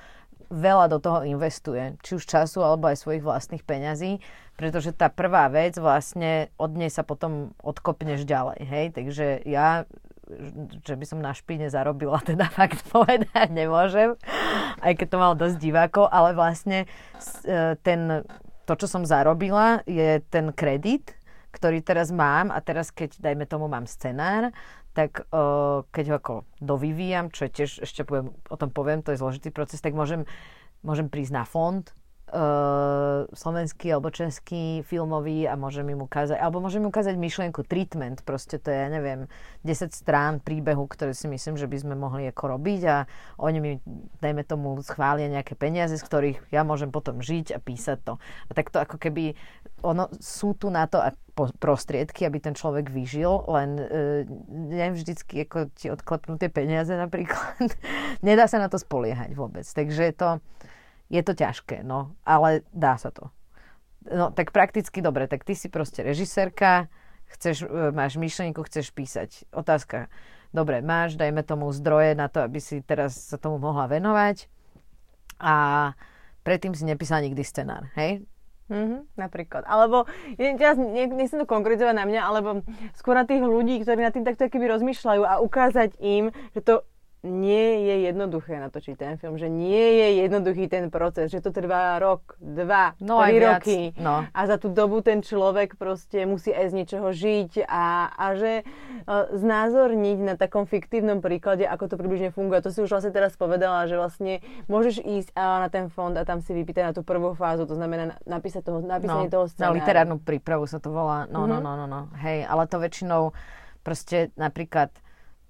veľa 0.49 0.87
do 0.89 0.99
toho 1.03 1.27
investuje, 1.29 1.99
či 2.01 2.17
už 2.17 2.25
času, 2.25 2.65
alebo 2.65 2.89
aj 2.89 3.03
svojich 3.05 3.27
vlastných 3.27 3.67
peňazí, 3.67 4.23
pretože 4.57 4.97
tá 4.97 5.13
prvá 5.13 5.51
vec 5.53 5.77
vlastne 5.77 6.49
od 6.57 6.73
nej 6.75 6.89
sa 6.89 7.05
potom 7.05 7.53
odkopneš 7.61 8.25
ďalej, 8.25 8.61
hej, 8.65 8.87
takže 8.97 9.27
ja 9.45 9.85
že 10.85 10.95
by 10.95 11.05
som 11.09 11.19
na 11.19 11.33
špine 11.33 11.69
zarobila, 11.73 12.21
teda 12.29 12.49
fakt 12.53 12.85
povedať 12.93 13.49
nemôžem, 13.51 14.15
aj 14.85 14.93
keď 14.95 15.07
to 15.09 15.23
malo 15.23 15.35
dosť 15.35 15.57
divákov, 15.59 16.07
ale 16.13 16.37
vlastne 16.37 16.85
e, 17.45 17.77
ten, 17.81 18.25
to, 18.69 18.73
čo 18.77 18.87
som 18.87 19.09
zarobila, 19.09 19.81
je 19.89 20.21
ten 20.29 20.53
kredit, 20.53 21.17
ktorý 21.49 21.81
teraz 21.81 22.13
mám 22.13 22.53
a 22.53 22.61
teraz, 22.61 22.93
keď, 22.93 23.17
dajme 23.19 23.49
tomu, 23.49 23.67
mám 23.67 23.89
scenár, 23.89 24.53
tak 24.93 25.31
uh, 25.31 25.87
keď 25.95 26.05
ho 26.11 26.15
ako 26.19 26.35
dovyvíjam, 26.59 27.31
čo 27.31 27.47
je 27.47 27.55
tiež, 27.55 27.71
ešte 27.87 28.03
poviem, 28.03 28.35
o 28.51 28.57
tom 28.59 28.75
poviem, 28.75 28.99
to 28.99 29.15
je 29.15 29.23
zložitý 29.23 29.55
proces, 29.55 29.79
tak 29.79 29.95
môžem, 29.95 30.27
môžem 30.83 31.07
prísť 31.07 31.33
na 31.39 31.45
fond, 31.47 31.87
uh, 32.31 33.29
slovenský 33.33 33.93
alebo 33.93 34.13
český 34.13 34.85
filmový 34.85 35.49
a 35.49 35.57
môžem 35.57 35.89
im 35.91 36.05
ukázať, 36.05 36.37
alebo 36.37 36.61
môžem 36.63 36.85
im 36.85 36.91
ukázať 36.93 37.17
myšlienku, 37.17 37.65
treatment, 37.65 38.23
proste 38.23 38.61
to 38.61 38.69
je, 38.69 38.79
ja 38.79 38.89
neviem, 38.93 39.27
10 39.65 39.93
strán 39.93 40.39
príbehu, 40.39 40.87
ktoré 40.87 41.17
si 41.17 41.27
myslím, 41.27 41.57
že 41.57 41.67
by 41.67 41.77
sme 41.81 41.95
mohli 41.97 42.29
ako 42.29 42.59
robiť 42.59 42.81
a 42.87 42.97
oni 43.41 43.59
mi, 43.59 43.73
dajme 44.21 44.43
tomu, 44.45 44.77
schvália 44.85 45.27
nejaké 45.33 45.57
peniaze, 45.57 45.97
z 45.97 46.05
ktorých 46.05 46.39
ja 46.53 46.63
môžem 46.63 46.93
potom 46.93 47.25
žiť 47.25 47.57
a 47.57 47.59
písať 47.59 47.99
to. 48.05 48.15
A 48.49 48.51
tak 48.53 48.71
to 48.71 48.79
ako 48.79 49.01
keby, 49.01 49.35
ono 49.83 50.13
sú 50.21 50.55
tu 50.55 50.69
na 50.69 50.87
to 50.87 51.01
a 51.01 51.13
prostriedky, 51.47 52.27
aby 52.27 52.43
ten 52.43 52.59
človek 52.59 52.91
vyžil, 52.91 53.47
len 53.47 53.79
e, 53.79 53.85
neviem 54.51 54.99
vždycky, 54.99 55.47
ako 55.47 55.71
ti 55.71 55.87
odklepnú 55.87 56.35
tie 56.35 56.51
peniaze 56.51 56.91
napríklad. 56.91 57.71
Nedá 58.27 58.51
sa 58.51 58.59
na 58.59 58.67
to 58.67 58.81
spoliehať 58.83 59.39
vôbec. 59.39 59.63
Takže 59.63 60.03
je 60.11 60.15
to, 60.19 60.29
je 61.09 61.23
to 61.25 61.33
ťažké, 61.33 61.81
no, 61.85 62.17
ale 62.25 62.65
dá 62.73 63.01
sa 63.01 63.09
to. 63.09 63.33
No, 64.09 64.33
tak 64.33 64.53
prakticky 64.53 65.05
dobre, 65.05 65.29
tak 65.29 65.45
ty 65.45 65.53
si 65.53 65.69
proste 65.69 66.01
režisérka, 66.05 66.89
chceš, 67.33 67.65
e, 67.65 67.93
máš 67.93 68.17
myšlienku, 68.17 68.61
chceš 68.65 68.93
písať. 68.93 69.49
Otázka, 69.53 70.09
dobre, 70.53 70.81
máš, 70.81 71.17
dajme 71.17 71.45
tomu 71.45 71.69
zdroje 71.73 72.17
na 72.17 72.29
to, 72.33 72.41
aby 72.41 72.61
si 72.61 72.81
teraz 72.81 73.17
sa 73.17 73.37
tomu 73.37 73.61
mohla 73.61 73.89
venovať 73.89 74.49
a 75.41 75.57
predtým 76.45 76.73
si 76.73 76.89
nepísala 76.89 77.25
nikdy 77.25 77.43
scenár, 77.45 77.93
hej? 77.97 78.25
Mhm, 78.69 79.17
napríklad. 79.17 79.65
Alebo, 79.65 80.05
ja 80.37 80.53
teraz 80.61 80.77
ne, 80.77 81.09
nechcem 81.09 81.41
to 81.41 81.49
konkretizovať 81.49 81.97
na 81.97 82.05
mňa, 82.05 82.21
alebo 82.21 82.61
skôr 83.01 83.17
na 83.17 83.25
tých 83.25 83.41
ľudí, 83.41 83.81
ktorí 83.81 84.05
nad 84.05 84.13
tým 84.13 84.29
takto 84.29 84.45
keby 84.53 84.69
rozmýšľajú 84.77 85.23
a 85.25 85.41
ukázať 85.41 85.97
im, 86.05 86.29
že 86.53 86.61
to 86.61 86.85
nie 87.27 87.83
je 87.83 87.95
jednoduché 88.07 88.63
natočiť 88.63 88.95
ten 88.95 89.15
film, 89.19 89.35
že 89.35 89.51
nie 89.51 89.99
je 89.99 90.23
jednoduchý 90.23 90.71
ten 90.71 90.87
proces, 90.87 91.35
že 91.35 91.43
to 91.43 91.51
trvá 91.51 91.99
rok, 91.99 92.39
dva, 92.39 92.95
no, 93.03 93.19
tri 93.27 93.43
roky 93.43 93.81
no. 93.99 94.23
a 94.31 94.41
za 94.47 94.55
tú 94.55 94.71
dobu 94.71 95.03
ten 95.03 95.19
človek 95.19 95.75
proste 95.75 96.23
musí 96.31 96.55
aj 96.55 96.71
z 96.71 96.77
niečoho 96.79 97.11
žiť 97.11 97.67
a, 97.67 98.15
a 98.15 98.27
že 98.39 98.53
uh, 98.63 99.35
znázorniť 99.35 100.19
na 100.23 100.35
takom 100.39 100.63
fiktívnom 100.71 101.19
príklade, 101.19 101.67
ako 101.67 101.91
to 101.91 101.95
približne 101.99 102.31
funguje. 102.31 102.63
To 102.63 102.71
si 102.71 102.87
už 102.87 102.91
vlastne 102.95 103.11
teraz 103.11 103.35
povedala, 103.35 103.91
že 103.91 103.99
vlastne 103.99 104.39
môžeš 104.71 105.03
ísť 105.03 105.35
na 105.35 105.67
ten 105.67 105.91
fond 105.91 106.15
a 106.15 106.23
tam 106.23 106.39
si 106.39 106.55
vypýtať 106.55 106.83
na 106.87 106.93
tú 106.95 107.03
prvú 107.03 107.35
fázu, 107.35 107.67
to 107.67 107.75
znamená 107.75 108.15
napísať 108.31 108.63
toho, 108.63 108.79
napísanie 108.79 109.27
no, 109.27 109.35
toho 109.35 109.45
scenára. 109.51 109.75
Na 109.75 109.79
literárnu 109.83 110.17
prípravu 110.23 110.71
sa 110.71 110.79
to 110.79 110.95
volá. 110.95 111.27
No, 111.27 111.51
mm-hmm. 111.51 111.59
no, 111.59 111.59
no, 111.59 111.73
no, 111.75 111.87
no. 111.91 112.01
Hej, 112.23 112.47
ale 112.47 112.71
to 112.71 112.79
väčšinou 112.79 113.35
proste 113.83 114.31
napríklad 114.39 114.95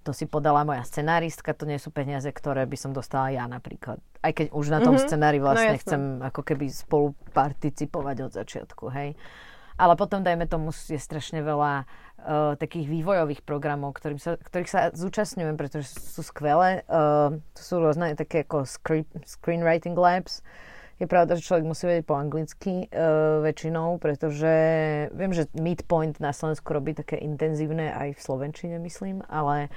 to 0.03 0.17
si 0.17 0.25
podala 0.25 0.65
moja 0.65 0.83
scenáristka, 0.87 1.53
to 1.53 1.69
nie 1.69 1.77
sú 1.77 1.93
peniaze, 1.93 2.29
ktoré 2.31 2.65
by 2.65 2.77
som 2.79 2.91
dostala 2.97 3.35
ja 3.35 3.45
napríklad. 3.45 4.01
Aj 4.25 4.33
keď 4.33 4.55
už 4.55 4.67
na 4.73 4.81
tom 4.81 4.97
mm-hmm. 4.97 5.09
scenári 5.09 5.39
no 5.39 5.45
vlastne 5.51 5.77
no, 5.77 5.83
chcem 5.83 6.03
ako 6.25 6.41
keby 6.43 6.67
spolu 6.73 7.07
participovať 7.35 8.17
od 8.25 8.33
začiatku, 8.33 8.85
hej. 8.95 9.19
Ale 9.79 9.95
potom, 9.95 10.27
dajme 10.27 10.51
tomu, 10.51 10.75
je 10.75 10.99
strašne 10.99 11.39
veľa 11.39 11.87
uh, 11.87 12.59
takých 12.59 12.91
vývojových 12.91 13.47
programov, 13.47 13.95
ktorým 13.95 14.19
sa, 14.19 14.35
ktorých 14.35 14.71
sa 14.71 14.91
zúčastňujem, 14.91 15.55
pretože 15.55 15.95
sú 15.95 16.27
skvelé. 16.27 16.83
Uh, 16.91 17.39
to 17.55 17.63
sú 17.63 17.79
rôzne 17.79 18.19
také 18.19 18.43
ako 18.43 18.67
script, 18.67 19.15
screenwriting 19.23 19.95
labs, 19.95 20.43
je 20.99 21.07
pravda, 21.07 21.39
že 21.39 21.47
človek 21.47 21.65
musí 21.67 21.87
vedieť 21.87 22.07
po 22.07 22.19
anglicky 22.19 22.91
uh, 22.91 23.39
väčšinou, 23.43 24.03
pretože 24.03 24.53
viem, 25.15 25.31
že 25.31 25.47
Midpoint 25.55 26.19
na 26.19 26.35
Slovensku 26.35 26.75
robí 26.75 26.95
také 26.95 27.23
intenzívne 27.23 27.95
aj 27.95 28.19
v 28.19 28.21
Slovenčine, 28.21 28.77
myslím, 28.83 29.23
ale 29.31 29.71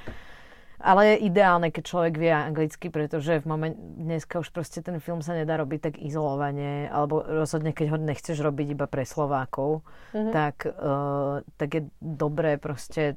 ale 0.82 1.14
je 1.14 1.30
ideálne, 1.30 1.70
keď 1.70 1.84
človek 1.86 2.14
vie 2.18 2.34
anglicky, 2.34 2.90
pretože 2.90 3.38
v 3.38 3.46
moment, 3.46 3.78
dneska 3.78 4.42
už 4.42 4.50
proste 4.50 4.82
ten 4.82 4.98
film 4.98 5.22
sa 5.22 5.38
nedá 5.38 5.62
robiť 5.62 5.80
tak 5.94 5.96
izolovane, 6.02 6.90
alebo 6.90 7.22
rozhodne, 7.22 7.70
keď 7.70 7.94
ho 7.94 7.98
nechceš 8.02 8.42
robiť 8.42 8.74
iba 8.74 8.90
pre 8.90 9.06
Slovákov, 9.06 9.86
mm-hmm. 10.10 10.34
tak, 10.34 10.66
uh, 10.66 11.46
tak 11.62 11.70
je 11.70 11.82
dobré 12.02 12.58
proste 12.58 13.14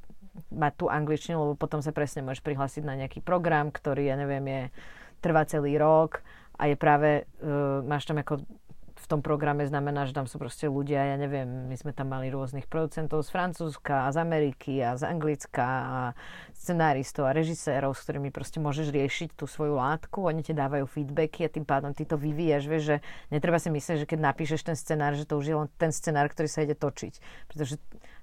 mať 0.52 0.72
tú 0.76 0.86
angličtinu, 0.92 1.40
lebo 1.40 1.54
potom 1.56 1.80
sa 1.80 1.96
presne 1.96 2.20
môžeš 2.20 2.44
prihlásiť 2.44 2.82
na 2.84 3.00
nejaký 3.00 3.24
program, 3.24 3.72
ktorý, 3.72 4.12
ja 4.12 4.16
neviem, 4.20 4.44
je 4.44 4.62
trvá 5.24 5.48
celý 5.48 5.80
rok 5.80 6.20
a 6.64 6.72
je 6.72 6.76
práve, 6.80 7.28
uh, 7.44 7.84
máš 7.84 8.08
tam 8.08 8.16
ako 8.16 8.40
v 9.04 9.06
tom 9.12 9.20
programe 9.20 9.68
znamená, 9.68 10.08
že 10.08 10.16
tam 10.16 10.24
sú 10.24 10.40
proste 10.40 10.64
ľudia, 10.64 11.12
ja 11.12 11.16
neviem, 11.20 11.68
my 11.68 11.76
sme 11.76 11.92
tam 11.92 12.16
mali 12.16 12.32
rôznych 12.32 12.64
producentov 12.64 13.20
z 13.20 13.36
Francúzska 13.36 14.08
a 14.08 14.12
z 14.16 14.24
Ameriky 14.24 14.80
a 14.80 14.96
z 14.96 15.04
Anglicka 15.04 15.66
a 15.66 15.98
scenáristov 16.56 17.28
a 17.28 17.36
režisérov, 17.36 17.92
s 17.92 18.00
ktorými 18.08 18.32
proste 18.32 18.64
môžeš 18.64 18.88
riešiť 18.88 19.36
tú 19.36 19.44
svoju 19.44 19.76
látku, 19.76 20.24
oni 20.24 20.40
ti 20.40 20.56
dávajú 20.56 20.88
feedbacky 20.88 21.44
a 21.44 21.52
tým 21.52 21.68
pádom 21.68 21.92
ty 21.92 22.08
to 22.08 22.16
vyvíjaš, 22.16 22.64
vieš, 22.64 22.84
že 22.88 22.96
netreba 23.28 23.60
si 23.60 23.68
myslieť, 23.68 24.08
že 24.08 24.08
keď 24.08 24.18
napíšeš 24.24 24.72
ten 24.72 24.76
scenár, 24.78 25.12
že 25.12 25.28
to 25.28 25.36
už 25.36 25.46
je 25.52 25.56
len 25.60 25.68
ten 25.76 25.92
scenár, 25.92 26.32
ktorý 26.32 26.48
sa 26.48 26.64
ide 26.64 26.72
točiť. 26.72 27.20
Pretože 27.52 27.76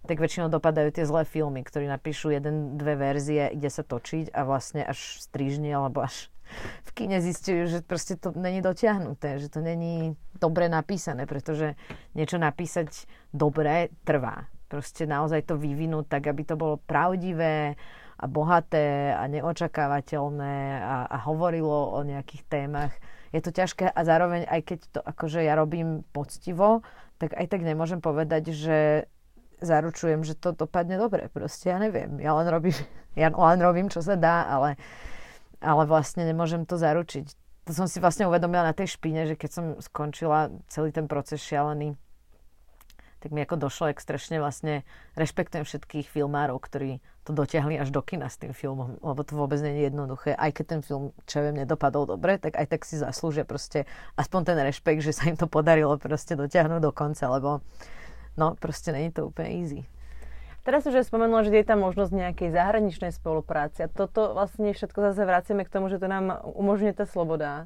tak 0.09 0.17
väčšinou 0.17 0.49
dopadajú 0.49 0.89
tie 0.97 1.05
zlé 1.05 1.29
filmy, 1.29 1.61
ktorí 1.61 1.85
napíšu 1.85 2.33
jeden, 2.33 2.81
dve 2.81 2.97
verzie, 2.97 3.53
ide 3.53 3.69
sa 3.69 3.85
točiť 3.85 4.33
a 4.33 4.49
vlastne 4.49 4.81
až 4.81 5.21
strižne 5.21 5.69
alebo 5.77 6.01
až 6.01 6.33
v 6.85 6.89
kine 6.93 7.23
zistujú, 7.23 7.67
že 7.67 7.79
proste 7.83 8.19
to 8.19 8.35
není 8.35 8.59
dotiahnuté, 8.59 9.39
že 9.39 9.47
to 9.47 9.63
není 9.63 10.15
dobre 10.37 10.67
napísané, 10.67 11.23
pretože 11.29 11.75
niečo 12.17 12.41
napísať 12.41 13.07
dobre 13.31 13.93
trvá. 14.03 14.49
Proste 14.71 15.03
naozaj 15.03 15.51
to 15.51 15.59
vyvinúť 15.59 16.07
tak, 16.07 16.31
aby 16.31 16.47
to 16.47 16.55
bolo 16.55 16.79
pravdivé 16.79 17.75
a 18.21 18.25
bohaté 18.29 19.11
a 19.17 19.25
neočakávateľné 19.27 20.55
a, 20.79 20.95
a 21.09 21.17
hovorilo 21.27 21.91
o 21.91 21.99
nejakých 22.05 22.43
témach. 22.47 22.93
Je 23.35 23.41
to 23.41 23.51
ťažké 23.51 23.89
a 23.91 23.99
zároveň 24.03 24.47
aj 24.47 24.61
keď 24.63 24.79
to 24.95 24.99
akože 25.03 25.43
ja 25.43 25.57
robím 25.57 26.07
poctivo, 26.15 26.85
tak 27.17 27.35
aj 27.35 27.47
tak 27.49 27.61
nemôžem 27.65 27.99
povedať, 27.99 28.53
že 28.53 29.09
zaručujem, 29.61 30.25
že 30.25 30.33
to 30.35 30.57
dopadne 30.57 30.97
dobre. 30.97 31.29
Proste 31.29 31.69
ja 31.69 31.77
neviem. 31.77 32.17
Ja 32.17 32.33
len 32.37 32.49
robím, 32.49 32.75
ja 33.19 33.29
len 33.29 33.59
robím 33.61 33.87
čo 33.87 34.01
sa 34.01 34.17
dá, 34.17 34.49
ale 34.49 34.75
ale 35.61 35.85
vlastne 35.85 36.25
nemôžem 36.25 36.65
to 36.65 36.75
zaručiť. 36.75 37.37
To 37.69 37.71
som 37.77 37.85
si 37.85 38.01
vlastne 38.01 38.25
uvedomila 38.25 38.65
na 38.65 38.75
tej 38.75 38.97
špine, 38.97 39.29
že 39.29 39.37
keď 39.37 39.49
som 39.53 39.65
skončila 39.77 40.49
celý 40.67 40.89
ten 40.89 41.05
proces 41.05 41.39
šialený, 41.39 41.93
tak 43.21 43.29
mi 43.29 43.45
ako 43.45 43.69
došlo, 43.69 43.93
jak 43.93 44.01
strašne 44.01 44.41
vlastne 44.41 44.81
rešpektujem 45.13 45.61
všetkých 45.61 46.09
filmárov, 46.09 46.57
ktorí 46.57 47.05
to 47.21 47.37
dotiahli 47.37 47.77
až 47.77 47.93
do 47.93 48.01
kina 48.01 48.25
s 48.25 48.41
tým 48.41 48.49
filmom, 48.49 48.97
lebo 48.97 49.21
to 49.21 49.37
vôbec 49.37 49.61
nie 49.61 49.77
je 49.77 49.93
jednoduché. 49.93 50.33
Aj 50.33 50.49
keď 50.49 50.65
ten 50.65 50.81
film, 50.81 51.13
čo 51.29 51.45
viem, 51.45 51.61
nedopadol 51.61 52.09
dobre, 52.09 52.41
tak 52.41 52.57
aj 52.57 52.65
tak 52.65 52.81
si 52.81 52.97
zaslúžia 52.97 53.45
proste 53.45 53.85
aspoň 54.17 54.41
ten 54.41 54.57
rešpekt, 54.57 55.05
že 55.05 55.13
sa 55.13 55.29
im 55.29 55.37
to 55.37 55.45
podarilo 55.45 56.01
proste 56.01 56.33
dotiahnuť 56.33 56.81
do 56.81 56.89
konca, 56.89 57.29
lebo 57.29 57.61
no 58.41 58.57
proste 58.57 58.89
není 58.89 59.13
to 59.13 59.29
úplne 59.29 59.53
easy. 59.53 59.85
Teraz 60.61 60.85
už 60.85 61.01
spomenula, 61.01 61.41
že 61.41 61.57
je 61.57 61.65
tam 61.65 61.81
možnosť 61.81 62.13
nejakej 62.13 62.53
zahraničnej 62.53 63.09
spolupráce. 63.09 63.89
A 63.89 63.89
toto 63.89 64.37
vlastne 64.37 64.69
všetko 64.77 65.09
zase 65.09 65.25
vraciame 65.25 65.65
k 65.65 65.73
tomu, 65.73 65.89
že 65.89 65.97
to 65.97 66.05
nám 66.05 66.37
umožňuje 66.45 66.93
tá 66.93 67.09
sloboda 67.09 67.65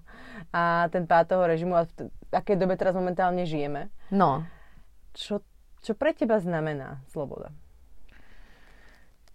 a 0.56 0.88
ten 0.96 1.04
pád 1.04 1.36
toho 1.36 1.44
režimu 1.44 1.76
a 1.76 1.84
v 1.92 2.08
akej 2.32 2.56
dobe 2.56 2.80
teraz 2.80 2.96
momentálne 2.96 3.44
žijeme. 3.44 3.92
No. 4.16 4.48
Čo, 5.12 5.44
čo 5.84 5.92
pre 5.92 6.16
teba 6.16 6.40
znamená 6.40 7.04
sloboda? 7.12 7.52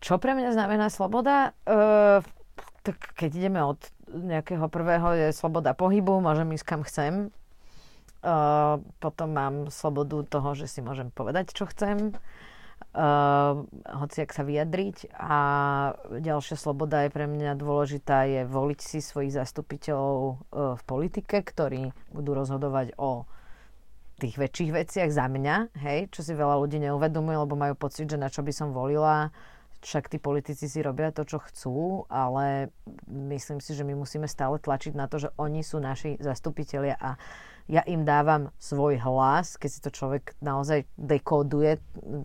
Čo 0.01 0.17
pre 0.17 0.33
mňa 0.33 0.57
znamená 0.57 0.89
sloboda? 0.89 1.53
Uh, 1.69 2.25
tak 2.81 2.97
keď 3.13 3.31
ideme 3.45 3.61
od 3.61 3.77
nejakého 4.09 4.73
prvého 4.73 5.13
je 5.13 5.37
sloboda 5.37 5.77
pohybu, 5.77 6.25
môžem 6.25 6.49
ísť 6.57 6.65
kam 6.65 6.81
chcem. 6.81 7.29
Uh, 8.25 8.81
potom 9.05 9.37
mám 9.37 9.55
slobodu 9.69 10.25
toho, 10.25 10.57
že 10.57 10.65
si 10.65 10.81
môžem 10.81 11.13
povedať, 11.13 11.53
čo 11.53 11.69
chcem 11.69 12.17
uh, 12.17 12.21
hoci 12.91 14.17
ak 14.27 14.31
sa 14.35 14.43
vyjadriť. 14.43 15.15
A 15.15 15.39
ďalšia 16.11 16.57
sloboda 16.59 17.07
je 17.07 17.15
pre 17.15 17.31
mňa 17.31 17.55
dôležitá, 17.55 18.27
je 18.27 18.43
voliť 18.47 18.81
si 18.83 18.99
svojich 18.99 19.39
zastupiteľov 19.39 20.19
uh, 20.19 20.35
v 20.75 20.83
politike, 20.85 21.43
ktorí 21.43 21.95
budú 22.11 22.35
rozhodovať 22.35 22.99
o 22.99 23.31
tých 24.21 24.37
väčších 24.37 24.71
veciach 24.77 25.11
za 25.11 25.27
mňa, 25.33 25.81
hej, 25.81 26.13
čo 26.13 26.21
si 26.21 26.37
veľa 26.37 26.61
ľudí 26.61 26.77
neuvedomuje, 26.77 27.41
lebo 27.41 27.57
majú 27.57 27.73
pocit, 27.73 28.05
že 28.05 28.21
na 28.21 28.29
čo 28.29 28.45
by 28.45 28.53
som 28.53 28.77
volila, 28.77 29.33
však 29.81 30.13
tí 30.13 30.21
politici 30.21 30.69
si 30.69 30.85
robia 30.85 31.09
to, 31.09 31.25
čo 31.25 31.41
chcú, 31.41 32.05
ale 32.13 32.69
myslím 33.09 33.65
si, 33.65 33.73
že 33.73 33.81
my 33.81 33.97
musíme 33.97 34.29
stále 34.29 34.61
tlačiť 34.61 34.93
na 34.93 35.09
to, 35.09 35.25
že 35.25 35.33
oni 35.41 35.65
sú 35.65 35.81
naši 35.81 36.21
zastupitelia 36.21 37.01
a 37.01 37.17
ja 37.71 37.87
im 37.87 38.03
dávam 38.03 38.51
svoj 38.59 38.99
hlas, 38.99 39.55
keď 39.55 39.71
si 39.71 39.81
to 39.81 39.91
človek 39.95 40.35
naozaj 40.43 40.83
dekoduje 40.99 41.79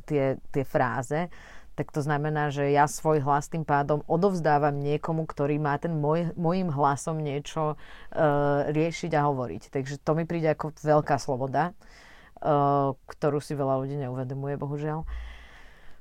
tie, 0.10 0.42
tie 0.50 0.64
fráze, 0.66 1.30
tak 1.76 1.92
to 1.92 2.00
znamená, 2.02 2.50
že 2.50 2.72
ja 2.72 2.88
svoj 2.88 3.22
hlas 3.22 3.52
tým 3.52 3.68
pádom 3.68 4.02
odovzdávam 4.08 4.74
niekomu, 4.80 5.28
ktorý 5.28 5.60
má 5.60 5.76
ten 5.76 5.94
môj, 6.00 6.32
môjim 6.40 6.72
hlasom 6.72 7.20
niečo 7.20 7.76
uh, 7.76 8.66
riešiť 8.72 9.12
a 9.14 9.28
hovoriť. 9.28 9.76
Takže 9.76 10.00
to 10.02 10.12
mi 10.16 10.24
príde 10.24 10.56
ako 10.56 10.72
veľká 10.72 11.20
sloboda, 11.20 11.76
uh, 11.76 12.96
ktorú 13.06 13.44
si 13.44 13.54
veľa 13.60 13.76
ľudí 13.84 14.00
neuvedomuje, 14.02 14.56
bohužiaľ. 14.56 15.04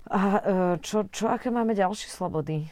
A 0.09 0.21
uh, 0.23 0.75
čo, 0.79 1.11
čo, 1.11 1.27
aké 1.27 1.51
máme 1.51 1.75
ďalšie 1.75 2.07
slobody? 2.07 2.71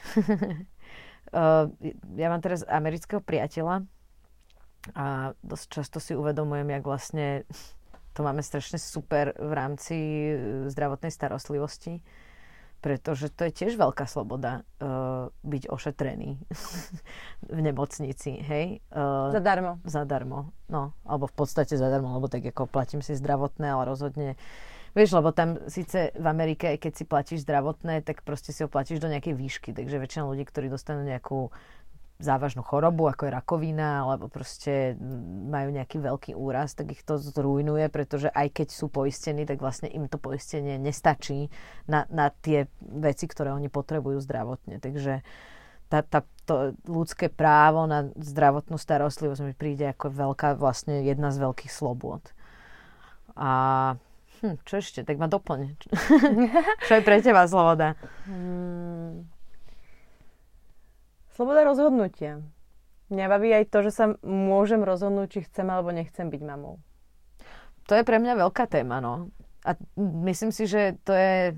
uh, 1.35 1.67
ja 2.23 2.27
mám 2.31 2.41
teraz 2.41 2.63
amerického 2.71 3.19
priateľa, 3.19 3.83
a 4.95 5.37
dosť 5.47 5.67
často 5.71 5.99
si 6.03 6.19
uvedomujem, 6.19 6.67
jak 6.67 6.85
vlastne 6.85 7.27
to 8.13 8.21
máme 8.21 8.43
strašne 8.45 8.77
super 8.77 9.33
v 9.39 9.53
rámci 9.55 9.97
e, 9.97 10.33
zdravotnej 10.69 11.15
starostlivosti, 11.15 12.05
pretože 12.83 13.31
to 13.31 13.47
je 13.47 13.55
tiež 13.55 13.79
veľká 13.79 14.11
sloboda 14.11 14.67
uh, 14.83 15.31
byť 15.47 15.71
ošetrený 15.71 16.35
v 17.55 17.59
nemocnici, 17.63 18.43
hej? 18.43 18.83
Uh, 18.91 19.31
zadarmo. 19.31 19.79
Zadarmo, 19.87 20.51
no. 20.67 20.91
Alebo 21.07 21.31
v 21.31 21.35
podstate 21.47 21.79
zadarmo, 21.79 22.19
lebo 22.19 22.27
tak 22.27 22.43
ako 22.43 22.67
platím 22.67 22.99
si 22.99 23.15
zdravotné, 23.15 23.71
ale 23.71 23.87
rozhodne 23.87 24.35
Vieš, 24.93 25.17
lebo 25.17 25.33
tam 25.33 25.57
síce 25.73 26.13
v 26.13 26.27
Amerike, 26.29 26.77
keď 26.77 26.93
si 26.93 27.05
platíš 27.09 27.49
zdravotné, 27.49 28.05
tak 28.05 28.21
proste 28.29 28.53
si 28.53 28.61
ho 28.61 28.69
platíš 28.69 29.01
do 29.01 29.09
nejakej 29.09 29.33
výšky. 29.33 29.73
Takže 29.73 29.97
väčšina 29.97 30.29
ľudí, 30.29 30.45
ktorí 30.45 30.69
dostanú 30.69 31.01
nejakú 31.09 31.49
závažnú 32.23 32.63
chorobu, 32.63 33.11
ako 33.11 33.27
je 33.27 33.35
rakovina, 33.35 34.07
alebo 34.07 34.31
proste 34.31 34.95
majú 35.51 35.75
nejaký 35.75 35.99
veľký 35.99 36.33
úraz, 36.39 36.79
tak 36.79 36.95
ich 36.95 37.03
to 37.03 37.19
zrujnuje, 37.19 37.91
pretože 37.91 38.31
aj 38.31 38.63
keď 38.63 38.69
sú 38.71 38.87
poistení, 38.87 39.43
tak 39.43 39.59
vlastne 39.59 39.91
im 39.91 40.07
to 40.07 40.17
poistenie 40.23 40.79
nestačí 40.79 41.51
na, 41.91 42.07
na 42.09 42.31
tie 42.31 42.71
veci, 42.81 43.27
ktoré 43.27 43.51
oni 43.51 43.67
potrebujú 43.67 44.23
zdravotne. 44.23 44.79
Takže 44.79 45.27
tá, 45.91 46.01
tá, 46.07 46.23
to 46.47 46.79
ľudské 46.87 47.27
právo 47.27 47.85
na 47.91 48.09
zdravotnú 48.17 48.79
starostlivosť 48.79 49.43
mi 49.43 49.53
príde 49.53 49.91
ako 49.91 50.15
veľká, 50.15 50.57
vlastne 50.57 51.03
jedna 51.03 51.35
z 51.35 51.43
veľkých 51.43 51.75
slobôd. 51.75 52.23
A 53.35 53.51
hm, 54.41 54.63
čo 54.63 54.79
ešte? 54.79 55.03
Tak 55.03 55.19
ma 55.19 55.27
doplň. 55.27 55.77
čo 56.89 56.93
je 56.97 57.03
pre 57.03 57.19
teba 57.19 57.45
sloboda? 57.51 57.99
Hmm 58.25 59.32
Sloboda 61.33 61.65
rozhodnutia. 61.65 62.45
Mňa 63.13 63.27
baví 63.29 63.53
aj 63.53 63.65
to, 63.69 63.79
že 63.85 63.93
sa 63.93 64.05
môžem 64.25 64.81
rozhodnúť, 64.81 65.29
či 65.29 65.41
chcem 65.49 65.69
alebo 65.69 65.93
nechcem 65.93 66.29
byť 66.33 66.43
mamou. 66.45 66.81
To 67.89 67.93
je 67.99 68.05
pre 68.07 68.17
mňa 68.17 68.41
veľká 68.41 68.65
téma, 68.69 69.05
no. 69.05 69.29
A 69.69 69.77
myslím 70.29 70.53
si, 70.53 70.65
že 70.65 70.97
to 71.05 71.13
je... 71.13 71.57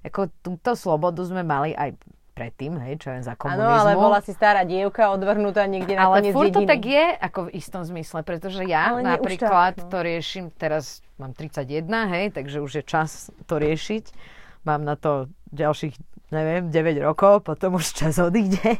Ako 0.00 0.32
túto 0.40 0.72
slobodu 0.78 1.20
sme 1.26 1.44
mali 1.44 1.76
aj 1.76 1.92
predtým, 2.40 2.80
hej, 2.80 2.94
čo 2.96 3.08
je 3.12 3.20
za 3.20 3.36
komunizmu. 3.36 3.68
Áno, 3.68 3.84
ale 3.84 3.92
bola 4.00 4.24
si 4.24 4.32
stará 4.32 4.64
dievka 4.64 5.12
odvrhnutá 5.12 5.68
niekde 5.68 5.92
na 5.92 6.08
Ale 6.08 6.32
furt 6.32 6.56
to 6.56 6.64
tak 6.64 6.80
je, 6.80 7.04
ako 7.20 7.52
v 7.52 7.60
istom 7.60 7.84
zmysle, 7.84 8.24
pretože 8.24 8.64
ja 8.64 8.96
ale 8.96 9.04
napríklad 9.04 9.76
tak, 9.76 9.84
no. 9.84 9.90
to 9.92 9.98
riešim, 10.00 10.48
teraz 10.56 11.04
mám 11.20 11.36
31, 11.36 11.84
hej, 12.08 12.24
takže 12.32 12.64
už 12.64 12.80
je 12.80 12.84
čas 12.86 13.28
to 13.44 13.60
riešiť. 13.60 14.16
Mám 14.64 14.88
na 14.88 14.96
to 14.96 15.28
ďalších, 15.52 16.09
neviem, 16.30 16.70
9 16.70 17.06
rokov, 17.06 17.44
potom 17.46 17.78
už 17.78 17.94
čas 17.94 18.18
odíde. 18.18 18.78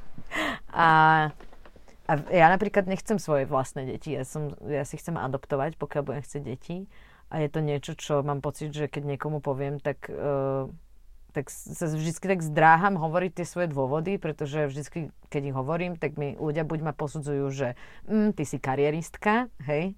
A, 0.71 0.89
a 2.07 2.13
ja 2.31 2.47
napríklad 2.47 2.87
nechcem 2.87 3.19
svoje 3.19 3.47
vlastné 3.47 3.87
deti. 3.87 4.15
Ja, 4.15 4.23
som, 4.23 4.55
ja 4.63 4.87
si 4.87 4.99
chcem 4.99 5.19
adoptovať, 5.19 5.75
pokiaľ 5.75 6.03
budem 6.07 6.23
chcieť 6.23 6.43
deti. 6.47 6.77
A 7.31 7.43
je 7.43 7.49
to 7.51 7.63
niečo, 7.63 7.95
čo 7.95 8.23
mám 8.27 8.43
pocit, 8.43 8.75
že 8.75 8.87
keď 8.87 9.17
niekomu 9.17 9.43
poviem, 9.43 9.83
tak... 9.83 10.07
Uh, 10.11 10.71
tak 11.31 11.47
sa 11.51 11.87
vždy 11.87 12.11
tak 12.19 12.43
zdráham 12.43 12.99
hovoriť 12.99 13.39
tie 13.39 13.47
svoje 13.47 13.71
dôvody, 13.71 14.19
pretože 14.19 14.67
vždy, 14.67 15.15
keď 15.31 15.43
ich 15.55 15.57
hovorím, 15.57 15.95
tak 15.95 16.19
mi 16.19 16.35
ľudia 16.35 16.67
buď 16.67 16.91
ma 16.91 16.93
posudzujú, 16.93 17.47
že 17.55 17.69
mm, 18.11 18.35
ty 18.35 18.43
si 18.43 18.59
karieristka, 18.59 19.47
hej, 19.63 19.95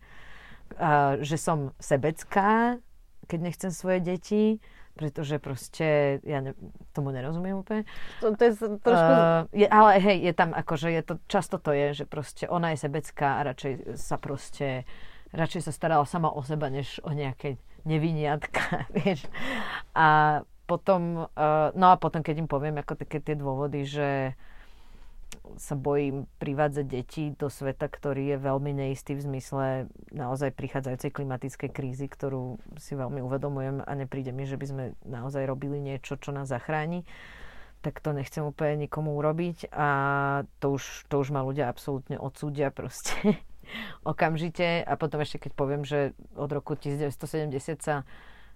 a, 0.77 1.17
že 1.25 1.41
som 1.41 1.73
sebecká, 1.81 2.77
keď 3.33 3.39
nechcem 3.49 3.73
svoje 3.73 4.05
deti, 4.05 4.61
pretože 4.93 5.41
proste, 5.41 6.21
ja 6.23 6.45
ne, 6.45 6.53
tomu 6.93 7.11
nerozumiem 7.11 7.65
úplne. 7.65 7.83
To, 8.21 8.37
to 8.37 8.43
je 8.45 8.53
trošku... 8.85 9.13
Uh, 9.13 9.49
je, 9.53 9.67
ale 9.69 9.99
hej, 9.99 10.19
je 10.29 10.33
tam 10.37 10.51
akože, 10.53 10.89
je 10.93 11.03
to, 11.03 11.15
často 11.29 11.57
to 11.57 11.73
je, 11.73 12.03
že 12.03 12.05
proste 12.05 12.45
ona 12.49 12.77
je 12.77 12.85
sebecká 12.85 13.41
a 13.41 13.47
radšej 13.53 13.97
sa 13.97 14.17
proste, 14.21 14.85
radšej 15.33 15.63
sa 15.65 15.73
starala 15.73 16.05
sama 16.05 16.29
o 16.29 16.45
seba, 16.45 16.69
než 16.69 17.01
o 17.03 17.11
nejaké 17.11 17.57
neviniatka, 17.89 18.85
vieš. 19.01 19.25
A 19.97 20.41
potom, 20.69 21.27
uh, 21.27 21.69
no 21.75 21.87
a 21.93 21.97
potom, 21.97 22.21
keď 22.21 22.45
im 22.45 22.49
poviem 22.49 22.77
ako 22.81 22.97
také 22.97 23.19
tie 23.21 23.37
dôvody, 23.37 23.89
že 23.89 24.37
sa 25.57 25.75
bojím 25.77 26.29
privádzať 26.39 26.87
deti 26.87 27.25
do 27.35 27.49
sveta, 27.53 27.89
ktorý 27.89 28.37
je 28.37 28.39
veľmi 28.39 28.73
neistý 28.73 29.17
v 29.17 29.25
zmysle 29.27 29.67
naozaj 30.13 30.53
prichádzajúcej 30.57 31.11
klimatickej 31.13 31.71
krízy, 31.73 32.07
ktorú 32.09 32.61
si 32.79 32.97
veľmi 32.97 33.21
uvedomujem 33.25 33.85
a 33.85 33.93
nepríde 33.93 34.31
mi, 34.31 34.49
že 34.49 34.57
by 34.57 34.67
sme 34.69 34.85
naozaj 35.05 35.45
robili 35.45 35.81
niečo, 35.81 36.17
čo 36.17 36.31
nás 36.31 36.49
zachráni. 36.49 37.05
Tak 37.83 37.99
to 37.99 38.15
nechcem 38.15 38.47
úplne 38.47 38.87
nikomu 38.87 39.19
urobiť 39.19 39.75
a 39.75 39.89
to 40.63 40.79
už, 40.79 41.11
to 41.11 41.19
už 41.19 41.35
ma 41.35 41.43
ľudia 41.43 41.67
absolútne 41.67 42.15
odsúdia 42.15 42.71
proste 42.71 43.43
okamžite. 44.07 44.87
A 44.87 44.95
potom 44.95 45.19
ešte 45.19 45.49
keď 45.49 45.53
poviem, 45.59 45.83
že 45.83 46.15
od 46.39 46.51
roku 46.55 46.79
1970 46.79 47.83
sa 47.83 48.07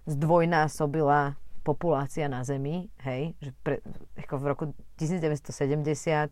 zdvojnásobila 0.07 1.35
populácia 1.67 2.31
na 2.31 2.47
Zemi, 2.47 2.87
hej, 3.03 3.35
že 3.43 3.51
pre, 3.59 3.83
ako 4.15 4.35
v 4.39 4.45
roku 4.47 4.65
1970 4.95 6.31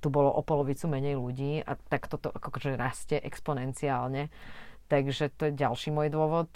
tu 0.00 0.08
bolo 0.08 0.32
o 0.32 0.40
polovicu 0.40 0.88
menej 0.88 1.20
ľudí 1.20 1.60
a 1.62 1.76
tak 1.76 2.08
toto 2.08 2.32
akože 2.32 2.74
rastie 2.74 3.20
exponenciálne. 3.20 4.32
Takže 4.88 5.30
to 5.36 5.48
je 5.48 5.60
ďalší 5.60 5.94
môj 5.94 6.10
dôvod, 6.10 6.50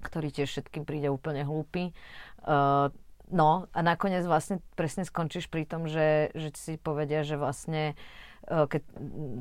ktorý 0.00 0.32
tiež 0.32 0.48
všetkým 0.48 0.88
príde 0.88 1.12
úplne 1.12 1.44
hlúpy. 1.44 1.92
Uh, 2.46 2.88
no 3.28 3.68
a 3.76 3.80
nakoniec 3.84 4.24
vlastne 4.24 4.64
presne 4.78 5.04
skončíš 5.04 5.52
pri 5.52 5.68
tom, 5.68 5.84
že, 5.84 6.32
že 6.32 6.48
si 6.56 6.72
povedia, 6.80 7.20
že 7.20 7.36
vlastne 7.36 7.92
uh, 7.92 8.30
Eh, 8.50 8.66
keď 8.66 8.82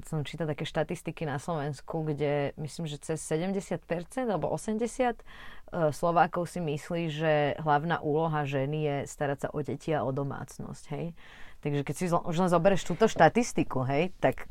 som 0.06 0.28
čítal 0.28 0.46
také 0.46 0.68
štatistiky 0.68 1.24
na 1.24 1.40
Slovensku, 1.40 2.04
kde 2.04 2.54
myslím, 2.62 2.86
že 2.86 3.02
cez 3.02 3.18
70% 3.24 3.82
alebo 4.28 4.52
80% 4.54 4.86
eh, 4.92 5.90
Slovákov 5.90 6.52
si 6.52 6.60
myslí, 6.60 7.04
že 7.10 7.34
hlavná 7.58 8.04
úloha 8.04 8.46
ženy 8.46 8.78
je 8.86 8.96
starať 9.08 9.38
sa 9.40 9.50
o 9.50 9.60
deti 9.64 9.96
a 9.96 10.04
o 10.04 10.12
domácnosť, 10.12 10.84
hej. 10.94 11.18
Takže 11.60 11.82
keď 11.84 11.96
si 11.96 12.06
už 12.08 12.36
len 12.40 12.50
zoberieš 12.52 12.88
túto 12.88 13.12
štatistiku, 13.12 13.84
hej, 13.84 14.16
tak 14.24 14.48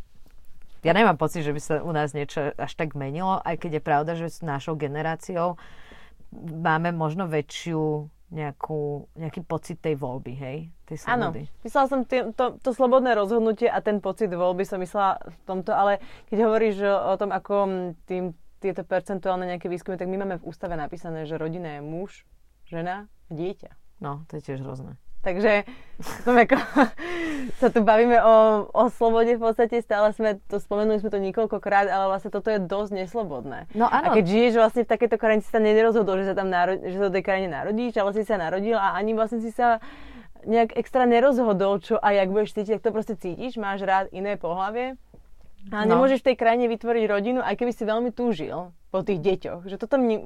ja 0.85 0.93
nemám 0.95 1.19
pocit, 1.19 1.43
že 1.43 1.51
by 1.51 1.61
sa 1.61 1.75
u 1.83 1.91
nás 1.91 2.15
niečo 2.15 2.55
až 2.55 2.73
tak 2.79 2.95
menilo, 2.95 3.43
aj 3.43 3.59
keď 3.59 3.81
je 3.81 3.83
pravda, 3.83 4.13
že 4.15 4.31
s 4.31 4.41
našou 4.45 4.79
generáciou 4.79 5.59
máme 6.37 6.95
možno 6.95 7.27
väčšiu 7.27 8.07
nejakú, 8.29 9.09
nejaký 9.17 9.41
pocit 9.49 9.81
tej 9.81 9.97
voľby, 9.97 10.33
hej? 10.37 10.59
Tej 10.85 11.09
Áno, 11.09 11.33
myslela 11.65 11.87
som 11.89 12.05
tý, 12.05 12.29
to, 12.37 12.61
to 12.61 12.71
slobodné 12.77 13.17
rozhodnutie 13.17 13.73
a 13.73 13.81
ten 13.81 14.05
pocit 14.05 14.29
voľby 14.29 14.69
som 14.69 14.77
myslela 14.85 15.17
v 15.25 15.37
tomto, 15.49 15.73
ale 15.73 16.05
keď 16.29 16.39
hovoríš 16.45 16.77
o 16.85 17.15
tom, 17.17 17.33
ako 17.33 17.55
tým, 18.05 18.37
tieto 18.61 18.85
percentuálne 18.85 19.49
nejaké 19.49 19.73
výskumy, 19.73 19.97
tak 19.97 20.13
my 20.13 20.21
máme 20.21 20.37
v 20.45 20.47
ústave 20.47 20.77
napísané, 20.77 21.25
že 21.25 21.41
rodina 21.41 21.81
je 21.81 21.83
muž, 21.83 22.29
žena, 22.69 23.09
dieťa. 23.33 23.73
No, 24.05 24.29
to 24.29 24.39
je 24.39 24.53
tiež 24.53 24.61
hrozné. 24.61 25.01
Takže 25.23 25.67
ako, 26.23 26.57
sa 27.59 27.69
tu 27.75 27.83
bavíme 27.83 28.23
o, 28.23 28.69
o 28.71 28.85
slobode 28.87 29.35
v 29.35 29.43
podstate, 29.43 29.83
stále 29.83 30.15
sme 30.15 30.39
to, 30.47 30.63
spomenuli 30.63 31.03
sme 31.03 31.11
to 31.11 31.19
niekoľkokrát, 31.19 31.91
ale 31.91 32.07
vlastne 32.07 32.31
toto 32.31 32.55
je 32.55 32.63
dosť 32.63 33.03
neslobodné. 33.03 33.67
No 33.75 33.91
áno. 33.91 34.15
A 34.15 34.15
keď 34.15 34.25
žiješ 34.31 34.55
vlastne 34.63 34.83
v 34.87 34.91
takejto 34.95 35.19
krajine, 35.19 35.43
si 35.43 35.51
sa 35.51 35.59
nerozhodol, 35.59 36.23
že 36.23 36.31
sa 36.31 36.35
tam 36.39 36.55
narod, 36.55 36.87
že 36.87 36.95
sa 36.95 37.11
do 37.11 37.15
tej 37.19 37.25
krajine 37.27 37.51
narodíš, 37.51 37.99
ale 37.99 38.15
si 38.15 38.23
sa 38.23 38.39
narodil 38.39 38.79
a 38.79 38.95
ani 38.95 39.11
vlastne 39.19 39.43
si 39.43 39.51
sa 39.51 39.83
nejak 40.47 40.79
extra 40.79 41.03
nerozhodol, 41.03 41.83
čo 41.83 41.99
a 41.99 42.15
jak 42.15 42.31
budeš 42.31 42.55
cítiť, 42.55 42.79
ak 42.79 42.85
to 42.87 42.95
proste 42.95 43.15
cítiš, 43.19 43.59
máš 43.59 43.83
rád 43.83 44.07
iné 44.15 44.39
pohlavie. 44.39 44.95
A 45.75 45.83
no. 45.83 45.99
nemôžeš 45.99 46.23
v 46.23 46.33
tej 46.33 46.37
krajine 46.39 46.71
vytvoriť 46.71 47.05
rodinu, 47.11 47.43
aj 47.43 47.59
keby 47.59 47.75
si 47.75 47.83
veľmi 47.83 48.15
túžil 48.15 48.71
po 48.95 49.03
tých 49.03 49.19
deťoch. 49.19 49.67
Že 49.67 49.77
toto 49.83 49.99
mne, 49.99 50.17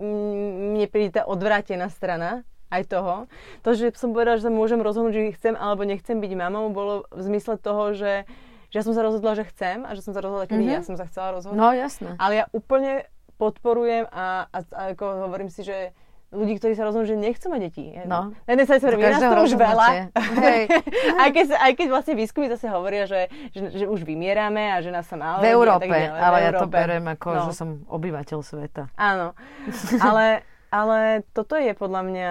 mne 0.76 0.86
príde 0.92 1.16
tá 1.16 1.22
odvrátená 1.24 1.88
strana, 1.88 2.44
aj 2.72 2.82
toho. 2.88 3.14
To, 3.62 3.70
že 3.76 3.92
som 3.92 4.16
povedala, 4.16 4.40
že 4.40 4.48
sa 4.48 4.52
môžem 4.52 4.80
rozhodnúť, 4.80 5.12
že 5.12 5.36
chcem 5.36 5.54
alebo 5.54 5.84
nechcem 5.84 6.16
byť 6.16 6.32
mamou, 6.32 6.72
bolo 6.72 7.04
v 7.12 7.20
zmysle 7.28 7.60
toho, 7.60 7.92
že, 7.92 8.24
že 8.72 8.76
ja 8.80 8.82
som 8.82 8.96
sa 8.96 9.04
rozhodla, 9.04 9.36
že 9.36 9.44
chcem 9.52 9.84
a 9.84 9.92
že 9.92 10.00
som 10.00 10.16
sa 10.16 10.24
rozhodla, 10.24 10.48
kedy 10.48 10.64
mm-hmm. 10.64 10.78
ja 10.80 10.82
som 10.82 10.96
sa 10.96 11.04
chcela 11.04 11.36
rozhodnúť. 11.36 11.60
No, 11.60 11.76
jasné. 11.76 12.16
Ale 12.16 12.32
ja 12.40 12.44
úplne 12.56 13.04
podporujem 13.36 14.08
a, 14.08 14.48
a, 14.48 14.58
a 14.72 14.82
ako 14.96 15.28
hovorím 15.28 15.52
si, 15.52 15.60
že 15.60 15.92
ľudí, 16.32 16.56
ktorí 16.56 16.72
sa 16.72 16.88
rozhodnú, 16.88 17.04
že 17.04 17.16
nechcú 17.20 17.52
mať 17.52 17.60
deti. 17.60 17.84
No. 18.08 18.32
Na 18.48 18.50
jednej 18.56 18.64
strane 18.64 18.96
nás 18.96 19.20
to 19.20 19.42
už 19.44 19.54
veľa. 19.60 19.88
Hej. 20.40 20.62
aj, 21.22 21.30
keď, 21.30 21.46
aj 21.60 21.72
keď 21.76 21.86
vlastne 21.92 22.14
výskumy 22.16 22.48
zase 22.48 22.72
hovoria, 22.72 23.04
že, 23.04 23.28
že, 23.52 23.68
že 23.68 23.84
už 23.84 24.08
vymierame 24.08 24.72
a 24.72 24.80
že 24.80 24.88
nás 24.88 25.04
sa 25.04 25.20
málo. 25.20 25.44
V 25.44 25.52
Európe, 25.52 25.92
ale 25.92 26.38
v 26.40 26.44
Európe. 26.48 26.56
ja 26.56 26.62
to 26.64 26.68
berem 26.72 27.04
ako, 27.04 27.28
no. 27.36 27.44
že 27.46 27.52
som 27.52 27.84
obyvateľ 27.84 28.38
sveta. 28.40 28.88
Áno, 28.96 29.36
ale 30.00 30.40
ale 30.72 31.28
toto 31.36 31.54
je 31.60 31.76
podľa 31.76 32.02
mňa 32.08 32.30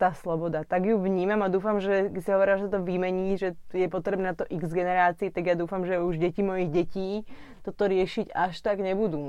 tá 0.00 0.16
sloboda. 0.16 0.64
Tak 0.64 0.88
ju 0.88 0.96
vnímam 0.96 1.44
a 1.44 1.52
dúfam, 1.52 1.76
že 1.76 2.08
keď 2.08 2.22
si 2.24 2.30
hovorila, 2.32 2.56
že 2.56 2.72
to 2.72 2.80
vymení, 2.80 3.36
že 3.36 3.52
je 3.76 3.84
potrebné 3.92 4.32
na 4.32 4.34
to 4.34 4.48
x 4.48 4.72
generácií, 4.72 5.28
tak 5.28 5.44
ja 5.44 5.52
dúfam, 5.52 5.84
že 5.84 6.00
už 6.00 6.16
deti 6.16 6.40
mojich 6.40 6.72
detí 6.72 7.28
toto 7.60 7.84
riešiť 7.84 8.32
až 8.32 8.56
tak 8.64 8.80
nebudú 8.80 9.20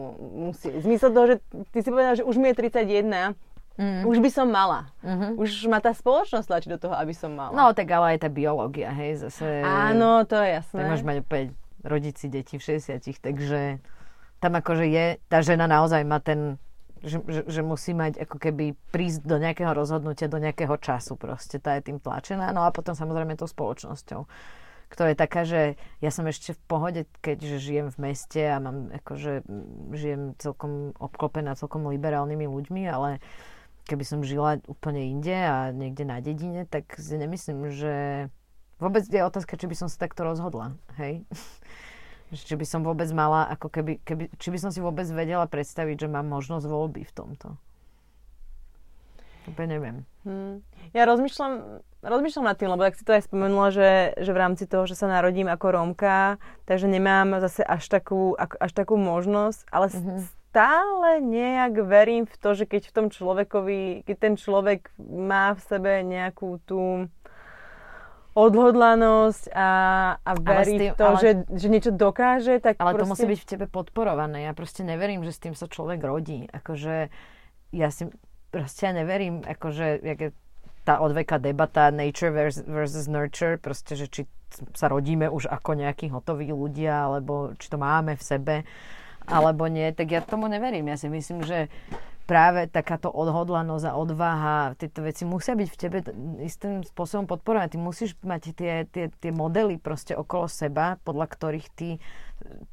musieť. 0.48 0.80
V 0.80 0.84
zmysle 0.88 1.12
toho, 1.12 1.26
že 1.28 1.36
ty 1.76 1.84
si 1.84 1.92
povedala, 1.92 2.16
že 2.16 2.24
už 2.24 2.40
mi 2.40 2.56
je 2.56 2.56
31, 2.56 3.36
Mm. 3.80 4.04
Už 4.04 4.20
by 4.20 4.30
som 4.30 4.52
mala. 4.52 4.92
Mm-hmm. 5.00 5.40
Už 5.40 5.66
ma 5.72 5.80
tá 5.80 5.96
spoločnosť 5.96 6.44
tlačí 6.44 6.68
do 6.68 6.76
toho, 6.76 6.92
aby 6.92 7.16
som 7.16 7.32
mala. 7.32 7.56
No, 7.56 7.72
tak 7.72 7.88
ale 7.88 8.14
aj 8.14 8.28
tá 8.28 8.30
biológia, 8.30 8.92
hej, 8.92 9.24
zase... 9.24 9.64
Áno, 9.64 10.28
to 10.28 10.36
je 10.38 10.60
jasné. 10.60 10.76
Tak 10.76 10.92
môžeš 10.92 11.08
mať 11.08 11.18
opäť 11.24 11.46
rodici 11.82 12.26
deti 12.28 12.60
v 12.60 12.64
60 12.78 13.00
takže 13.24 13.82
tam 14.44 14.54
akože 14.60 14.86
je, 14.86 15.06
tá 15.32 15.40
žena 15.42 15.66
naozaj 15.72 16.04
má 16.04 16.20
ten 16.22 16.60
že, 17.02 17.18
že, 17.26 17.42
že 17.50 17.62
musí 17.66 17.92
mať 17.98 18.22
ako 18.24 18.38
keby 18.38 18.78
prísť 18.94 19.26
do 19.26 19.38
nejakého 19.42 19.74
rozhodnutia, 19.74 20.32
do 20.32 20.38
nejakého 20.38 20.78
času 20.78 21.18
proste. 21.18 21.58
Tá 21.58 21.78
je 21.78 21.92
tým 21.92 21.98
tlačená. 21.98 22.54
No 22.54 22.66
a 22.66 22.74
potom 22.74 22.94
samozrejme 22.94 23.38
tou 23.38 23.50
spoločnosťou 23.50 24.26
ktorá 24.92 25.16
je 25.16 25.24
taká, 25.24 25.42
že 25.48 25.62
ja 26.04 26.12
som 26.12 26.28
ešte 26.28 26.52
v 26.52 26.62
pohode, 26.68 27.02
keďže 27.24 27.64
žijem 27.64 27.88
v 27.96 28.12
meste 28.12 28.44
a 28.44 28.60
mám 28.60 28.92
akože 28.92 29.48
žijem 29.96 30.36
celkom 30.36 30.92
obklopená 31.00 31.56
celkom 31.56 31.88
liberálnymi 31.88 32.44
ľuďmi, 32.44 32.84
ale 32.92 33.24
keby 33.88 34.04
som 34.04 34.20
žila 34.22 34.60
úplne 34.68 35.00
inde 35.08 35.32
a 35.34 35.72
niekde 35.72 36.04
na 36.04 36.20
dedine, 36.20 36.68
tak 36.68 36.92
si 37.00 37.16
nemyslím, 37.16 37.72
že 37.72 38.28
vôbec 38.84 39.08
je 39.08 39.24
otázka, 39.24 39.56
či 39.56 39.72
by 39.72 39.76
som 39.80 39.88
sa 39.88 40.04
takto 40.04 40.28
rozhodla, 40.28 40.76
hej? 41.00 41.24
Či 42.32 42.56
by 42.56 42.64
som 42.64 42.82
vôbec 42.88 43.12
mala, 43.12 43.52
ako 43.52 43.68
keby, 43.68 44.00
keby, 44.08 44.32
či 44.40 44.48
by 44.56 44.58
som 44.58 44.72
si 44.72 44.80
vôbec 44.80 45.04
vedela 45.12 45.44
predstaviť, 45.44 46.08
že 46.08 46.08
mám 46.08 46.32
možnosť 46.32 46.64
voľby 46.64 47.04
v 47.04 47.12
tomto. 47.12 47.60
Úplne 49.52 49.68
neviem. 49.68 49.98
Hmm. 50.24 50.62
Ja 50.94 51.10
rozmýšľam, 51.10 51.82
rozmýšľam 52.06 52.46
nad 52.46 52.56
tým, 52.56 52.70
lebo 52.72 52.86
ak 52.86 52.96
si 52.96 53.04
to 53.04 53.18
aj 53.18 53.26
spomenula, 53.26 53.74
že, 53.74 54.16
že 54.22 54.32
v 54.32 54.42
rámci 54.42 54.64
toho, 54.70 54.86
že 54.86 54.94
sa 54.94 55.10
narodím 55.10 55.50
ako 55.50 55.76
Rómka, 55.76 56.38
takže 56.70 56.86
nemám 56.86 57.42
zase 57.42 57.66
až 57.66 57.90
takú, 57.90 58.38
až 58.38 58.72
takú 58.72 59.02
možnosť, 59.02 59.66
ale 59.74 59.90
mm-hmm. 59.90 60.20
stále 60.54 61.10
nejak 61.26 61.74
verím 61.84 62.30
v 62.30 62.36
to, 62.38 62.50
že 62.54 62.70
keď 62.70 62.82
v 62.88 62.96
tom 62.96 63.08
človekovi, 63.10 64.06
keď 64.06 64.16
ten 64.22 64.34
človek 64.38 64.94
má 65.02 65.58
v 65.58 65.62
sebe 65.66 65.92
nejakú 66.06 66.62
tú 66.70 67.10
odhodlanosť 68.32 69.52
a, 69.52 69.70
a 70.24 70.32
verí 70.40 70.92
v 70.92 70.96
to, 70.96 71.04
ale, 71.04 71.20
že, 71.20 71.32
že 71.52 71.68
niečo 71.68 71.92
dokáže, 71.92 72.64
tak 72.64 72.80
Ale 72.80 72.96
proste... 72.96 73.02
to 73.04 73.12
musí 73.12 73.26
byť 73.28 73.40
v 73.44 73.48
tebe 73.48 73.66
podporované. 73.68 74.48
Ja 74.48 74.56
proste 74.56 74.88
neverím, 74.88 75.28
že 75.28 75.36
s 75.36 75.40
tým 75.44 75.54
sa 75.56 75.68
človek 75.68 76.00
rodí. 76.00 76.48
Akože 76.48 77.12
ja 77.76 77.90
si 77.92 78.08
proste 78.52 78.88
ja 78.88 78.94
neverím, 78.96 79.44
akože 79.44 80.04
jak 80.04 80.20
je 80.20 80.32
tá 80.84 81.00
odveka 81.00 81.40
debata 81.40 81.90
nature 81.94 82.34
versus, 82.34 82.68
versus 82.68 83.06
nurture, 83.08 83.56
proste, 83.56 83.96
že 83.96 84.12
či 84.12 84.22
sa 84.76 84.92
rodíme 84.92 85.32
už 85.32 85.48
ako 85.48 85.80
nejakí 85.80 86.12
hotoví 86.12 86.52
ľudia, 86.52 87.08
alebo 87.08 87.56
či 87.56 87.72
to 87.72 87.80
máme 87.80 88.20
v 88.20 88.24
sebe, 88.24 88.56
alebo 89.24 89.72
nie, 89.72 89.88
tak 89.96 90.12
ja 90.12 90.20
tomu 90.20 90.52
neverím. 90.52 90.92
Ja 90.92 91.00
si 91.00 91.08
myslím, 91.08 91.48
že 91.48 91.72
práve 92.26 92.70
takáto 92.72 93.12
odhodlanosť 93.12 93.86
a 93.92 93.98
odvaha, 93.98 94.58
tieto 94.80 95.04
veci 95.04 95.28
musia 95.28 95.58
byť 95.58 95.68
v 95.68 95.78
tebe 95.80 95.98
istým 96.42 96.86
spôsobom 96.86 97.28
podporované. 97.28 97.72
Ty 97.72 97.80
musíš 97.82 98.16
mať 98.24 98.42
tie, 98.56 98.74
tie, 98.88 99.06
tie 99.12 99.32
modely 99.34 99.76
proste 99.78 100.16
okolo 100.16 100.48
seba, 100.48 100.96
podľa 101.04 101.28
ktorých 101.28 101.68
ty 101.76 101.90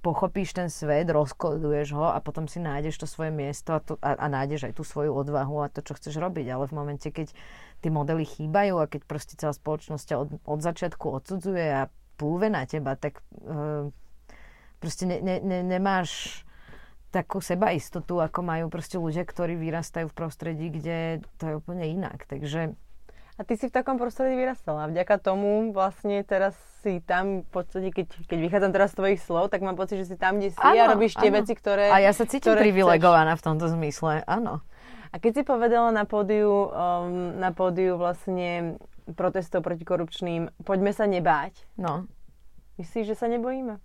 pochopíš 0.01 0.57
ten 0.57 0.73
svet, 0.73 1.13
rozkoduješ 1.13 1.93
ho 1.93 2.09
a 2.09 2.19
potom 2.25 2.49
si 2.49 2.57
nájdeš 2.57 3.05
to 3.05 3.07
svoje 3.07 3.29
miesto 3.29 3.77
a, 3.77 3.81
to, 3.85 4.01
a, 4.01 4.17
a 4.17 4.27
nájdeš 4.33 4.73
aj 4.73 4.75
tú 4.81 4.83
svoju 4.85 5.13
odvahu 5.13 5.61
a 5.61 5.73
to, 5.73 5.85
čo 5.85 5.97
chceš 5.97 6.17
robiť. 6.17 6.47
Ale 6.49 6.65
v 6.69 6.77
momente, 6.77 7.09
keď 7.13 7.37
tie 7.85 7.91
modely 7.93 8.25
chýbajú 8.25 8.81
a 8.81 8.89
keď 8.89 9.05
proste 9.05 9.37
celá 9.37 9.53
spoločnosť 9.53 10.05
ťa 10.09 10.17
od, 10.17 10.29
od 10.45 10.61
začiatku 10.65 11.05
odsudzuje 11.21 11.67
a 11.69 11.93
plúve 12.17 12.49
na 12.49 12.65
teba, 12.65 12.97
tak 12.97 13.21
uh, 13.45 13.93
proste 14.81 15.05
ne, 15.07 15.21
ne, 15.21 15.37
ne, 15.39 15.61
nemáš 15.63 16.43
takú 17.09 17.41
sebaistotu, 17.41 18.21
ako 18.21 18.45
majú 18.45 18.67
proste 18.69 19.01
ľudia, 19.01 19.25
ktorí 19.25 19.57
vyrastajú 19.57 20.13
v 20.13 20.17
prostredí, 20.17 20.67
kde 20.69 21.25
to 21.41 21.45
je 21.49 21.55
úplne 21.57 21.85
inak. 21.89 22.29
Takže... 22.29 22.77
A 23.39 23.47
ty 23.47 23.55
si 23.55 23.71
v 23.71 23.75
takom 23.75 23.97
prostredí 24.03 24.35
vyrastala. 24.35 24.91
Vďaka 24.91 25.17
tomu 25.23 25.71
vlastne 25.71 26.27
teraz 26.27 26.59
si 26.83 26.99
tam, 27.03 27.47
v 27.47 27.51
podstate, 27.51 27.89
keď, 27.95 28.07
keď 28.27 28.39
vychádzam 28.39 28.73
teraz 28.75 28.93
z 28.93 28.99
tvojich 28.99 29.21
slov, 29.23 29.49
tak 29.49 29.63
mám 29.63 29.79
pocit, 29.79 30.03
že 30.03 30.15
si 30.15 30.17
tam, 30.19 30.43
kde 30.43 30.53
si 30.53 30.59
ano, 30.59 30.75
a 30.75 30.91
robíš 30.91 31.15
tie 31.15 31.31
ano. 31.31 31.39
veci, 31.43 31.53
ktoré 31.55 31.91
A 31.91 32.03
ja 32.03 32.11
sa 32.11 32.27
cítim 32.27 32.55
privilegovaná 32.55 33.39
v 33.39 33.43
tomto 33.43 33.71
zmysle, 33.71 34.27
áno. 34.27 34.63
A 35.09 35.17
keď 35.17 35.41
si 35.41 35.43
povedala 35.47 35.89
na 35.89 36.05
pódiu, 36.05 36.69
um, 36.69 37.41
na 37.41 37.55
pódiu 37.57 37.97
vlastne 37.97 38.77
protestov 39.17 39.65
proti 39.65 39.87
korupčným, 39.89 40.53
poďme 40.69 40.93
sa 40.93 41.09
nebáť. 41.09 41.65
No. 41.81 42.05
Myslíš, 42.77 43.15
že 43.15 43.17
sa 43.17 43.27
nebojíme? 43.31 43.81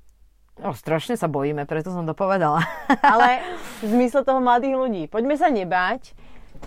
No, 0.61 0.77
strašne 0.77 1.17
sa 1.17 1.25
bojíme, 1.25 1.65
preto 1.65 1.89
som 1.89 2.05
to 2.05 2.13
povedala. 2.13 2.61
Ale 3.01 3.41
v 3.81 3.89
zmysle 3.89 4.21
toho 4.21 4.37
mladých 4.37 4.77
ľudí. 4.77 5.03
Poďme 5.09 5.33
sa 5.33 5.49
nebáť, 5.49 6.13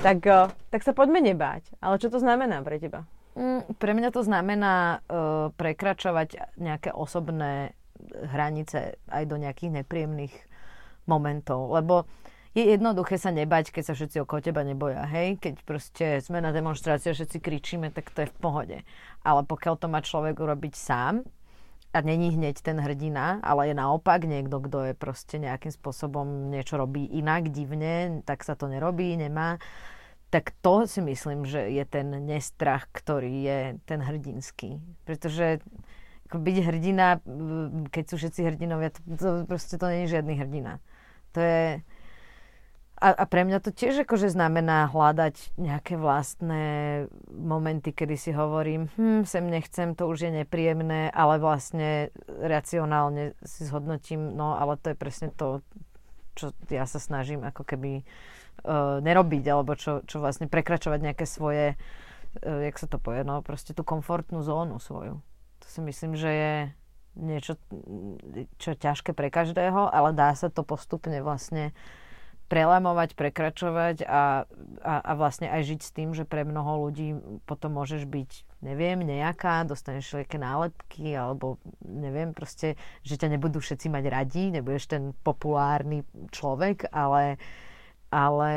tak, 0.02 0.26
eh, 0.26 0.50
tak 0.74 0.82
sa 0.82 0.90
poďme 0.90 1.22
nebáť. 1.22 1.78
Ale 1.78 2.02
čo 2.02 2.10
to 2.10 2.18
znamená 2.18 2.66
pre 2.66 2.82
teba? 2.82 3.06
Mm, 3.36 3.76
pre 3.76 3.92
mňa 3.92 4.10
to 4.16 4.24
znamená 4.24 5.04
uh, 5.04 5.52
prekračovať 5.60 6.56
nejaké 6.56 6.88
osobné 6.88 7.76
hranice 8.32 8.96
aj 9.12 9.28
do 9.28 9.36
nejakých 9.36 9.84
nepríjemných 9.84 10.32
momentov. 11.04 11.68
Lebo 11.68 12.08
je 12.56 12.64
jednoduché 12.64 13.20
sa 13.20 13.28
nebať, 13.28 13.76
keď 13.76 13.92
sa 13.92 13.92
všetci 13.92 14.24
okolo 14.24 14.40
teba 14.40 14.64
neboja. 14.64 15.04
Hej? 15.04 15.36
Keď 15.36 15.54
proste 15.68 16.06
sme 16.24 16.40
na 16.40 16.48
demonstrácii 16.48 17.12
a 17.12 17.16
všetci 17.16 17.38
kričíme, 17.44 17.92
tak 17.92 18.08
to 18.16 18.24
je 18.24 18.32
v 18.32 18.38
pohode. 18.40 18.78
Ale 19.20 19.40
pokiaľ 19.44 19.74
to 19.76 19.92
má 19.92 20.00
človek 20.00 20.40
urobiť 20.40 20.72
sám, 20.72 21.20
a 21.96 22.04
není 22.04 22.36
hneď 22.36 22.60
ten 22.60 22.76
hrdina, 22.76 23.40
ale 23.40 23.72
je 23.72 23.74
naopak 23.74 24.28
niekto, 24.28 24.60
kto 24.60 24.92
je 24.92 24.94
proste 24.94 25.40
nejakým 25.40 25.72
spôsobom 25.72 26.52
niečo 26.52 26.76
robí 26.76 27.08
inak, 27.08 27.48
divne, 27.48 28.20
tak 28.28 28.44
sa 28.44 28.52
to 28.52 28.68
nerobí, 28.68 29.16
nemá. 29.16 29.56
Tak 30.28 30.52
to 30.60 30.84
si 30.84 31.00
myslím, 31.00 31.48
že 31.48 31.72
je 31.72 31.84
ten 31.88 32.12
nestrach, 32.28 32.92
ktorý 32.92 33.32
je 33.40 33.60
ten 33.88 34.04
hrdinský. 34.04 34.76
Pretože 35.08 35.64
byť 36.28 36.56
hrdina, 36.68 37.24
keď 37.88 38.04
sú 38.04 38.14
všetci 38.20 38.40
hrdinovia, 38.44 38.92
to, 38.92 39.00
to 39.16 39.28
proste 39.48 39.80
to 39.80 39.86
nie 39.88 40.04
žiadny 40.10 40.36
hrdina. 40.36 40.84
To 41.32 41.40
je, 41.40 41.80
a, 42.96 43.12
a 43.12 43.24
pre 43.28 43.44
mňa 43.44 43.60
to 43.60 43.76
tiež 43.76 44.08
akože 44.08 44.32
znamená 44.32 44.88
hľadať 44.88 45.60
nejaké 45.60 46.00
vlastné 46.00 46.64
momenty, 47.28 47.92
kedy 47.92 48.16
si 48.16 48.32
hovorím, 48.32 48.88
hm, 48.96 49.28
sem 49.28 49.44
nechcem, 49.44 49.92
to 49.92 50.08
už 50.08 50.28
je 50.28 50.32
nepríjemné, 50.32 51.12
ale 51.12 51.36
vlastne 51.36 52.08
racionálne 52.26 53.36
si 53.44 53.68
zhodnotím, 53.68 54.32
no 54.32 54.56
ale 54.56 54.80
to 54.80 54.92
je 54.92 54.96
presne 54.96 55.28
to, 55.28 55.60
čo 56.32 56.56
ja 56.72 56.88
sa 56.88 56.96
snažím 56.96 57.44
ako 57.44 57.68
keby 57.68 58.00
uh, 58.00 59.04
nerobiť, 59.04 59.44
alebo 59.44 59.76
čo, 59.76 60.00
čo 60.08 60.16
vlastne 60.24 60.48
prekračovať 60.48 61.00
nejaké 61.12 61.28
svoje, 61.28 61.76
uh, 61.76 62.60
jak 62.64 62.80
sa 62.80 62.88
to 62.88 62.96
povie, 62.96 63.28
no 63.28 63.44
proste 63.44 63.76
tú 63.76 63.84
komfortnú 63.84 64.40
zónu 64.40 64.80
svoju. 64.80 65.20
To 65.60 65.66
si 65.68 65.80
myslím, 65.84 66.16
že 66.16 66.30
je 66.32 66.54
niečo, 67.16 67.60
čo 68.56 68.72
je 68.72 68.78
ťažké 68.80 69.16
pre 69.16 69.28
každého, 69.28 69.88
ale 69.88 70.16
dá 70.16 70.32
sa 70.36 70.52
to 70.52 70.64
postupne 70.64 71.16
vlastne 71.20 71.72
prelamovať, 72.46 73.18
prekračovať 73.18 74.06
a, 74.06 74.46
a, 74.82 74.94
a 75.02 75.12
vlastne 75.18 75.50
aj 75.50 75.62
žiť 75.66 75.80
s 75.82 75.90
tým, 75.90 76.14
že 76.14 76.22
pre 76.22 76.46
mnoho 76.46 76.86
ľudí 76.86 77.18
potom 77.42 77.74
môžeš 77.74 78.06
byť, 78.06 78.62
neviem, 78.62 79.02
nejaká, 79.02 79.66
dostaneš 79.66 80.22
nejaké 80.22 80.38
nálepky 80.38 81.10
alebo 81.18 81.58
neviem, 81.82 82.30
proste, 82.30 82.78
že 83.02 83.18
ťa 83.18 83.34
nebudú 83.34 83.58
všetci 83.58 83.90
mať 83.90 84.04
radi, 84.06 84.44
nebudeš 84.54 84.86
ten 84.86 85.10
populárny 85.26 86.06
človek, 86.30 86.86
ale 86.94 87.38
ale 88.06 88.52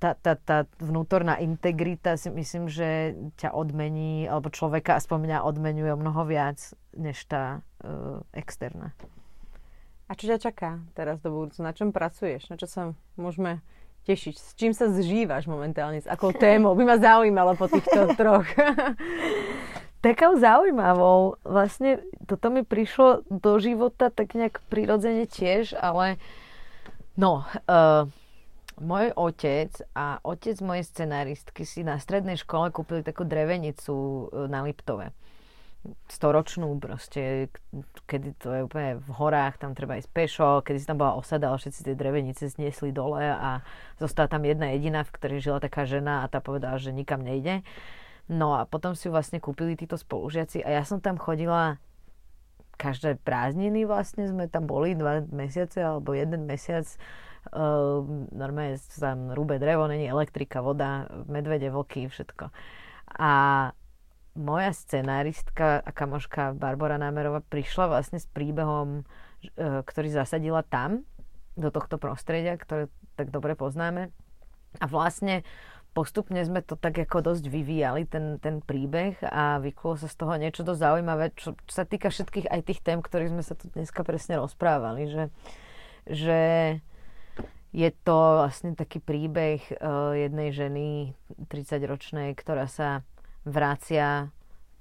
tá, 0.00 0.16
tá, 0.16 0.32
tá 0.34 0.64
vnútorná 0.80 1.36
integrita 1.36 2.16
si 2.16 2.32
myslím, 2.32 2.64
že 2.64 3.12
ťa 3.36 3.52
odmení, 3.52 4.24
alebo 4.24 4.48
človeka 4.48 4.96
aspoň 4.96 5.18
mňa 5.28 5.38
odmenuje 5.44 5.92
mnoho 5.92 6.24
viac, 6.24 6.58
než 6.96 7.20
tá 7.28 7.60
uh, 7.84 8.24
externá. 8.32 8.96
A 10.12 10.16
čo 10.20 10.28
ťa 10.28 10.44
čaká 10.44 10.76
teraz 10.92 11.24
do 11.24 11.32
budúcna? 11.32 11.72
Na 11.72 11.72
čom 11.72 11.88
pracuješ? 11.88 12.52
Na 12.52 12.60
čo 12.60 12.68
sa 12.68 12.92
môžeme 13.16 13.64
tešiť? 14.04 14.34
S 14.36 14.52
čím 14.60 14.76
sa 14.76 14.92
zžívaš 14.92 15.48
momentálne? 15.48 16.04
S 16.04 16.10
akou 16.10 16.36
témou? 16.36 16.76
By 16.76 16.84
ma 16.84 16.96
zaujímalo 17.00 17.56
po 17.56 17.64
týchto 17.64 18.12
troch. 18.20 18.44
Takou 20.04 20.36
zaujímavou. 20.36 21.40
Vlastne 21.48 22.04
toto 22.28 22.52
mi 22.52 22.60
prišlo 22.60 23.24
do 23.32 23.56
života 23.56 24.12
tak 24.12 24.36
nejak 24.36 24.60
prirodzene 24.68 25.24
tiež, 25.24 25.72
ale 25.80 26.20
no, 27.16 27.48
uh, 27.64 28.04
môj 28.84 29.16
otec 29.16 29.72
a 29.96 30.20
otec 30.28 30.60
mojej 30.60 30.84
scenáristky 30.92 31.64
si 31.64 31.88
na 31.88 31.96
strednej 31.96 32.36
škole 32.36 32.68
kúpili 32.68 33.00
takú 33.00 33.24
drevenicu 33.24 34.28
e, 34.28 34.50
na 34.50 34.60
Liptove 34.60 35.14
storočnú 36.06 36.78
proste, 36.78 37.50
kedy 38.06 38.38
to 38.38 38.48
je 38.54 38.60
úplne 38.62 39.02
v 39.02 39.10
horách, 39.18 39.58
tam 39.58 39.74
treba 39.74 39.98
ísť 39.98 40.10
pešo, 40.14 40.48
kedy 40.62 40.78
si 40.78 40.86
tam 40.86 41.02
bola 41.02 41.18
osada, 41.18 41.50
ale 41.50 41.58
všetci 41.58 41.90
tie 41.90 41.98
drevenice 41.98 42.46
zniesli 42.46 42.94
dole 42.94 43.26
a 43.26 43.66
zostala 43.98 44.30
tam 44.30 44.46
jedna 44.46 44.70
jediná, 44.70 45.02
v 45.02 45.14
ktorej 45.18 45.42
žila 45.42 45.58
taká 45.58 45.82
žena 45.82 46.22
a 46.22 46.30
tá 46.30 46.38
povedala, 46.38 46.78
že 46.78 46.94
nikam 46.94 47.26
nejde. 47.26 47.66
No 48.30 48.54
a 48.54 48.62
potom 48.62 48.94
si 48.94 49.10
ju 49.10 49.12
vlastne 49.12 49.42
kúpili 49.42 49.74
títo 49.74 49.98
spolužiaci 49.98 50.62
a 50.62 50.70
ja 50.70 50.82
som 50.86 51.02
tam 51.02 51.18
chodila 51.18 51.82
každé 52.78 53.20
prázdniny 53.22 53.86
vlastne 53.86 54.26
sme 54.26 54.50
tam 54.50 54.66
boli 54.66 54.98
dva 54.98 55.22
mesiace 55.30 55.78
alebo 55.78 56.18
jeden 56.18 56.50
mesiac 56.50 56.86
uh, 57.50 58.02
normálne 58.30 58.78
tam 58.94 59.34
rúbe 59.34 59.58
drevo, 59.58 59.90
není 59.90 60.06
elektrika, 60.06 60.62
voda, 60.62 61.10
medvede, 61.26 61.68
vlky, 61.70 62.06
všetko. 62.06 62.54
A 63.18 63.32
moja 64.32 64.72
scenáristka 64.72 65.84
a 65.84 65.90
kamoška 65.92 66.56
Barbara 66.56 66.96
Námerová 66.96 67.44
prišla 67.44 67.92
vlastne 67.92 68.16
s 68.16 68.26
príbehom, 68.30 69.04
e, 69.56 69.82
ktorý 69.84 70.08
zasadila 70.08 70.64
tam, 70.64 71.04
do 71.56 71.68
tohto 71.68 72.00
prostredia, 72.00 72.56
ktoré 72.56 72.88
tak 73.16 73.28
dobre 73.28 73.52
poznáme. 73.52 74.08
A 74.80 74.84
vlastne 74.88 75.44
postupne 75.92 76.40
sme 76.40 76.64
to 76.64 76.80
tak 76.80 76.96
ako 76.96 77.20
dosť 77.20 77.44
vyvíjali, 77.44 78.08
ten, 78.08 78.40
ten 78.40 78.64
príbeh 78.64 79.20
a 79.20 79.60
vyklulo 79.60 80.00
sa 80.00 80.08
z 80.08 80.16
toho 80.16 80.32
niečo 80.40 80.64
dosť 80.64 80.80
zaujímavé, 80.80 81.36
čo, 81.36 81.52
čo 81.68 81.72
sa 81.72 81.84
týka 81.84 82.08
všetkých 82.08 82.48
aj 82.48 82.60
tých 82.64 82.80
tém, 82.80 83.04
ktorých 83.04 83.32
sme 83.36 83.44
sa 83.44 83.52
tu 83.52 83.68
dneska 83.76 84.00
presne 84.00 84.40
rozprávali, 84.40 85.12
že, 85.12 85.24
že 86.08 86.40
je 87.76 87.90
to 88.04 88.16
vlastne 88.40 88.72
taký 88.72 89.04
príbeh 89.04 89.60
uh, 89.76 90.16
jednej 90.16 90.52
ženy 90.56 90.88
30-ročnej, 91.52 92.32
ktorá 92.36 92.68
sa 92.68 93.04
vracia 93.42 94.30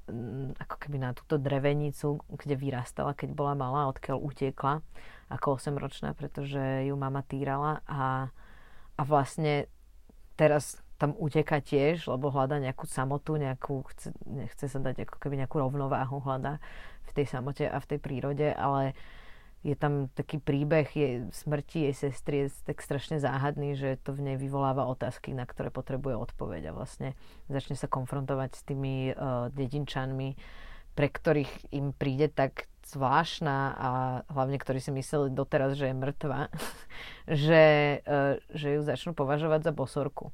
mm, 0.10 0.62
ako 0.62 0.76
keby 0.78 0.98
na 1.02 1.12
túto 1.18 1.42
drevenicu, 1.42 2.22
kde 2.30 2.56
vyrastala, 2.58 3.18
keď 3.18 3.34
bola 3.34 3.54
malá, 3.58 3.90
odkiaľ 3.90 4.22
utiekla 4.22 4.86
ako 5.32 5.58
8-ročná, 5.58 6.12
pretože 6.14 6.60
ju 6.86 6.96
mama 7.00 7.24
týrala. 7.24 7.80
A, 7.88 8.30
a 9.00 9.02
vlastne 9.08 9.72
teraz 10.36 10.82
tam 11.02 11.18
uteka 11.18 11.58
tiež, 11.64 12.06
lebo 12.06 12.30
hľada 12.30 12.62
nejakú 12.62 12.86
samotu, 12.86 13.34
nejakú, 13.34 13.82
chce, 13.90 14.14
chce 14.54 14.66
sa 14.70 14.78
dať 14.78 15.10
ako 15.10 15.18
keby 15.18 15.42
nejakú 15.42 15.58
rovnováhu 15.58 16.22
hľada 16.22 16.62
v 17.10 17.12
tej 17.18 17.26
samote 17.26 17.66
a 17.66 17.82
v 17.82 17.90
tej 17.90 18.00
prírode, 18.00 18.54
ale 18.54 18.94
je 19.62 19.78
tam 19.78 20.10
taký 20.18 20.42
príbeh 20.42 20.90
je, 20.90 21.10
smrti 21.30 21.86
jej 21.90 21.94
sestry 21.94 22.46
je 22.46 22.48
tak 22.66 22.82
strašne 22.82 23.22
záhadný, 23.22 23.78
že 23.78 24.02
to 24.02 24.18
v 24.18 24.34
nej 24.34 24.38
vyvoláva 24.38 24.90
otázky, 24.90 25.38
na 25.38 25.46
ktoré 25.46 25.70
potrebuje 25.70 26.18
odpoveď 26.18 26.74
a 26.74 26.76
vlastne 26.76 27.14
začne 27.46 27.78
sa 27.78 27.86
konfrontovať 27.86 28.58
s 28.58 28.62
tými 28.66 29.14
uh, 29.14 29.54
dedinčanmi, 29.54 30.34
pre 30.98 31.08
ktorých 31.14 31.70
im 31.78 31.94
príde 31.94 32.34
tak 32.34 32.66
zvláštna 32.90 33.58
a 33.78 33.90
hlavne 34.34 34.58
ktorí 34.58 34.82
si 34.82 34.90
mysleli 34.90 35.30
doteraz, 35.30 35.78
že 35.78 35.94
je 35.94 35.96
mŕtva, 35.96 36.50
že, 37.46 37.64
uh, 38.02 38.42
že 38.50 38.68
ju 38.76 38.82
začnú 38.82 39.14
považovať 39.14 39.70
za 39.70 39.72
bosorku. 39.78 40.34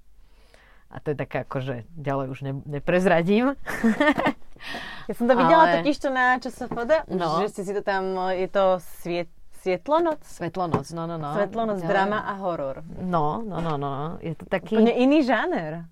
A 0.87 1.03
to 1.03 1.11
je 1.11 1.19
také 1.19 1.43
ako, 1.43 1.59
že 1.59 1.75
ďalej 1.99 2.27
už 2.31 2.39
ne, 2.47 2.53
neprezradím. 2.63 3.59
Ja 5.07 5.13
som 5.15 5.25
to 5.25 5.39
videla 5.39 5.63
Ale... 5.63 5.73
totiž 5.79 5.97
to 6.03 6.09
na 6.11 6.35
poda, 6.67 7.07
no. 7.07 7.39
že 7.39 7.55
ste 7.55 7.61
si 7.63 7.71
to 7.71 7.79
tam, 7.79 8.31
je 8.35 8.47
to 8.51 8.83
sviet, 8.99 9.31
Svetlonoc? 9.57 10.23
Svetlonoc, 10.23 10.85
no, 10.95 11.03
no, 11.09 11.17
no. 11.17 11.33
Svetlonoc, 11.33 11.81
ja. 11.83 11.87
drama 11.91 12.23
a 12.23 12.39
horor. 12.39 12.85
No, 13.03 13.43
no, 13.43 13.59
no, 13.59 13.75
no. 13.75 14.15
Je 14.23 14.31
to 14.37 14.47
taký... 14.47 14.79
Úplne 14.79 14.95
iný 14.95 15.27
žáner. 15.27 15.83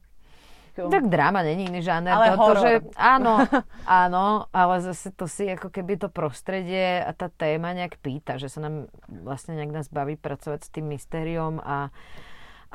Tak 0.76 1.08
drama 1.08 1.44
není 1.44 1.72
iný 1.72 1.84
žáner. 1.84 2.12
Ale 2.12 2.36
to, 2.36 2.40
horor. 2.40 2.56
To, 2.56 2.64
že, 2.64 2.72
áno, 3.00 3.34
áno, 4.04 4.52
ale 4.52 4.76
zase 4.84 5.12
to 5.16 5.28
si 5.28 5.48
ako 5.48 5.72
keby 5.72 5.96
to 6.00 6.12
prostredie 6.12 7.00
a 7.00 7.12
tá 7.16 7.32
téma 7.32 7.72
nejak 7.72 8.00
pýta, 8.00 8.36
že 8.36 8.52
sa 8.52 8.64
nám 8.64 8.92
vlastne 9.08 9.56
nejak 9.56 9.72
nás 9.72 9.88
baví 9.88 10.20
pracovať 10.20 10.68
s 10.68 10.70
tým 10.72 10.92
mystériom 10.92 11.64
a 11.64 11.92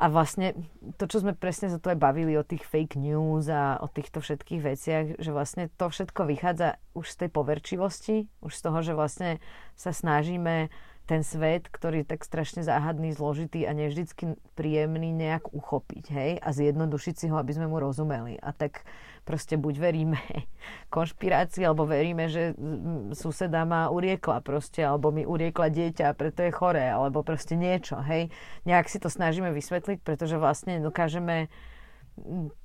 a 0.01 0.09
vlastne 0.09 0.57
to, 0.97 1.05
čo 1.05 1.21
sme 1.21 1.37
presne 1.37 1.69
sa 1.69 1.77
tu 1.77 1.93
aj 1.93 2.01
bavili 2.01 2.33
o 2.33 2.41
tých 2.41 2.65
fake 2.65 2.97
news 2.97 3.45
a 3.53 3.77
o 3.77 3.85
týchto 3.85 4.17
všetkých 4.17 4.61
veciach, 4.65 5.05
že 5.21 5.29
vlastne 5.29 5.69
to 5.77 5.93
všetko 5.93 6.25
vychádza 6.25 6.81
už 6.97 7.05
z 7.05 7.15
tej 7.21 7.29
poverčivosti, 7.29 8.17
už 8.41 8.49
z 8.49 8.61
toho, 8.65 8.79
že 8.81 8.97
vlastne 8.97 9.37
sa 9.77 9.93
snažíme 9.93 10.73
ten 11.05 11.21
svet, 11.21 11.69
ktorý 11.69 12.01
je 12.01 12.17
tak 12.17 12.25
strašne 12.25 12.65
záhadný, 12.65 13.13
zložitý 13.13 13.69
a 13.69 13.77
nevždycky 13.77 14.41
príjemný 14.57 15.13
nejak 15.13 15.53
uchopiť, 15.53 16.05
hej, 16.09 16.31
a 16.41 16.49
zjednodušiť 16.49 17.15
si 17.21 17.25
ho, 17.29 17.37
aby 17.37 17.53
sme 17.53 17.69
mu 17.69 17.77
rozumeli. 17.77 18.41
A 18.41 18.57
tak 18.57 18.81
proste 19.23 19.55
buď 19.57 19.75
veríme 19.77 20.19
konšpirácii, 20.95 21.63
alebo 21.65 21.85
veríme, 21.87 22.27
že 22.27 22.57
suseda 23.15 23.63
ma 23.63 23.89
uriekla 23.89 24.41
proste, 24.41 24.81
alebo 24.83 25.09
mi 25.09 25.23
uriekla 25.23 25.71
dieťa 25.71 26.13
preto 26.17 26.45
je 26.45 26.51
choré, 26.51 26.89
alebo 26.89 27.25
proste 27.25 27.55
niečo, 27.55 28.01
hej. 28.01 28.29
Nejak 28.65 28.89
si 28.89 28.97
to 28.97 29.07
snažíme 29.07 29.53
vysvetliť, 29.53 30.03
pretože 30.03 30.37
vlastne 30.37 30.81
dokážeme 30.81 31.49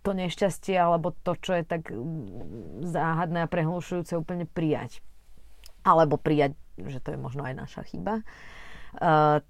to 0.02 0.10
nešťastie 0.10 0.74
alebo 0.74 1.14
to, 1.22 1.38
čo 1.38 1.54
je 1.54 1.62
tak 1.62 1.86
záhadné 2.82 3.46
a 3.46 3.50
prehlušujúce 3.50 4.18
úplne 4.18 4.42
prijať. 4.44 5.00
Alebo 5.86 6.18
prijať 6.18 6.58
že 6.84 7.00
to 7.00 7.16
je 7.16 7.18
možno 7.18 7.40
aj 7.48 7.54
naša 7.56 7.82
chyba. 7.88 8.20
Uh, 8.96 9.40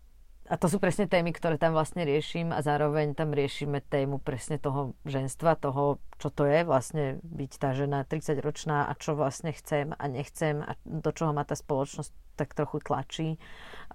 a 0.46 0.54
to 0.54 0.70
sú 0.70 0.78
presne 0.78 1.10
témy, 1.10 1.34
ktoré 1.34 1.58
tam 1.58 1.74
vlastne 1.74 2.06
riešim 2.06 2.54
a 2.54 2.62
zároveň 2.62 3.18
tam 3.18 3.34
riešime 3.34 3.82
tému 3.82 4.22
presne 4.22 4.62
toho 4.62 4.94
ženstva, 5.02 5.58
toho, 5.58 5.98
čo 6.22 6.30
to 6.30 6.46
je 6.46 6.62
vlastne 6.62 7.18
byť 7.22 7.52
tá 7.58 7.74
žena 7.74 8.06
30-ročná 8.06 8.86
a 8.86 8.92
čo 8.94 9.18
vlastne 9.18 9.50
chcem 9.50 9.90
a 9.90 10.04
nechcem 10.06 10.62
a 10.62 10.78
do 10.86 11.10
čoho 11.10 11.34
ma 11.34 11.42
tá 11.42 11.58
spoločnosť 11.58 12.10
tak 12.38 12.54
trochu 12.54 12.78
tlačí 12.84 13.28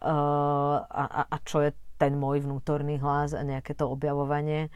uh, 0.04 0.78
a, 0.84 1.24
a 1.30 1.38
čo 1.48 1.64
je 1.64 1.72
ten 1.96 2.20
môj 2.20 2.44
vnútorný 2.44 3.00
hlas 3.00 3.32
a 3.32 3.46
nejaké 3.46 3.78
to 3.78 3.88
objavovanie. 3.88 4.74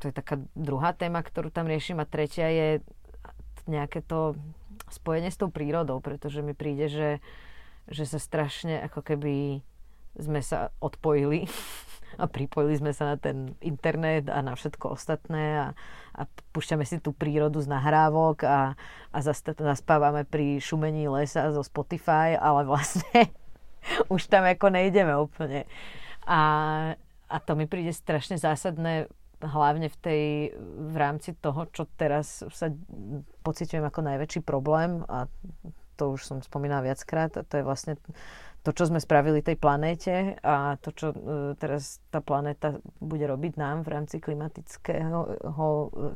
To 0.00 0.10
je 0.10 0.14
taká 0.16 0.40
druhá 0.58 0.96
téma, 0.96 1.22
ktorú 1.22 1.54
tam 1.54 1.70
riešim 1.70 2.00
a 2.02 2.08
tretia 2.08 2.48
je 2.50 2.68
nejaké 3.70 4.02
to 4.02 4.34
spojenie 4.90 5.30
s 5.30 5.38
tou 5.38 5.52
prírodou, 5.52 6.02
pretože 6.02 6.42
mi 6.42 6.56
príde, 6.56 6.90
že 6.90 7.22
že 7.90 8.06
sa 8.06 8.22
strašne 8.22 8.78
ako 8.86 9.02
keby 9.02 9.64
sme 10.16 10.40
sa 10.44 10.72
odpojili 10.80 11.48
a 12.22 12.28
pripojili 12.28 12.76
sme 12.76 12.92
sa 12.92 13.14
na 13.14 13.16
ten 13.16 13.56
internet 13.64 14.28
a 14.28 14.44
na 14.44 14.52
všetko 14.52 14.96
ostatné 14.96 15.44
a, 15.56 15.66
a 16.12 16.22
púšťame 16.52 16.84
si 16.84 17.00
tú 17.00 17.16
prírodu 17.16 17.60
z 17.64 17.72
nahrávok 17.72 18.44
a, 18.44 18.76
a 19.12 19.18
zaspávame 19.56 20.28
pri 20.28 20.60
šumení 20.60 21.08
lesa 21.08 21.48
zo 21.52 21.64
Spotify, 21.64 22.36
ale 22.36 22.68
vlastne 22.68 23.32
už 24.14 24.28
tam 24.28 24.44
ako 24.44 24.68
nejdeme 24.68 25.16
úplne. 25.16 25.64
A, 26.28 26.40
a 27.26 27.36
to 27.42 27.56
mi 27.56 27.64
príde 27.64 27.90
strašne 27.96 28.36
zásadné 28.36 29.08
hlavne 29.42 29.90
v, 29.90 29.96
tej, 29.98 30.24
v 30.92 30.96
rámci 30.96 31.34
toho, 31.34 31.66
čo 31.74 31.90
teraz 31.98 32.46
sa 32.46 32.70
pociťujem 33.42 33.82
ako 33.82 34.00
najväčší 34.06 34.40
problém 34.46 35.02
a 35.10 35.26
to 35.98 36.14
už 36.14 36.24
som 36.24 36.38
spomínala 36.40 36.86
viackrát, 36.86 37.34
a 37.36 37.42
to 37.42 37.60
je 37.60 37.66
vlastne 37.66 37.94
to, 38.62 38.70
čo 38.70 38.86
sme 38.86 39.02
spravili 39.02 39.42
tej 39.42 39.58
planéte 39.58 40.38
a 40.38 40.78
to, 40.78 40.94
čo 40.94 41.10
uh, 41.10 41.16
teraz 41.58 41.98
tá 42.14 42.22
planéta 42.22 42.78
bude 43.02 43.26
robiť 43.26 43.58
nám 43.58 43.82
v 43.82 43.92
rámci 43.98 44.22
klimatického, 44.22 45.18
ho, 45.42 45.68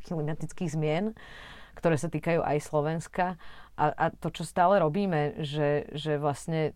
klimatických 0.07 0.71
zmien, 0.71 1.11
ktoré 1.75 1.99
sa 1.99 2.07
týkajú 2.07 2.47
aj 2.47 2.59
Slovenska. 2.63 3.35
A, 3.75 3.85
a 3.91 4.05
to, 4.15 4.31
čo 4.31 4.47
stále 4.47 4.79
robíme, 4.79 5.43
že, 5.43 5.91
že 5.93 6.23
vlastne 6.23 6.73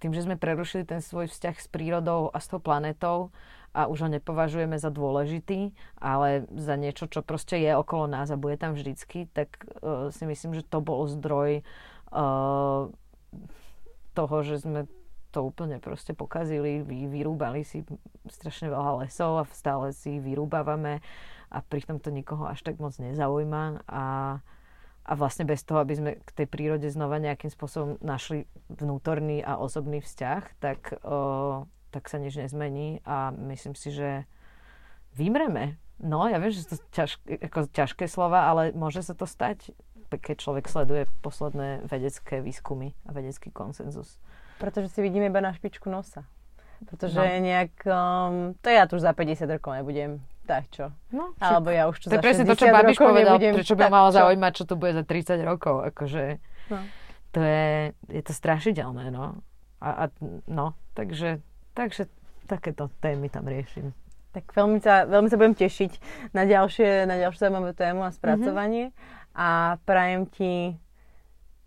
tým, 0.00 0.16
že 0.16 0.26
sme 0.26 0.40
prerušili 0.40 0.82
ten 0.82 0.98
svoj 0.98 1.30
vzťah 1.30 1.56
s 1.60 1.68
prírodou 1.70 2.32
a 2.32 2.42
s 2.42 2.50
tou 2.50 2.58
planetou 2.58 3.30
a 3.70 3.86
už 3.86 4.04
ho 4.04 4.08
nepovažujeme 4.10 4.74
za 4.76 4.90
dôležitý, 4.90 5.72
ale 5.96 6.44
za 6.50 6.74
niečo, 6.74 7.06
čo 7.06 7.22
proste 7.22 7.56
je 7.60 7.70
okolo 7.72 8.10
nás 8.10 8.28
a 8.32 8.40
bude 8.40 8.58
tam 8.58 8.74
vždycky, 8.74 9.30
tak 9.30 9.62
uh, 9.80 10.10
si 10.10 10.26
myslím, 10.26 10.58
že 10.58 10.66
to 10.66 10.80
bol 10.80 11.06
zdroj 11.06 11.62
toho, 14.12 14.36
že 14.44 14.60
sme 14.60 14.84
to 15.32 15.40
úplne 15.40 15.80
proste 15.80 16.12
pokazili, 16.12 16.84
vy, 16.84 17.08
vyrúbali 17.08 17.64
si 17.64 17.80
strašne 18.28 18.68
veľa 18.68 19.02
lesov 19.02 19.40
a 19.40 19.44
stále 19.48 19.96
si 19.96 20.20
ich 20.20 20.22
vyrúbavame 20.22 21.00
a 21.48 21.58
pritom 21.64 21.96
to 21.96 22.12
nikoho 22.12 22.44
až 22.44 22.60
tak 22.60 22.76
moc 22.76 22.92
nezaujíma 23.00 23.88
a, 23.88 24.04
a 25.08 25.12
vlastne 25.16 25.48
bez 25.48 25.64
toho, 25.64 25.80
aby 25.80 25.94
sme 25.96 26.10
k 26.20 26.30
tej 26.36 26.46
prírode 26.46 26.88
znova 26.92 27.16
nejakým 27.16 27.48
spôsobom 27.48 27.96
našli 28.04 28.44
vnútorný 28.68 29.40
a 29.40 29.56
osobný 29.56 30.04
vzťah, 30.04 30.42
tak, 30.60 31.00
o, 31.00 31.64
tak 31.88 32.12
sa 32.12 32.20
nič 32.20 32.36
nezmení 32.36 33.00
a 33.08 33.32
myslím 33.52 33.72
si, 33.72 33.90
že 33.90 34.28
vymreme. 35.16 35.80
No, 36.02 36.28
ja 36.28 36.36
viem, 36.36 36.52
že 36.52 36.66
to 36.68 36.76
ťažké, 36.92 37.46
ako 37.48 37.58
ťažké 37.72 38.04
slova, 38.10 38.48
ale 38.48 38.76
môže 38.76 39.00
sa 39.00 39.16
to 39.16 39.24
stať 39.24 39.72
keď 40.18 40.36
človek 40.44 40.66
sleduje 40.68 41.08
posledné 41.24 41.86
vedecké 41.88 42.44
výskumy 42.44 42.92
a 43.08 43.16
vedecký 43.16 43.48
konsenzus. 43.48 44.20
Pretože 44.62 44.94
si 44.94 45.02
vidíme 45.02 45.26
iba 45.26 45.42
na 45.42 45.50
špičku 45.50 45.90
nosa. 45.90 46.22
Pretože 46.86 47.18
no. 47.18 47.42
nejak, 47.42 47.74
um, 47.86 48.54
to 48.62 48.70
ja 48.70 48.86
tu 48.86 48.98
už 48.98 49.02
za 49.02 49.14
50 49.14 49.46
rokov 49.58 49.74
nebudem, 49.74 50.22
tak 50.46 50.70
čo. 50.70 50.94
No, 51.10 51.34
Alebo 51.38 51.70
ja 51.70 51.90
už 51.90 51.98
čo 51.98 52.06
to 52.10 52.14
za 52.14 52.18
je 52.18 52.22
presne 52.22 52.44
to, 52.46 52.54
čo 52.54 52.70
Babiš 52.70 52.98
povedal, 52.98 53.38
prečo 53.38 53.74
by 53.74 53.86
malo 53.90 54.10
zaujímať, 54.14 54.52
čo 54.54 54.64
tu 54.66 54.74
bude 54.78 54.94
za 54.94 55.02
30 55.06 55.42
rokov. 55.46 55.82
Akože, 55.94 56.42
no. 56.70 56.78
to 57.34 57.38
je, 57.42 57.94
je 58.10 58.22
to 58.22 58.32
strašidelné, 58.34 59.10
no. 59.14 59.38
A, 59.82 59.88
a 59.90 60.04
no, 60.46 60.78
takže, 60.94 61.42
takže 61.74 62.10
takéto 62.46 62.90
témy 63.02 63.30
tam 63.30 63.46
riešim. 63.46 63.94
Tak 64.34 64.50
veľmi 64.54 64.78
sa, 64.82 65.06
veľmi 65.06 65.28
sa 65.30 65.38
budem 65.38 65.54
tešiť 65.54 65.92
na 66.34 66.46
ďalšie, 66.46 67.06
na 67.06 67.18
ďalšie 67.18 67.40
zaujímavé 67.46 67.74
tému 67.74 68.02
a 68.06 68.10
spracovanie. 68.10 68.90
Mm-hmm 68.90 69.20
a 69.34 69.80
prajem 69.84 70.28
ti 70.28 70.76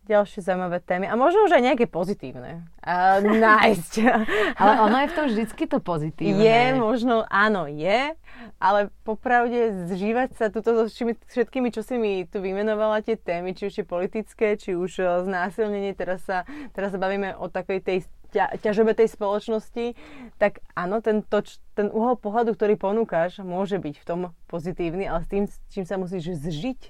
ďalšie 0.06 0.46
zaujímavé 0.46 0.80
témy 0.86 1.10
a 1.10 1.18
možno 1.18 1.50
už 1.50 1.58
aj 1.58 1.64
nejaké 1.74 1.86
pozitívne 1.90 2.66
uh, 2.86 3.20
nájsť. 3.22 3.94
ale 4.62 4.74
ono 4.86 4.98
je 5.02 5.08
v 5.10 5.16
tom 5.18 5.26
vždycky 5.26 5.64
to 5.66 5.78
pozitívne. 5.82 6.40
Je, 6.40 6.62
možno, 6.78 7.26
áno, 7.28 7.66
je, 7.66 8.14
ale 8.62 8.80
popravde 9.02 9.90
zžívať 9.90 10.38
sa 10.38 10.54
tuto 10.54 10.86
so 10.86 10.86
všetkými, 11.30 11.74
čo 11.74 11.82
si 11.82 11.98
mi 11.98 12.30
tu 12.30 12.40
vymenovala, 12.40 13.02
tie 13.02 13.18
témy, 13.18 13.58
či 13.58 13.68
už 13.68 13.76
je 13.82 13.86
politické, 13.86 14.56
či 14.56 14.78
už 14.78 14.92
uh, 15.02 15.26
znásilnenie, 15.26 15.98
teraz 15.98 16.24
sa, 16.24 16.46
teraz 16.78 16.94
sa 16.94 17.00
bavíme 17.02 17.34
o 17.36 17.50
takej 17.50 17.80
tej 17.82 17.98
ťa, 18.36 18.60
ťažobe 18.60 18.92
tej 18.92 19.08
spoločnosti, 19.16 19.96
tak 20.36 20.60
áno, 20.76 21.00
ten, 21.00 21.24
to, 21.24 21.40
ten 21.72 21.88
uhol 21.88 22.20
pohľadu, 22.20 22.60
ktorý 22.60 22.76
ponúkaš, 22.76 23.40
môže 23.40 23.80
byť 23.80 23.96
v 23.96 24.06
tom 24.06 24.22
pozitívny, 24.52 25.08
ale 25.08 25.24
s 25.24 25.32
tým, 25.32 25.48
čím 25.72 25.88
sa 25.88 25.96
musíš 25.96 26.36
zžiť 26.44 26.82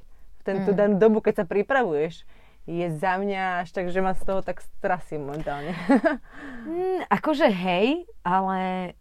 ten, 0.42 0.66
tú 0.66 0.74
mm. 0.74 0.78
danú 0.78 0.96
dobu, 0.98 1.22
keď 1.22 1.44
sa 1.44 1.46
pripravuješ, 1.46 2.26
je 2.66 2.88
za 2.98 3.22
mňa 3.22 3.62
až 3.62 3.70
tak, 3.72 3.94
že 3.94 4.02
ma 4.02 4.18
z 4.18 4.26
toho 4.26 4.42
tak 4.42 4.62
strasí 4.62 5.22
momentálne. 5.22 5.78
mm, 6.66 7.10
akože 7.14 7.48
hej, 7.54 8.10
ale 8.26 8.94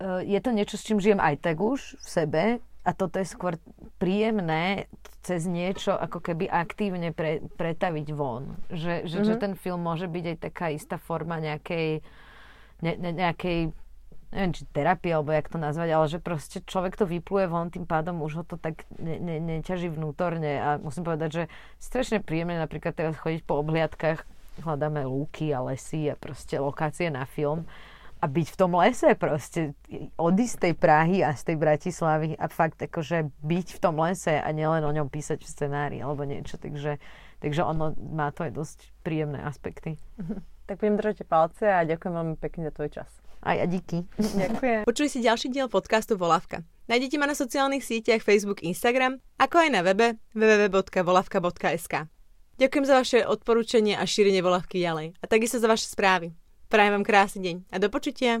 uh, 0.00 0.24
je 0.24 0.40
to 0.40 0.50
niečo, 0.56 0.80
s 0.80 0.86
čím 0.88 0.98
žijem 1.04 1.20
aj 1.20 1.44
tak 1.44 1.60
už 1.60 2.00
v 2.00 2.06
sebe 2.08 2.44
a 2.84 2.90
toto 2.96 3.20
je 3.20 3.28
skôr 3.28 3.60
príjemné 4.00 4.88
cez 5.24 5.48
niečo 5.48 5.96
ako 5.96 6.20
keby 6.20 6.48
aktívne 6.48 7.12
pre, 7.12 7.40
pretaviť 7.56 8.08
von. 8.12 8.60
Že, 8.68 9.08
že, 9.08 9.20
mm-hmm. 9.20 9.24
že 9.24 9.34
ten 9.40 9.52
film 9.56 9.80
môže 9.84 10.08
byť 10.08 10.24
aj 10.24 10.38
taká 10.40 10.66
istá 10.72 10.96
forma 11.00 11.40
nejakej, 11.40 12.04
ne, 12.84 12.92
ne, 13.00 13.10
nejakej 13.12 13.72
neviem, 14.34 14.52
či 14.52 14.66
terapia, 14.74 15.22
alebo 15.22 15.30
jak 15.30 15.46
to 15.46 15.62
nazvať, 15.62 15.88
ale 15.94 16.06
že 16.10 16.18
proste 16.18 16.58
človek 16.66 16.98
to 16.98 17.06
vypluje 17.06 17.46
von, 17.46 17.70
tým 17.70 17.86
pádom 17.86 18.18
už 18.20 18.42
ho 18.42 18.44
to 18.44 18.58
tak 18.58 18.82
ne, 18.98 19.16
ne, 19.22 19.62
vnútorne 19.64 20.58
a 20.58 20.68
musím 20.82 21.06
povedať, 21.06 21.30
že 21.30 21.42
strašne 21.78 22.18
príjemné 22.18 22.58
napríklad 22.58 22.98
teraz 22.98 23.14
chodiť 23.14 23.46
po 23.46 23.62
obhliadkách 23.62 24.26
hľadáme 24.62 25.06
lúky 25.06 25.50
a 25.50 25.62
lesy 25.62 26.10
a 26.10 26.18
proste 26.18 26.58
lokácie 26.58 27.10
na 27.10 27.26
film 27.26 27.66
a 28.22 28.30
byť 28.30 28.46
v 28.54 28.56
tom 28.56 28.72
lese 28.78 29.12
proste, 29.18 29.76
odísť 30.16 30.54
z 30.56 30.62
tej 30.62 30.74
Prahy 30.78 31.20
a 31.20 31.36
z 31.36 31.52
tej 31.52 31.56
Bratislavy 31.60 32.38
a 32.40 32.46
fakt 32.48 32.80
akože 32.80 33.28
byť 33.44 33.66
v 33.76 33.78
tom 33.82 34.00
lese 34.00 34.40
a 34.40 34.48
nielen 34.54 34.80
o 34.80 34.94
ňom 34.94 35.12
písať 35.12 35.44
v 35.44 35.50
scenári 35.50 35.96
alebo 36.00 36.24
niečo, 36.24 36.56
takže, 36.56 36.96
takže 37.44 37.60
ono 37.60 37.92
má 37.98 38.32
to 38.32 38.48
aj 38.48 38.52
dosť 38.54 38.78
príjemné 39.02 39.42
aspekty. 39.42 39.98
Tak 40.64 40.80
budem 40.80 40.96
držať 40.96 41.28
palce 41.28 41.68
a 41.68 41.84
ďakujem 41.84 42.16
veľmi 42.16 42.36
pekne 42.40 42.64
za 42.64 42.72
tvoj 42.72 42.88
čas. 42.88 43.23
A 43.44 43.68
díky. 43.68 44.08
Ďakujem. 44.16 44.82
Počuli 44.88 45.08
si 45.12 45.20
ďalší 45.20 45.52
diel 45.52 45.68
podcastu 45.68 46.16
Volavka. 46.16 46.64
Nájdete 46.88 47.16
ma 47.20 47.28
na 47.28 47.36
sociálnych 47.36 47.84
sieťach 47.84 48.24
Facebook, 48.24 48.64
Instagram, 48.64 49.20
ako 49.36 49.56
aj 49.60 49.68
na 49.72 49.80
webe 49.84 50.16
www.volavka.sk. 50.32 52.08
Ďakujem 52.56 52.84
za 52.86 52.94
vaše 52.94 53.18
odporúčanie 53.26 53.98
a 53.98 54.04
šírenie 54.08 54.40
Volavky 54.40 54.80
ďalej. 54.80 55.12
A 55.20 55.24
takisto 55.28 55.60
za 55.60 55.68
vaše 55.68 55.90
správy. 55.90 56.32
Prajem 56.72 56.96
vám 56.96 57.04
krásny 57.04 57.40
deň 57.44 57.56
a 57.68 57.76
do 57.76 57.88
počutia. 57.92 58.40